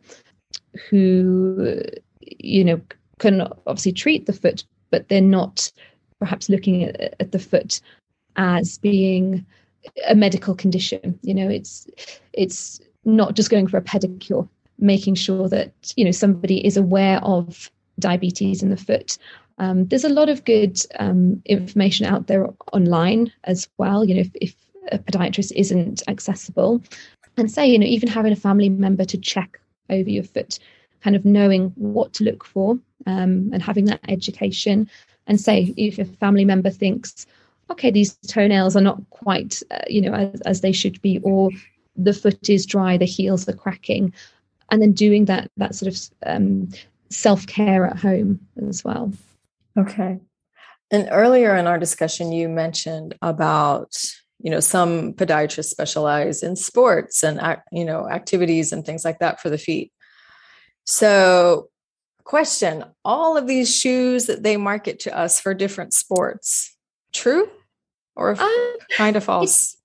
who, 0.88 1.81
you 2.20 2.64
know, 2.64 2.81
can 3.18 3.42
obviously 3.66 3.92
treat 3.92 4.26
the 4.26 4.33
foot, 4.33 4.64
but 4.90 5.09
they're 5.09 5.20
not 5.20 5.70
perhaps 6.18 6.48
looking 6.48 6.85
at, 6.85 7.14
at 7.20 7.33
the 7.33 7.38
foot 7.38 7.81
as 8.37 8.78
being 8.78 9.44
a 10.09 10.14
medical 10.14 10.55
condition. 10.55 11.18
You 11.22 11.35
know, 11.35 11.48
it's 11.48 11.87
it's 12.33 12.81
not 13.05 13.35
just 13.35 13.50
going 13.50 13.68
for 13.68 13.76
a 13.76 13.83
pedicure 13.83 14.48
making 14.83 15.14
sure 15.14 15.49
that 15.49 15.73
you 15.97 16.05
know 16.05 16.11
somebody 16.11 16.64
is 16.66 16.77
aware 16.77 17.18
of 17.25 17.71
diabetes 17.99 18.62
in 18.62 18.71
the 18.71 18.77
foot. 18.77 19.16
Um, 19.59 19.87
there's 19.87 20.05
a 20.05 20.09
lot 20.09 20.29
of 20.29 20.45
good 20.45 20.81
um, 20.99 21.40
information 21.47 22.05
out 22.05 22.27
there 22.27 22.49
online 22.73 23.33
as 23.45 23.68
well. 23.79 24.05
You 24.05 24.14
know, 24.16 24.21
if, 24.23 24.31
if 24.40 24.55
a 24.90 24.99
podiatrist 24.99 25.53
isn't 25.55 26.03
accessible, 26.09 26.83
and 27.37 27.51
say 27.51 27.66
you 27.66 27.79
know 27.79 27.87
even 27.87 28.09
having 28.09 28.33
a 28.33 28.37
family 28.37 28.68
member 28.68 29.05
to 29.05 29.16
check 29.16 29.61
over 29.88 30.11
your 30.11 30.25
foot, 30.25 30.59
kind 31.03 31.16
of 31.16 31.25
knowing 31.25 31.73
what 31.77 32.12
to 32.14 32.25
look 32.25 32.45
for 32.45 32.73
um, 33.07 33.51
and 33.53 33.62
having 33.62 33.87
that 33.87 34.01
education. 34.09 34.90
And 35.29 35.40
say 35.40 35.73
if 35.77 36.01
a 36.01 36.05
family 36.05 36.45
member 36.45 36.71
thinks, 36.71 37.27
okay, 37.71 37.92
these 37.92 38.16
toenails 38.27 38.75
are 38.75 38.83
not 38.83 38.99
quite 39.11 39.62
uh, 39.71 39.85
you 39.88 40.01
know 40.01 40.12
as, 40.12 40.40
as 40.40 40.61
they 40.61 40.73
should 40.73 41.01
be, 41.03 41.21
or 41.23 41.51
the 41.95 42.12
foot 42.12 42.51
is 42.51 42.66
dry, 42.66 42.97
the 42.97 43.05
heels 43.05 43.49
are 43.49 43.53
cracking 43.53 44.12
and 44.73 44.81
then 44.81 44.93
doing 44.93 45.27
that 45.27 45.51
that 45.59 45.75
sort 45.75 45.95
of 45.95 46.01
um, 46.27 46.71
self 47.11 47.47
care 47.47 47.87
at 47.87 47.99
home 47.99 48.41
as 48.67 48.83
well. 48.83 49.13
Okay. 49.79 50.19
And 50.91 51.09
earlier 51.11 51.55
in 51.57 51.67
our 51.67 51.79
discussion, 51.79 52.33
you 52.33 52.49
mentioned 52.49 53.15
about 53.23 53.95
you 54.41 54.51
know 54.51 54.61
some 54.61 55.13
podiatrists 55.13 55.67
specialize 55.67 56.43
in 56.43 56.57
sports 56.57 57.23
and 57.23 57.39
you 57.71 57.85
know 57.85 58.09
activities 58.09 58.73
and 58.73 58.85
things 58.85 59.05
like 59.05 59.21
that 59.21 59.41
for 59.41 59.51
the 59.51 59.59
feet. 59.59 59.93
So, 60.85 61.69
question: 62.25 62.85
All 63.05 63.37
of 63.37 63.47
these 63.47 63.75
shoes 63.75 64.27
that 64.27 64.43
they 64.43 64.57
market 64.57 65.01
to 65.01 65.17
us 65.17 65.39
for 65.39 65.55
different 65.55 65.93
sports, 65.93 66.75
true 67.13 67.49
or 68.17 68.41
um, 68.41 68.77
kind 68.97 69.17
of 69.17 69.25
false? 69.25 69.77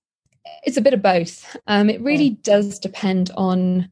It's 0.64 0.78
a 0.78 0.82
bit 0.82 0.94
of 0.94 1.02
both. 1.02 1.56
Um, 1.66 1.90
it 1.90 2.00
really 2.00 2.30
does 2.30 2.78
depend 2.78 3.30
on 3.36 3.90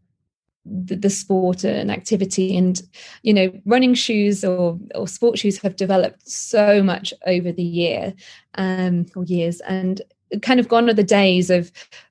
the, 0.68 0.96
the, 0.96 1.10
sport 1.10 1.64
and 1.64 1.90
activity. 1.90 2.56
And 2.56 2.80
you 3.22 3.32
know 3.32 3.52
running 3.64 3.94
shoes 3.94 4.44
or 4.44 4.78
or 4.94 5.08
sport 5.08 5.38
shoes 5.38 5.58
have 5.58 5.76
developed 5.76 6.28
so 6.28 6.82
much 6.82 7.12
over 7.26 7.52
the 7.52 7.62
year 7.62 8.14
um 8.54 9.06
or 9.14 9.24
years 9.24 9.60
and 9.60 10.02
kind 10.42 10.58
of 10.58 10.68
gone 10.68 10.88
are 10.90 10.94
the 10.94 11.04
days 11.04 11.50
of 11.50 11.70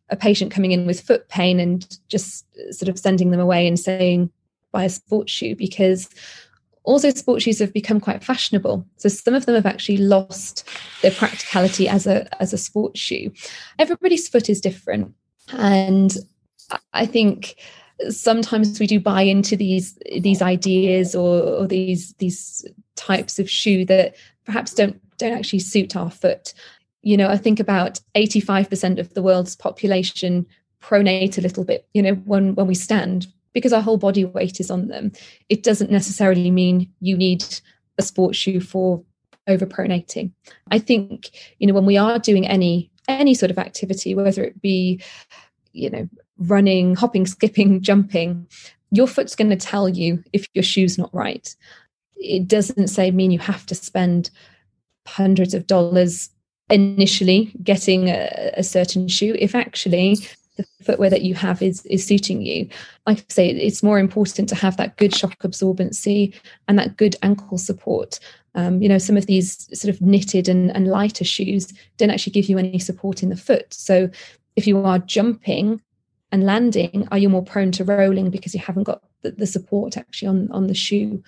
a 0.09 0.15
patient 0.15 0.51
coming 0.51 0.71
in 0.71 0.85
with 0.85 1.01
foot 1.01 1.27
pain 1.29 1.59
and 1.59 1.97
just 2.07 2.45
sort 2.71 2.89
of 2.89 2.99
sending 2.99 3.31
them 3.31 3.39
away 3.39 3.67
and 3.67 3.79
saying 3.79 4.29
buy 4.71 4.83
a 4.83 4.89
sports 4.89 5.31
shoe 5.31 5.55
because 5.55 6.09
also 6.83 7.09
sports 7.09 7.43
shoes 7.43 7.59
have 7.59 7.73
become 7.73 7.99
quite 7.99 8.23
fashionable. 8.23 8.85
So 8.97 9.09
some 9.09 9.33
of 9.33 9.47
them 9.47 9.55
have 9.55 9.65
actually 9.65 9.97
lost 9.97 10.69
their 11.01 11.11
practicality 11.11 11.87
as 11.87 12.05
a 12.05 12.27
as 12.41 12.53
a 12.53 12.57
sports 12.57 12.99
shoe. 12.99 13.31
Everybody's 13.79 14.27
foot 14.27 14.49
is 14.49 14.61
different. 14.61 15.13
And 15.51 16.15
i 16.93 17.05
think 17.05 17.55
sometimes 18.09 18.79
we 18.79 18.87
do 18.87 18.99
buy 18.99 19.21
into 19.21 19.55
these 19.55 19.97
these 20.19 20.41
ideas 20.41 21.15
or, 21.15 21.41
or 21.41 21.67
these 21.67 22.13
these 22.13 22.65
types 22.95 23.39
of 23.39 23.49
shoe 23.49 23.85
that 23.85 24.15
perhaps 24.45 24.73
don't 24.73 24.99
don't 25.17 25.33
actually 25.33 25.59
suit 25.59 25.95
our 25.95 26.11
foot. 26.11 26.53
You 27.01 27.17
know 27.17 27.29
i 27.29 27.37
think 27.37 27.59
about 27.59 27.99
85% 28.15 28.99
of 28.99 29.13
the 29.13 29.21
world's 29.21 29.55
population 29.55 30.47
pronate 30.81 31.37
a 31.37 31.41
little 31.41 31.63
bit 31.63 31.87
you 31.93 32.01
know 32.01 32.15
when 32.25 32.55
when 32.55 32.65
we 32.65 32.73
stand 32.73 33.27
because 33.53 33.73
our 33.73 33.81
whole 33.81 33.97
body 33.97 34.25
weight 34.25 34.59
is 34.59 34.69
on 34.69 34.89
them. 34.89 35.11
It 35.47 35.63
doesn't 35.63 35.89
necessarily 35.89 36.51
mean 36.51 36.91
you 36.99 37.15
need 37.15 37.45
a 37.97 38.01
sports 38.01 38.37
shoe 38.37 38.59
for 38.59 39.03
over 39.47 39.65
pronating 39.65 40.31
i 40.71 40.79
think 40.79 41.29
you 41.59 41.67
know 41.67 41.73
when 41.73 41.85
we 41.85 41.97
are 41.97 42.19
doing 42.19 42.47
any 42.47 42.91
any 43.07 43.33
sort 43.33 43.51
of 43.51 43.57
activity 43.57 44.15
whether 44.15 44.43
it 44.43 44.59
be 44.61 45.01
you 45.71 45.89
know 45.89 46.09
running, 46.37 46.95
hopping, 46.95 47.25
skipping, 47.25 47.81
jumping, 47.89 48.47
your 48.91 49.07
foot's 49.07 49.35
going 49.35 49.49
to 49.49 49.55
tell 49.55 49.89
you 49.89 50.23
if 50.33 50.47
your 50.53 50.63
shoe's 50.63 50.97
not 50.97 51.13
right. 51.13 51.55
It 52.15 52.47
doesn't 52.47 52.87
say 52.87 53.11
mean 53.11 53.31
you 53.31 53.39
have 53.39 53.65
to 53.67 53.75
spend 53.75 54.29
hundreds 55.07 55.53
of 55.53 55.67
dollars 55.67 56.29
initially 56.69 57.51
getting 57.61 58.09
a, 58.09 58.51
a 58.57 58.63
certain 58.63 59.07
shoe. 59.07 59.35
If 59.37 59.53
actually 59.53 60.17
the 60.55 60.65
footwear 60.83 61.09
that 61.09 61.23
you 61.23 61.33
have 61.35 61.61
is 61.61 61.85
is 61.85 62.05
suiting 62.05 62.41
you. 62.41 62.67
Like 63.05 63.19
I 63.19 63.23
say, 63.29 63.49
it's 63.49 63.83
more 63.83 63.99
important 63.99 64.49
to 64.49 64.55
have 64.55 64.77
that 64.77 64.97
good 64.97 65.13
shock 65.13 65.37
absorbency 65.39 66.33
and 66.67 66.79
that 66.79 66.97
good 66.97 67.15
ankle 67.23 67.57
support. 67.57 68.19
Um, 68.55 68.81
you 68.81 68.87
know, 68.87 68.97
some 68.97 69.17
of 69.17 69.25
these 69.25 69.67
sort 69.77 69.93
of 69.93 70.01
knitted 70.01 70.47
and, 70.47 70.71
and 70.71 70.87
lighter 70.87 71.25
shoes 71.25 71.73
don't 71.97 72.09
actually 72.09 72.31
give 72.31 72.45
you 72.45 72.57
any 72.57 72.79
support 72.79 73.21
in 73.21 73.29
the 73.29 73.35
foot. 73.35 73.73
So 73.73 74.09
if 74.55 74.65
you 74.65 74.79
are 74.85 74.99
jumping 74.99 75.81
and 76.31 76.43
landing, 76.43 77.07
are 77.11 77.17
you 77.17 77.29
more 77.29 77.43
prone 77.43 77.71
to 77.73 77.83
rolling 77.83 78.29
because 78.29 78.53
you 78.53 78.59
haven't 78.59 78.83
got 78.83 79.03
the, 79.21 79.31
the 79.31 79.47
support 79.47 79.97
actually 79.97 80.27
on, 80.27 80.51
on 80.51 80.67
the 80.67 80.73
shoe? 80.73 81.23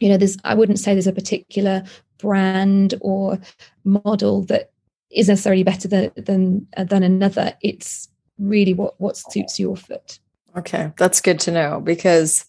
You 0.00 0.08
know, 0.08 0.16
there's 0.16 0.36
I 0.44 0.54
wouldn't 0.54 0.78
say 0.78 0.92
there's 0.92 1.06
a 1.06 1.12
particular 1.12 1.84
brand 2.18 2.94
or 3.00 3.38
model 3.84 4.42
that 4.44 4.70
is 5.10 5.28
necessarily 5.28 5.62
better 5.62 5.88
than 5.88 6.10
than, 6.16 6.66
uh, 6.76 6.84
than 6.84 7.02
another. 7.02 7.54
It's 7.62 8.08
really 8.38 8.74
what 8.74 9.00
what 9.00 9.16
suits 9.16 9.58
your 9.58 9.76
foot. 9.76 10.18
Okay, 10.56 10.92
that's 10.96 11.20
good 11.20 11.40
to 11.40 11.50
know 11.50 11.80
because 11.80 12.44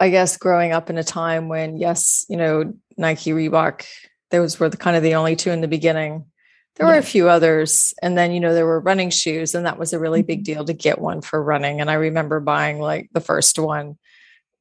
I 0.00 0.10
guess 0.10 0.36
growing 0.36 0.72
up 0.72 0.90
in 0.90 0.98
a 0.98 1.04
time 1.04 1.48
when 1.48 1.76
yes, 1.76 2.26
you 2.28 2.36
know, 2.36 2.72
Nike, 2.96 3.32
Reebok, 3.32 3.84
those 4.30 4.60
were 4.60 4.68
the 4.68 4.76
kind 4.76 4.96
of 4.96 5.02
the 5.02 5.14
only 5.14 5.34
two 5.34 5.50
in 5.50 5.60
the 5.60 5.68
beginning 5.68 6.24
there 6.78 6.86
were 6.86 6.94
a 6.94 7.02
few 7.02 7.28
others. 7.28 7.92
And 8.02 8.16
then, 8.16 8.32
you 8.32 8.40
know, 8.40 8.54
there 8.54 8.66
were 8.66 8.80
running 8.80 9.10
shoes, 9.10 9.54
and 9.54 9.66
that 9.66 9.78
was 9.78 9.92
a 9.92 9.98
really 9.98 10.22
big 10.22 10.40
mm-hmm. 10.44 10.54
deal 10.54 10.64
to 10.64 10.72
get 10.72 11.00
one 11.00 11.20
for 11.20 11.42
running. 11.42 11.80
And 11.80 11.90
I 11.90 11.94
remember 11.94 12.40
buying 12.40 12.78
like 12.78 13.10
the 13.12 13.20
first 13.20 13.58
one 13.58 13.98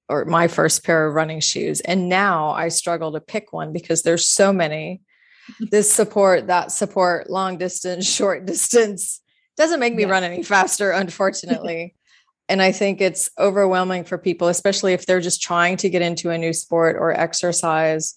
or 0.10 0.26
my 0.26 0.48
first 0.48 0.84
pair 0.84 1.06
of 1.06 1.14
running 1.14 1.40
shoes. 1.40 1.80
And 1.82 2.10
now 2.10 2.50
I 2.50 2.70
struggle 2.70 3.12
to 3.14 3.20
pick 3.20 3.54
one 3.54 3.72
because 3.72 4.04
there's 4.04 4.28
so 4.28 4.52
many. 4.52 5.02
This 5.72 5.90
support, 5.90 6.48
that 6.48 6.74
support, 6.74 7.30
long 7.30 7.58
distance, 7.58 8.06
short 8.14 8.46
distance 8.46 9.22
doesn't 9.56 9.80
make 9.80 9.96
me 9.96 10.04
yeah. 10.04 10.10
run 10.10 10.24
any 10.26 10.44
faster, 10.44 10.92
unfortunately. 10.92 11.96
and 12.50 12.62
I 12.62 12.74
think 12.74 13.00
it's 13.00 13.30
overwhelming 13.40 14.04
for 14.04 14.18
people, 14.18 14.50
especially 14.50 14.92
if 14.92 15.06
they're 15.06 15.22
just 15.22 15.42
trying 15.42 15.78
to 15.78 15.90
get 15.90 16.02
into 16.02 16.32
a 16.32 16.38
new 16.38 16.52
sport 16.52 16.98
or 17.00 17.14
exercise 17.14 18.16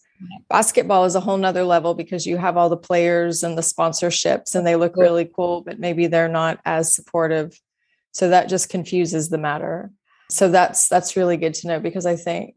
Basketball 0.48 1.04
is 1.04 1.14
a 1.14 1.20
whole 1.20 1.36
nother 1.36 1.64
level 1.64 1.94
because 1.94 2.26
you 2.26 2.36
have 2.36 2.56
all 2.56 2.68
the 2.68 2.76
players 2.76 3.42
and 3.42 3.56
the 3.56 3.62
sponsorships 3.62 4.54
and 4.54 4.66
they 4.66 4.76
look 4.76 4.96
really 4.96 5.24
cool, 5.24 5.62
but 5.62 5.78
maybe 5.78 6.06
they're 6.06 6.28
not 6.28 6.60
as 6.64 6.94
supportive. 6.94 7.58
So 8.12 8.28
that 8.28 8.48
just 8.48 8.68
confuses 8.68 9.28
the 9.28 9.38
matter. 9.38 9.90
So 10.30 10.48
that's 10.48 10.88
that's 10.88 11.16
really 11.16 11.36
good 11.36 11.54
to 11.54 11.68
know 11.68 11.80
because 11.80 12.06
I 12.06 12.16
think 12.16 12.54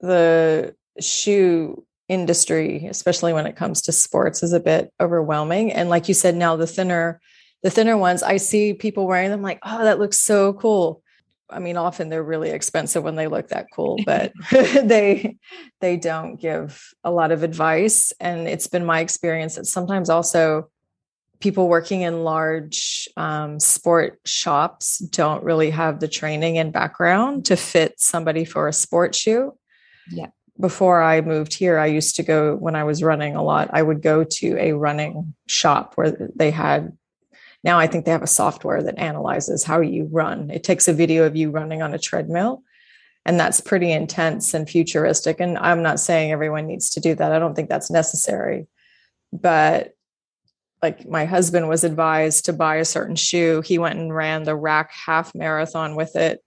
the 0.00 0.74
shoe 1.00 1.84
industry, 2.08 2.86
especially 2.86 3.32
when 3.32 3.46
it 3.46 3.56
comes 3.56 3.82
to 3.82 3.92
sports, 3.92 4.42
is 4.42 4.52
a 4.52 4.60
bit 4.60 4.92
overwhelming. 5.00 5.72
And 5.72 5.88
like 5.88 6.08
you 6.08 6.14
said, 6.14 6.36
now 6.36 6.56
the 6.56 6.66
thinner, 6.66 7.20
the 7.62 7.70
thinner 7.70 7.96
ones, 7.96 8.22
I 8.22 8.36
see 8.38 8.72
people 8.72 9.06
wearing 9.06 9.30
them 9.30 9.42
like, 9.42 9.58
oh, 9.62 9.84
that 9.84 9.98
looks 9.98 10.18
so 10.18 10.52
cool. 10.54 11.02
I 11.50 11.58
mean, 11.58 11.76
often 11.76 12.08
they're 12.08 12.22
really 12.22 12.50
expensive 12.50 13.02
when 13.02 13.16
they 13.16 13.26
look 13.26 13.48
that 13.48 13.66
cool, 13.72 13.98
but 14.06 14.32
they 14.50 15.36
they 15.80 15.96
don't 15.96 16.36
give 16.36 16.92
a 17.04 17.10
lot 17.10 17.32
of 17.32 17.42
advice. 17.42 18.12
And 18.20 18.48
it's 18.48 18.66
been 18.66 18.84
my 18.84 19.00
experience 19.00 19.56
that 19.56 19.66
sometimes 19.66 20.10
also 20.10 20.70
people 21.40 21.68
working 21.68 22.02
in 22.02 22.24
large 22.24 23.08
um, 23.16 23.60
sport 23.60 24.18
shops 24.24 24.98
don't 24.98 25.44
really 25.44 25.70
have 25.70 26.00
the 26.00 26.08
training 26.08 26.58
and 26.58 26.72
background 26.72 27.44
to 27.46 27.56
fit 27.56 27.94
somebody 27.98 28.44
for 28.44 28.66
a 28.66 28.72
sport 28.72 29.14
shoe. 29.14 29.56
Yeah. 30.10 30.26
Before 30.58 31.00
I 31.00 31.20
moved 31.20 31.54
here, 31.54 31.78
I 31.78 31.86
used 31.86 32.16
to 32.16 32.24
go 32.24 32.56
when 32.56 32.74
I 32.74 32.82
was 32.82 33.04
running 33.04 33.36
a 33.36 33.44
lot. 33.44 33.70
I 33.72 33.82
would 33.82 34.02
go 34.02 34.24
to 34.24 34.56
a 34.58 34.72
running 34.72 35.34
shop 35.46 35.92
where 35.94 36.30
they 36.34 36.50
had 36.50 36.96
now 37.64 37.78
I 37.78 37.86
think 37.86 38.04
they 38.04 38.12
have 38.12 38.22
a 38.22 38.26
software 38.26 38.82
that 38.82 38.98
analyzes 38.98 39.64
how 39.64 39.80
you 39.80 40.08
run. 40.10 40.50
It 40.50 40.64
takes 40.64 40.88
a 40.88 40.92
video 40.92 41.24
of 41.24 41.36
you 41.36 41.50
running 41.50 41.82
on 41.82 41.94
a 41.94 41.98
treadmill. 41.98 42.62
And 43.24 43.38
that's 43.38 43.60
pretty 43.60 43.92
intense 43.92 44.54
and 44.54 44.68
futuristic. 44.68 45.40
And 45.40 45.58
I'm 45.58 45.82
not 45.82 46.00
saying 46.00 46.32
everyone 46.32 46.66
needs 46.66 46.90
to 46.90 47.00
do 47.00 47.14
that. 47.14 47.32
I 47.32 47.38
don't 47.38 47.54
think 47.54 47.68
that's 47.68 47.90
necessary. 47.90 48.68
But 49.32 49.94
like 50.82 51.06
my 51.06 51.24
husband 51.24 51.68
was 51.68 51.84
advised 51.84 52.44
to 52.46 52.52
buy 52.52 52.76
a 52.76 52.84
certain 52.84 53.16
shoe. 53.16 53.60
He 53.60 53.78
went 53.78 53.98
and 53.98 54.14
ran 54.14 54.44
the 54.44 54.56
rack 54.56 54.92
half 54.92 55.34
marathon 55.34 55.96
with 55.96 56.16
it, 56.16 56.42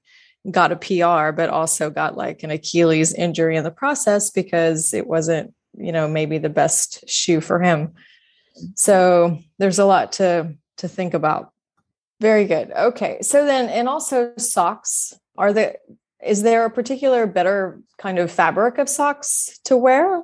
got 0.50 0.72
a 0.72 0.76
PR, 0.76 1.36
but 1.36 1.50
also 1.50 1.90
got 1.90 2.18
like 2.18 2.42
an 2.44 2.52
Achilles 2.52 3.14
injury 3.14 3.58
in 3.58 3.64
the 3.64 3.72
process 3.72 4.32
because 4.32 4.94
it 4.94 5.06
wasn't, 5.06 5.54
you 5.78 5.92
know, 5.92 6.08
maybe 6.08 6.38
the 6.38 6.50
best 6.50 7.08
shoe 7.10 7.42
for 7.42 7.60
him. 7.60 7.94
So 8.76 9.38
there's 9.60 9.80
a 9.80 9.86
lot 9.86 10.14
to 10.14 10.56
to 10.82 10.88
think 10.88 11.14
about. 11.14 11.54
Very 12.20 12.46
good. 12.46 12.72
Okay. 12.72 13.20
So 13.22 13.46
then, 13.46 13.70
and 13.70 13.90
also 13.90 14.34
socks. 14.38 15.14
Are 15.38 15.54
there, 15.54 15.78
is 16.24 16.44
there 16.44 16.66
a 16.66 16.70
particular 16.70 17.26
better 17.26 17.82
kind 17.98 18.20
of 18.20 18.32
fabric 18.32 18.78
of 18.78 18.88
socks 18.88 19.60
to 19.64 19.76
wear? 19.76 20.22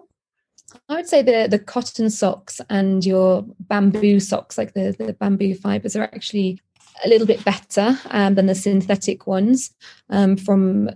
I 0.89 0.95
would 0.95 1.07
say 1.07 1.21
the 1.21 1.47
the 1.49 1.59
cotton 1.59 2.09
socks 2.09 2.59
and 2.69 3.05
your 3.05 3.45
bamboo 3.59 4.19
socks, 4.19 4.57
like 4.57 4.73
the, 4.73 4.95
the 4.97 5.13
bamboo 5.13 5.55
fibers, 5.55 5.95
are 5.95 6.03
actually 6.03 6.59
a 7.05 7.09
little 7.09 7.25
bit 7.25 7.43
better 7.45 7.97
um, 8.11 8.35
than 8.35 8.47
the 8.47 8.55
synthetic 8.55 9.27
ones 9.27 9.73
um, 10.09 10.35
from 10.35 10.89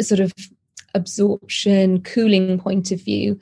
sort 0.00 0.20
of 0.20 0.32
absorption, 0.94 2.02
cooling 2.02 2.58
point 2.58 2.92
of 2.92 3.02
view 3.02 3.38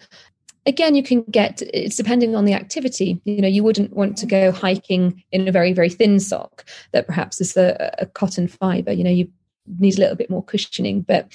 again 0.67 0.95
you 0.95 1.03
can 1.03 1.23
get 1.23 1.63
it's 1.63 1.97
depending 1.97 2.35
on 2.35 2.45
the 2.45 2.55
activity. 2.55 3.21
You 3.25 3.43
know 3.43 3.49
you 3.49 3.63
wouldn't 3.63 3.95
want 3.95 4.17
to 4.19 4.27
go 4.27 4.53
hiking 4.53 5.23
in 5.33 5.49
a 5.49 5.53
very 5.53 5.73
very 5.73 5.91
thin 5.91 6.21
sock 6.21 6.65
that 6.93 7.07
perhaps 7.07 7.41
is 7.41 7.57
a, 7.57 7.95
a 7.99 8.07
cotton 8.07 8.49
fiber. 8.49 8.93
You 8.93 9.05
know 9.05 9.11
you 9.11 9.31
need 9.79 9.97
a 9.97 10.01
little 10.01 10.17
bit 10.17 10.31
more 10.31 10.45
cushioning. 10.45 11.03
But 11.03 11.33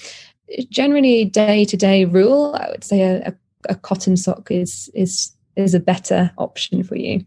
generally 0.68 1.24
day 1.24 1.64
to 1.64 1.76
day 1.76 2.04
rule 2.04 2.54
i 2.58 2.68
would 2.70 2.84
say 2.84 3.02
a, 3.02 3.28
a, 3.28 3.34
a 3.68 3.74
cotton 3.74 4.16
sock 4.16 4.50
is 4.50 4.90
is 4.94 5.32
is 5.56 5.74
a 5.74 5.80
better 5.80 6.30
option 6.38 6.82
for 6.82 6.96
you. 6.96 7.24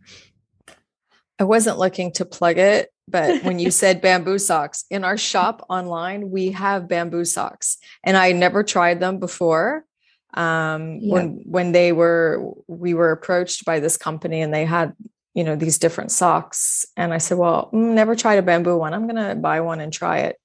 I 1.40 1.44
wasn't 1.44 1.78
looking 1.78 2.12
to 2.14 2.26
plug 2.26 2.58
it 2.58 2.92
but 3.08 3.44
when 3.44 3.60
you 3.60 3.70
said 3.70 4.02
bamboo 4.02 4.40
socks 4.40 4.86
in 4.90 5.04
our 5.04 5.18
shop 5.18 5.66
online 5.70 6.32
we 6.32 6.52
have 6.52 6.88
bamboo 6.88 7.26
socks 7.26 7.78
and 8.04 8.18
i 8.18 8.32
never 8.32 8.64
tried 8.64 9.00
them 9.00 9.20
before 9.20 9.86
um, 10.34 11.00
yeah. 11.00 11.14
when 11.14 11.42
when 11.46 11.72
they 11.72 11.92
were 11.92 12.54
we 12.68 12.94
were 12.94 13.12
approached 13.12 13.66
by 13.66 13.80
this 13.80 13.98
company 13.98 14.42
and 14.42 14.54
they 14.54 14.66
had 14.66 14.94
you 15.34 15.44
know 15.44 15.56
these 15.56 15.78
different 15.78 16.12
socks. 16.12 16.86
And 16.98 17.14
i 17.14 17.18
said 17.18 17.38
well 17.38 17.70
mm, 17.74 17.94
never 17.94 18.16
tried 18.16 18.40
a 18.40 18.42
bamboo 18.42 18.78
one. 18.78 18.94
I'm 18.94 19.08
going 19.08 19.28
to 19.28 19.36
buy 19.36 19.62
one 19.62 19.80
and 19.80 19.92
try 19.92 20.20
it. 20.20 20.38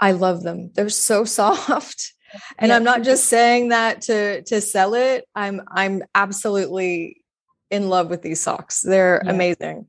I 0.00 0.12
love 0.12 0.42
them. 0.42 0.70
They're 0.74 0.88
so 0.88 1.24
soft. 1.38 2.12
And 2.58 2.70
yeah. 2.70 2.76
i'm 2.76 2.84
not 2.84 3.02
just 3.02 3.26
saying 3.26 3.68
that 3.68 4.02
to 4.02 4.42
to 4.42 4.60
sell 4.60 4.94
it. 4.94 5.24
I'm 5.34 5.62
i'm 5.68 6.02
absolutely 6.14 7.22
in 7.70 7.88
love 7.88 8.10
with 8.10 8.22
these 8.22 8.40
socks. 8.40 8.80
They're 8.82 9.22
yeah. 9.24 9.30
amazing 9.30 9.86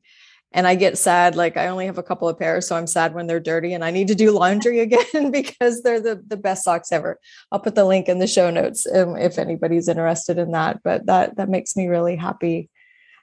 and 0.57 0.65
I 0.65 0.73
get 0.73 0.97
sad. 0.97 1.35
Like 1.35 1.55
I 1.55 1.67
only 1.67 1.85
have 1.85 1.99
a 1.99 2.03
couple 2.03 2.27
of 2.27 2.39
pairs, 2.39 2.67
so 2.67 2.75
I'm 2.75 2.87
sad 2.87 3.13
when 3.13 3.27
they're 3.27 3.39
dirty 3.39 3.73
and 3.73 3.85
I 3.85 3.91
need 3.91 4.07
to 4.07 4.15
do 4.15 4.31
laundry 4.31 4.79
again 4.87 5.29
because 5.31 5.83
they're 5.83 6.01
the, 6.01 6.21
the 6.27 6.35
best 6.35 6.63
socks 6.63 6.91
ever. 6.91 7.19
I'll 7.51 7.59
put 7.59 7.75
the 7.75 7.85
link 7.85 8.09
in 8.09 8.17
the 8.17 8.27
show 8.27 8.49
notes 8.49 8.87
um, 8.91 9.15
if 9.15 9.37
anybody's 9.37 9.87
interested 9.87 10.39
in 10.39 10.51
that. 10.51 10.81
But 10.83 11.05
that 11.05 11.37
that 11.37 11.47
makes 11.47 11.77
me 11.77 11.85
really 11.87 12.15
happy, 12.15 12.69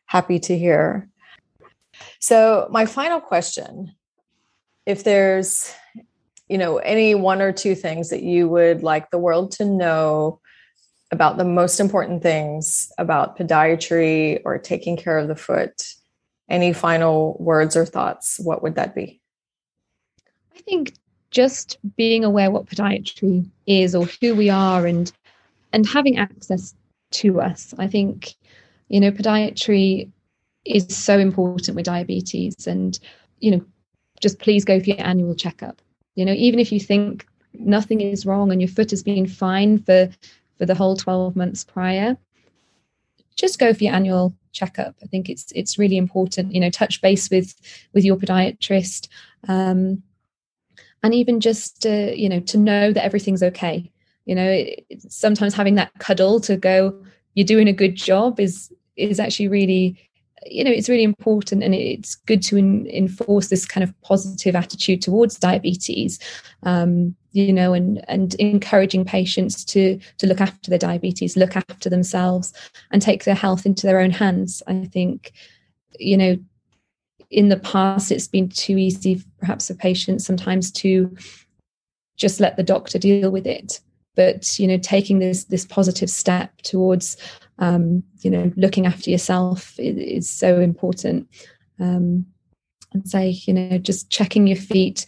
happy 0.07 0.39
to 0.39 0.57
hear. 0.57 1.09
So 2.21 2.69
my 2.71 2.87
final 2.87 3.21
question, 3.21 3.93
if 4.87 5.03
there's 5.03 5.75
you 6.49 6.57
know 6.57 6.77
any 6.79 7.17
one 7.17 7.43
or 7.43 7.51
two 7.51 7.75
things 7.75 8.11
that 8.11 8.23
you 8.23 8.49
would 8.49 8.85
like 8.85 9.11
the 9.11 9.19
world 9.19 9.51
to 9.53 9.65
know 9.65 10.41
about 11.11 11.37
the 11.37 11.45
most 11.45 11.81
important 11.81 12.23
things 12.23 12.93
about 12.97 13.37
podiatry 13.37 14.41
or 14.45 14.57
taking 14.57 14.97
care 14.97 15.19
of 15.19 15.27
the 15.27 15.37
foot 15.37 15.95
any 16.49 16.73
final 16.73 17.37
words 17.39 17.77
or 17.77 17.87
thoughts, 17.87 18.39
what 18.43 18.63
would 18.63 18.75
that 18.75 18.95
be? 18.95 19.21
I 20.55 20.61
think 20.61 20.95
just 21.31 21.79
being 21.97 22.25
aware 22.25 22.51
what 22.51 22.67
podiatry 22.67 23.49
is 23.67 23.95
or 23.95 24.07
who 24.21 24.35
we 24.35 24.51
are 24.51 24.87
and 24.87 25.13
and 25.73 25.87
having 25.87 26.17
access 26.19 26.75
to 27.11 27.41
us. 27.41 27.75
I 27.79 27.89
think, 27.89 28.35
you 28.89 29.01
know, 29.01 29.11
podiatry 29.11 30.11
is 30.65 30.97
so 30.97 31.19
important 31.19 31.75
with 31.75 31.87
diabetes 31.87 32.67
and, 32.67 32.99
you 33.41 33.51
know, 33.51 33.65
just 34.21 34.39
please 34.39 34.65
go 34.65 34.79
for 34.79 34.87
your 34.87 35.01
annual 35.01 35.35
checkup. 35.35 35.83
You 36.15 36.25
know, 36.25 36.33
even 36.33 36.61
if 36.61 36.71
you 36.71 36.79
think 36.79 37.27
nothing 37.53 38.01
is 38.01 38.25
wrong 38.25 38.53
and 38.53 38.61
your 38.61 38.69
foot 38.69 38.91
has 38.91 39.03
been 39.03 39.27
fine 39.27 39.79
for 39.79 40.09
for 40.59 40.67
the 40.67 40.75
whole 40.75 40.97
12 40.97 41.35
months 41.35 41.65
prior, 41.65 42.17
just 43.37 43.59
go 43.59 43.73
for 43.75 43.85
your 43.85 43.95
annual 43.95 44.35
checkup. 44.53 44.95
I 45.03 45.07
think 45.07 45.29
it's 45.29 45.53
it's 45.53 45.79
really 45.79 45.97
important. 45.97 46.53
You 46.55 46.61
know, 46.61 46.71
touch 46.71 47.01
base 47.01 47.31
with 47.31 47.55
with 47.93 48.05
your 48.05 48.17
podiatrist, 48.17 49.09
um, 49.49 50.03
and 51.03 51.15
even 51.15 51.41
just 51.41 51.87
uh, 51.87 52.13
you 52.15 52.29
know 52.29 52.41
to 52.41 52.59
know 52.59 52.93
that 52.93 53.05
everything's 53.05 53.43
okay. 53.43 53.91
You 54.25 54.35
know, 54.35 54.51
it, 54.51 54.87
sometimes 55.09 55.55
having 55.55 55.75
that 55.75 55.93
cuddle 55.99 56.41
to 56.41 56.57
go, 56.57 57.05
you're 57.35 57.45
doing 57.45 57.69
a 57.69 57.73
good 57.73 57.97
job 57.97 58.41
is 58.41 58.73
is 58.97 59.21
actually 59.21 59.49
really 59.49 59.99
you 60.47 60.63
know 60.63 60.71
it's 60.71 60.89
really 60.89 61.03
important 61.03 61.63
and 61.63 61.75
it's 61.75 62.15
good 62.15 62.43
to 62.43 62.57
in, 62.57 62.87
enforce 62.89 63.49
this 63.49 63.67
kind 63.67 63.83
of 63.83 63.99
positive 64.03 64.55
attitude 64.55 65.01
towards 65.01 65.39
diabetes 65.39 66.19
um, 66.65 67.15
you 67.35 67.53
know 67.53 67.75
and 67.75 68.03
and 68.09 68.35
encouraging 68.37 69.05
patients 69.05 69.65
to 69.65 69.99
to 70.19 70.27
look 70.27 70.41
after 70.41 70.71
their 70.71 70.79
diabetes 70.79 71.37
look 71.37 71.57
after 71.57 71.91
themselves 71.91 72.53
and 72.93 73.03
take 73.03 73.25
their 73.25 73.35
health 73.35 73.67
into 73.67 73.87
their 73.87 74.01
own 74.01 74.11
hands. 74.11 74.63
I 74.67 74.87
think 74.87 75.33
you 75.99 76.17
know 76.17 76.39
in 77.31 77.49
the 77.49 77.59
past 77.59 78.13
it's 78.13 78.29
been 78.29 78.49
too 78.49 78.79
easy 78.79 79.23
perhaps 79.39 79.67
for 79.67 79.75
patients 79.75 80.25
sometimes 80.25 80.71
to 80.71 81.15
just 82.17 82.39
let 82.39 82.57
the 82.57 82.63
doctor 82.63 82.99
deal 82.99 83.31
with 83.31 83.47
it. 83.47 83.81
But 84.15 84.59
you 84.59 84.69
know 84.69 84.79
taking 84.79 85.19
this 85.19 85.45
this 85.45 85.67
positive 85.67 86.11
step 86.11 86.57
towards 86.63 87.17
um, 87.59 88.05
you 88.21 88.31
know 88.31 88.53
looking 88.57 88.87
after 88.87 89.11
yourself 89.11 89.75
is, 89.79 89.97
is 89.97 90.31
so 90.31 90.61
important. 90.61 91.29
Um, 91.81 92.27
and 92.93 93.09
say 93.09 93.31
you 93.47 93.53
know 93.53 93.79
just 93.79 94.09
checking 94.09 94.47
your 94.47 94.57
feet 94.57 95.07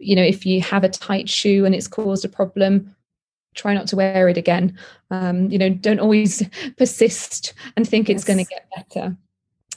you 0.00 0.16
know 0.16 0.22
if 0.22 0.44
you 0.44 0.60
have 0.60 0.84
a 0.84 0.88
tight 0.88 1.28
shoe 1.28 1.64
and 1.64 1.74
it's 1.74 1.88
caused 1.88 2.24
a 2.24 2.28
problem 2.28 2.94
try 3.54 3.74
not 3.74 3.86
to 3.86 3.96
wear 3.96 4.28
it 4.28 4.36
again 4.36 4.76
um, 5.10 5.50
you 5.50 5.58
know 5.58 5.68
don't 5.68 6.00
always 6.00 6.42
persist 6.76 7.52
and 7.76 7.88
think 7.88 8.08
yes. 8.08 8.16
it's 8.16 8.24
going 8.24 8.44
to 8.44 8.44
get 8.44 8.68
better 8.76 9.16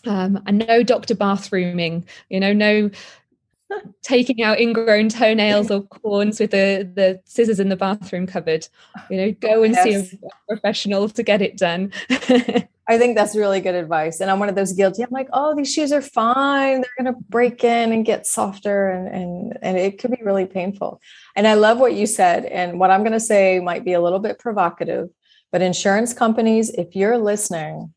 um, 0.05 0.41
and 0.45 0.65
no 0.67 0.83
doctor 0.83 1.15
bathrooming 1.15 2.05
you 2.29 2.39
know 2.39 2.53
no 2.53 2.89
taking 4.01 4.41
out 4.41 4.59
ingrown 4.59 5.09
toenails 5.09 5.71
or 5.71 5.81
corns 5.83 6.39
with 6.39 6.51
the 6.51 6.89
the 6.95 7.19
scissors 7.25 7.59
in 7.59 7.69
the 7.69 7.75
bathroom 7.75 8.27
cupboard 8.27 8.67
you 9.09 9.17
know 9.17 9.31
go 9.33 9.63
and 9.63 9.73
yes. 9.73 10.11
see 10.11 10.17
a 10.23 10.29
professional 10.47 11.09
to 11.09 11.23
get 11.23 11.41
it 11.41 11.57
done 11.57 11.91
I 12.87 12.97
think 12.97 13.15
that's 13.15 13.35
really 13.35 13.61
good 13.61 13.75
advice. 13.75 14.19
And 14.19 14.29
I'm 14.29 14.39
one 14.39 14.49
of 14.49 14.55
those 14.55 14.73
guilty. 14.73 15.03
I'm 15.03 15.09
like, 15.11 15.29
oh, 15.31 15.55
these 15.55 15.71
shoes 15.71 15.93
are 15.93 16.01
fine. 16.01 16.81
They're 16.81 17.03
going 17.05 17.13
to 17.13 17.21
break 17.29 17.63
in 17.63 17.93
and 17.93 18.05
get 18.05 18.27
softer, 18.27 18.89
and 18.89 19.07
and 19.07 19.57
and 19.61 19.77
it 19.77 19.99
could 19.99 20.11
be 20.11 20.21
really 20.23 20.45
painful. 20.45 21.01
And 21.35 21.47
I 21.47 21.53
love 21.53 21.79
what 21.79 21.93
you 21.93 22.05
said. 22.05 22.45
And 22.45 22.79
what 22.79 22.91
I'm 22.91 23.01
going 23.01 23.13
to 23.13 23.19
say 23.19 23.59
might 23.59 23.85
be 23.85 23.93
a 23.93 24.01
little 24.01 24.19
bit 24.19 24.37
provocative, 24.37 25.09
but 25.51 25.61
insurance 25.61 26.13
companies, 26.13 26.71
if 26.71 26.95
you're 26.95 27.17
listening, 27.17 27.93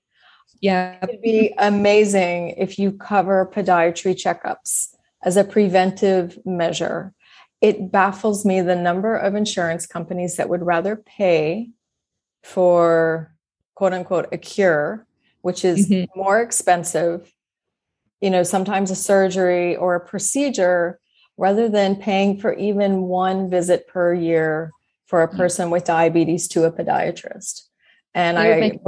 yeah, 0.61 0.99
it'd 1.03 1.21
be 1.21 1.53
amazing 1.59 2.51
if 2.51 2.79
you 2.79 2.93
cover 2.93 3.51
podiatry 3.53 4.15
checkups 4.15 4.95
as 5.25 5.37
a 5.37 5.45
preventive 5.45 6.39
measure. 6.47 7.13
It 7.61 7.91
baffles 7.91 8.45
me 8.45 8.61
the 8.61 8.77
number 8.77 9.17
of 9.17 9.35
insurance 9.35 9.87
companies 9.87 10.37
that 10.37 10.49
would 10.49 10.63
rather 10.63 10.95
pay 10.95 11.71
for 12.45 13.36
quote 13.77 13.93
unquote 13.93 14.29
a 14.33 14.39
cure, 14.39 15.07
which 15.43 15.65
is 15.65 15.89
mm-hmm. 15.89 16.19
more 16.19 16.41
expensive, 16.41 17.33
you 18.21 18.31
know, 18.31 18.43
sometimes 18.43 18.91
a 18.91 18.97
surgery 18.97 19.77
or 19.77 19.95
a 19.95 20.01
procedure, 20.01 20.99
rather 21.37 21.69
than 21.69 21.95
paying 21.95 22.41
for 22.41 22.55
even 22.55 23.03
one 23.03 23.49
visit 23.49 23.87
per 23.87 24.13
year 24.13 24.73
for 25.07 25.23
a 25.23 25.29
person 25.29 25.71
with 25.71 25.85
diabetes 25.85 26.49
to 26.49 26.65
a 26.65 26.73
podiatrist. 26.73 27.69
And 28.15 28.39
I, 28.39 28.81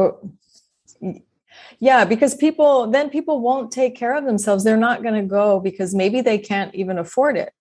yeah, 1.78 2.04
because 2.06 2.34
people, 2.34 2.90
then 2.90 3.10
people 3.10 3.40
won't 3.40 3.70
take 3.70 3.94
care 3.94 4.16
of 4.16 4.24
themselves. 4.24 4.64
They're 4.64 4.76
not 4.76 5.02
going 5.02 5.14
to 5.14 5.28
go 5.28 5.60
because 5.60 5.94
maybe 5.94 6.22
they 6.22 6.38
can't 6.38 6.74
even 6.74 6.98
afford 6.98 7.36
it. 7.36 7.52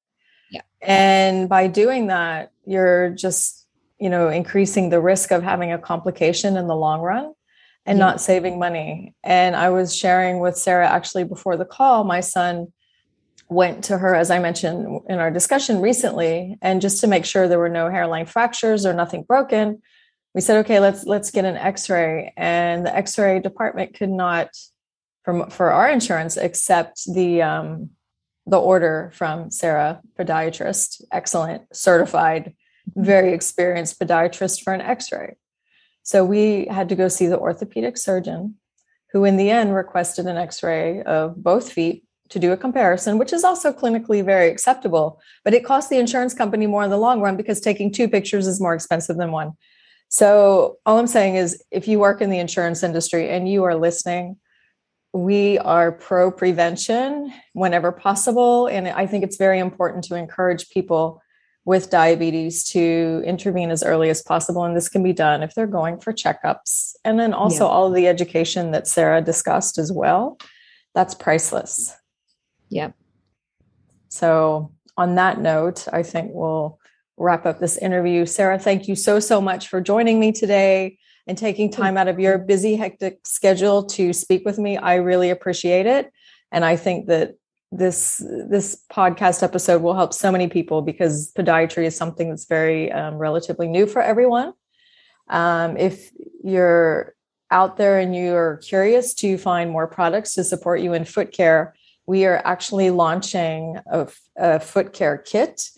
Yeah. 0.49 0.61
And 0.81 1.49
by 1.49 1.67
doing 1.67 2.07
that, 2.07 2.51
you're 2.65 3.09
just 3.09 3.66
you 3.99 4.09
know 4.09 4.29
increasing 4.29 4.89
the 4.89 5.01
risk 5.01 5.31
of 5.31 5.43
having 5.43 5.71
a 5.71 5.77
complication 5.77 6.57
in 6.57 6.67
the 6.67 6.75
long 6.75 7.01
run 7.01 7.33
and 7.85 7.97
not 7.97 8.19
saving 8.19 8.59
money. 8.59 9.15
And 9.23 9.55
i 9.55 9.69
was 9.69 9.95
sharing 9.95 10.39
with 10.39 10.57
sarah 10.57 10.87
actually 10.87 11.23
before 11.23 11.57
the 11.57 11.65
call 11.65 12.03
my 12.03 12.19
son 12.19 12.73
went 13.49 13.85
to 13.85 13.97
her 13.97 14.13
as 14.13 14.29
i 14.29 14.39
mentioned 14.39 15.01
in 15.07 15.19
our 15.19 15.31
discussion 15.31 15.79
recently 15.79 16.57
and 16.61 16.81
just 16.81 16.99
to 17.01 17.07
make 17.07 17.25
sure 17.25 17.47
there 17.47 17.59
were 17.59 17.69
no 17.69 17.89
hairline 17.89 18.25
fractures 18.25 18.85
or 18.85 18.93
nothing 18.93 19.23
broken 19.23 19.81
we 20.37 20.41
said 20.41 20.57
okay 20.57 20.79
let's 20.79 21.03
let's 21.05 21.31
get 21.31 21.45
an 21.45 21.57
x-ray. 21.57 22.31
And 22.37 22.85
the 22.85 22.95
x-ray 22.95 23.39
department 23.39 23.95
could 23.95 24.11
not 24.11 24.49
from 25.25 25.49
for 25.49 25.71
our 25.71 25.89
insurance 25.89 26.37
accept 26.37 27.11
the 27.11 27.41
um 27.41 27.89
the 28.45 28.59
order 28.59 29.11
from 29.15 29.49
sarah 29.49 29.99
podiatrist 30.17 31.01
excellent 31.11 31.63
certified 31.75 32.53
very 32.95 33.33
experienced 33.33 33.99
podiatrist 33.99 34.63
for 34.63 34.73
an 34.73 34.81
x 34.81 35.11
ray. 35.11 35.35
So 36.03 36.23
we 36.23 36.67
had 36.67 36.89
to 36.89 36.95
go 36.95 37.07
see 37.07 37.27
the 37.27 37.39
orthopedic 37.39 37.97
surgeon, 37.97 38.55
who 39.11 39.25
in 39.25 39.37
the 39.37 39.49
end 39.49 39.75
requested 39.75 40.25
an 40.25 40.37
x 40.37 40.63
ray 40.63 41.01
of 41.03 41.41
both 41.41 41.71
feet 41.71 42.03
to 42.29 42.39
do 42.39 42.51
a 42.51 42.57
comparison, 42.57 43.17
which 43.17 43.33
is 43.33 43.43
also 43.43 43.71
clinically 43.71 44.23
very 44.23 44.49
acceptable. 44.49 45.19
But 45.43 45.53
it 45.53 45.65
costs 45.65 45.89
the 45.89 45.97
insurance 45.97 46.33
company 46.33 46.67
more 46.67 46.83
in 46.83 46.89
the 46.89 46.97
long 46.97 47.21
run 47.21 47.37
because 47.37 47.59
taking 47.59 47.91
two 47.91 48.09
pictures 48.09 48.47
is 48.47 48.61
more 48.61 48.73
expensive 48.73 49.17
than 49.17 49.31
one. 49.31 49.53
So 50.09 50.77
all 50.85 50.97
I'm 50.97 51.07
saying 51.07 51.35
is 51.35 51.61
if 51.71 51.87
you 51.87 51.99
work 51.99 52.21
in 52.21 52.29
the 52.29 52.39
insurance 52.39 52.83
industry 52.83 53.29
and 53.29 53.49
you 53.49 53.63
are 53.63 53.75
listening, 53.75 54.37
we 55.13 55.57
are 55.59 55.91
pro 55.91 56.31
prevention 56.31 57.33
whenever 57.53 57.91
possible. 57.91 58.67
And 58.67 58.87
I 58.87 59.07
think 59.07 59.23
it's 59.23 59.37
very 59.37 59.59
important 59.59 60.03
to 60.05 60.15
encourage 60.15 60.69
people 60.69 61.21
with 61.67 61.89
diabetes 61.89 62.63
to 62.63 63.21
intervene 63.25 63.71
as 63.71 63.83
early 63.83 64.09
as 64.09 64.21
possible. 64.21 64.63
And 64.63 64.73
this 64.73 64.87
can 64.87 65.03
be 65.03 65.11
done 65.11 65.43
if 65.43 65.53
they're 65.53 65.67
going 65.67 65.99
for 65.99 66.13
checkups. 66.13 66.95
And 67.03 67.19
then 67.19 67.33
also 67.33 67.65
yeah. 67.65 67.71
all 67.71 67.87
of 67.87 67.93
the 67.93 68.07
education 68.07 68.71
that 68.71 68.87
Sarah 68.87 69.21
discussed 69.21 69.77
as 69.77 69.91
well. 69.91 70.39
That's 70.95 71.13
priceless. 71.13 71.93
Yeah. 72.69 72.91
So, 74.07 74.71
on 74.95 75.15
that 75.15 75.41
note, 75.41 75.85
I 75.91 76.03
think 76.03 76.31
we'll 76.33 76.79
wrap 77.17 77.45
up 77.45 77.59
this 77.59 77.77
interview. 77.77 78.25
Sarah, 78.25 78.57
thank 78.57 78.87
you 78.87 78.95
so, 78.95 79.19
so 79.19 79.41
much 79.41 79.67
for 79.67 79.81
joining 79.81 80.21
me 80.21 80.31
today 80.31 80.97
and 81.27 81.37
taking 81.37 81.69
time 81.69 81.97
out 81.97 82.07
of 82.07 82.17
your 82.17 82.37
busy, 82.37 82.77
hectic 82.77 83.27
schedule 83.27 83.83
to 83.87 84.13
speak 84.13 84.45
with 84.45 84.57
me. 84.57 84.77
I 84.77 84.95
really 84.95 85.29
appreciate 85.29 85.85
it. 85.85 86.13
And 86.49 86.63
I 86.63 86.77
think 86.77 87.07
that 87.07 87.35
this 87.71 88.23
this 88.49 88.81
podcast 88.91 89.43
episode 89.43 89.81
will 89.81 89.93
help 89.93 90.13
so 90.13 90.31
many 90.31 90.47
people 90.47 90.81
because 90.81 91.31
podiatry 91.37 91.85
is 91.85 91.95
something 91.95 92.29
that's 92.29 92.45
very 92.45 92.91
um, 92.91 93.15
relatively 93.15 93.67
new 93.67 93.85
for 93.85 94.01
everyone. 94.01 94.53
Um, 95.29 95.75
if 95.77 96.11
you're 96.43 97.13
out 97.51 97.77
there 97.77 97.99
and 97.99 98.15
you're 98.15 98.57
curious 98.57 99.13
to 99.15 99.37
find 99.37 99.69
more 99.69 99.87
products 99.87 100.33
to 100.35 100.43
support 100.43 100.81
you 100.81 100.93
in 100.93 101.03
foot 101.05 101.31
care, 101.31 101.75
we 102.05 102.25
are 102.25 102.41
actually 102.45 102.89
launching 102.89 103.77
a, 103.91 104.07
a 104.37 104.59
foot 104.59 104.93
care 104.93 105.17
kit. 105.17 105.69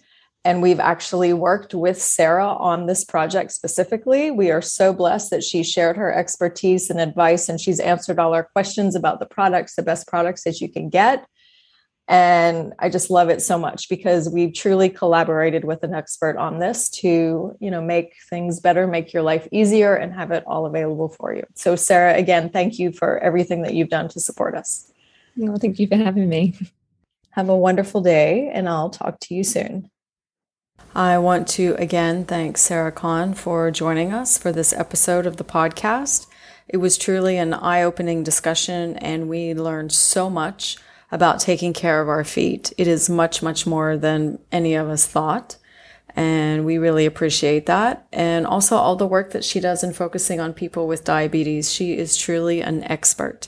And 0.46 0.62
we've 0.62 0.80
actually 0.80 1.34
worked 1.34 1.74
with 1.74 2.02
Sarah 2.02 2.48
on 2.48 2.86
this 2.86 3.04
project 3.04 3.52
specifically. 3.52 4.32
We 4.32 4.52
are 4.52 4.62
so 4.62 4.94
blessed 4.94 5.32
that 5.32 5.44
she 5.44 5.64
shared 5.64 5.98
her 5.98 6.14
expertise 6.14 6.90
and 6.90 7.00
advice, 7.00 7.50
and 7.50 7.60
she's 7.60 7.80
answered 7.80 8.20
all 8.20 8.34
our 8.34 8.46
questions 8.46 8.96
about 8.96 9.20
the 9.20 9.26
products, 9.26 9.76
the 9.76 9.84
best 9.84 10.08
products 10.08 10.44
that 10.46 10.62
you 10.62 10.70
can 10.70 10.90
get 10.90 11.26
and 12.10 12.74
i 12.80 12.90
just 12.90 13.12
love 13.12 13.30
it 13.30 13.40
so 13.40 13.58
much 13.58 13.88
because 13.88 14.28
we've 14.30 14.54
truly 14.54 14.90
collaborated 14.90 15.64
with 15.64 15.84
an 15.84 15.94
expert 15.94 16.36
on 16.38 16.58
this 16.58 16.90
to 16.90 17.56
you 17.60 17.70
know 17.70 17.82
make 17.82 18.16
things 18.30 18.60
better 18.60 18.88
make 18.88 19.14
your 19.14 19.22
life 19.22 19.48
easier 19.52 19.96
and 19.96 20.12
have 20.12 20.32
it 20.32 20.44
all 20.48 20.66
available 20.66 21.08
for 21.08 21.34
you. 21.34 21.46
So 21.56 21.76
sarah 21.76 22.16
again 22.16 22.50
thank 22.50 22.80
you 22.80 22.92
for 22.92 23.20
everything 23.20 23.62
that 23.62 23.76
you've 23.76 23.90
done 23.90 24.10
to 24.10 24.20
support 24.20 24.56
us. 24.56 24.92
Well, 25.38 25.58
thank 25.58 25.80
you 25.80 25.88
for 25.88 25.96
having 25.96 26.28
me. 26.28 26.56
Have 27.32 27.48
a 27.48 27.56
wonderful 27.56 28.02
day 28.02 28.50
and 28.52 28.68
i'll 28.68 28.90
talk 28.90 29.20
to 29.22 29.36
you 29.36 29.44
soon. 29.44 29.90
I 30.96 31.20
want 31.20 31.48
to 31.50 31.76
again 31.78 32.26
thank 32.26 32.58
Sarah 32.58 32.92
Kahn 32.92 33.36
for 33.36 33.70
joining 33.70 34.12
us 34.12 34.40
for 34.40 34.52
this 34.52 34.74
episode 34.74 35.28
of 35.28 35.38
the 35.38 35.44
podcast. 35.44 36.26
It 36.68 36.78
was 36.78 36.98
truly 36.98 37.38
an 37.38 37.54
eye 37.54 37.82
opening 37.82 38.24
discussion, 38.24 38.96
and 38.98 39.28
we 39.28 39.56
learned 39.56 39.92
so 39.92 40.30
much 40.30 40.78
about 41.12 41.40
taking 41.40 41.74
care 41.74 42.02
of 42.02 42.10
our 42.10 42.24
feet. 42.24 42.72
It 42.78 42.88
is 42.88 43.10
much, 43.10 43.42
much 43.42 43.66
more 43.66 43.98
than 43.98 44.40
any 44.52 44.76
of 44.76 44.88
us 44.90 45.08
thought. 45.08 45.58
And 46.16 46.66
we 46.66 46.78
really 46.78 47.06
appreciate 47.06 47.66
that. 47.68 48.08
And 48.12 48.46
also 48.46 48.76
all 48.76 48.96
the 48.96 49.08
work 49.08 49.32
that 49.32 49.44
she 49.44 49.60
does 49.60 49.84
in 49.84 49.94
focusing 49.94 50.40
on 50.40 50.54
people 50.54 50.88
with 50.88 51.04
diabetes. 51.04 51.72
She 51.72 51.98
is 51.98 52.18
truly 52.18 52.62
an 52.62 52.84
expert. 52.84 53.48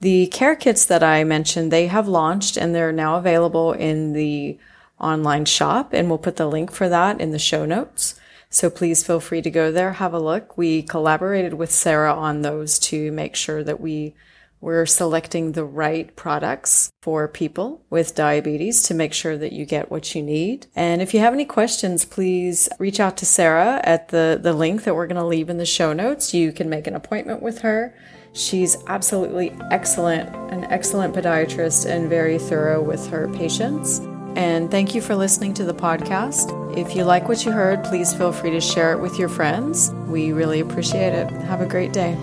The 0.00 0.26
care 0.28 0.56
kits 0.56 0.84
that 0.86 1.02
I 1.02 1.22
mentioned, 1.22 1.70
they 1.70 1.86
have 1.86 2.08
launched 2.08 2.56
and 2.56 2.74
they're 2.74 2.92
now 2.92 3.16
available 3.16 3.72
in 3.72 4.14
the 4.14 4.58
online 4.98 5.44
shop. 5.44 5.92
And 5.92 6.08
we'll 6.08 6.18
put 6.18 6.36
the 6.36 6.48
link 6.48 6.72
for 6.72 6.88
that 6.88 7.20
in 7.20 7.30
the 7.30 7.38
show 7.38 7.64
notes. 7.64 8.18
So 8.50 8.68
please 8.68 9.06
feel 9.06 9.20
free 9.20 9.40
to 9.40 9.50
go 9.50 9.72
there, 9.72 9.94
have 9.94 10.12
a 10.12 10.18
look. 10.18 10.58
We 10.58 10.82
collaborated 10.82 11.54
with 11.54 11.70
Sarah 11.70 12.14
on 12.14 12.42
those 12.42 12.78
to 12.80 13.10
make 13.12 13.34
sure 13.34 13.64
that 13.64 13.80
we 13.80 14.14
we're 14.62 14.86
selecting 14.86 15.52
the 15.52 15.64
right 15.64 16.14
products 16.14 16.92
for 17.02 17.26
people 17.26 17.84
with 17.90 18.14
diabetes 18.14 18.82
to 18.84 18.94
make 18.94 19.12
sure 19.12 19.36
that 19.36 19.52
you 19.52 19.66
get 19.66 19.90
what 19.90 20.14
you 20.14 20.22
need. 20.22 20.66
And 20.76 21.02
if 21.02 21.12
you 21.12 21.20
have 21.20 21.34
any 21.34 21.44
questions, 21.44 22.04
please 22.04 22.68
reach 22.78 23.00
out 23.00 23.16
to 23.18 23.26
Sarah 23.26 23.80
at 23.82 24.08
the, 24.08 24.38
the 24.40 24.52
link 24.52 24.84
that 24.84 24.94
we're 24.94 25.08
going 25.08 25.20
to 25.20 25.26
leave 25.26 25.50
in 25.50 25.58
the 25.58 25.66
show 25.66 25.92
notes. 25.92 26.32
You 26.32 26.52
can 26.52 26.70
make 26.70 26.86
an 26.86 26.94
appointment 26.94 27.42
with 27.42 27.58
her. 27.58 27.94
She's 28.34 28.76
absolutely 28.86 29.52
excellent, 29.70 30.34
an 30.52 30.64
excellent 30.64 31.14
podiatrist 31.14 31.84
and 31.84 32.08
very 32.08 32.38
thorough 32.38 32.80
with 32.80 33.08
her 33.08 33.28
patients. 33.34 33.98
And 34.36 34.70
thank 34.70 34.94
you 34.94 35.02
for 35.02 35.14
listening 35.16 35.54
to 35.54 35.64
the 35.64 35.74
podcast. 35.74 36.78
If 36.78 36.94
you 36.94 37.04
like 37.04 37.28
what 37.28 37.44
you 37.44 37.50
heard, 37.50 37.84
please 37.84 38.14
feel 38.14 38.32
free 38.32 38.50
to 38.52 38.60
share 38.60 38.92
it 38.92 39.00
with 39.00 39.18
your 39.18 39.28
friends. 39.28 39.90
We 40.06 40.32
really 40.32 40.60
appreciate 40.60 41.12
it. 41.12 41.30
Have 41.30 41.60
a 41.60 41.66
great 41.66 41.92
day. 41.92 42.16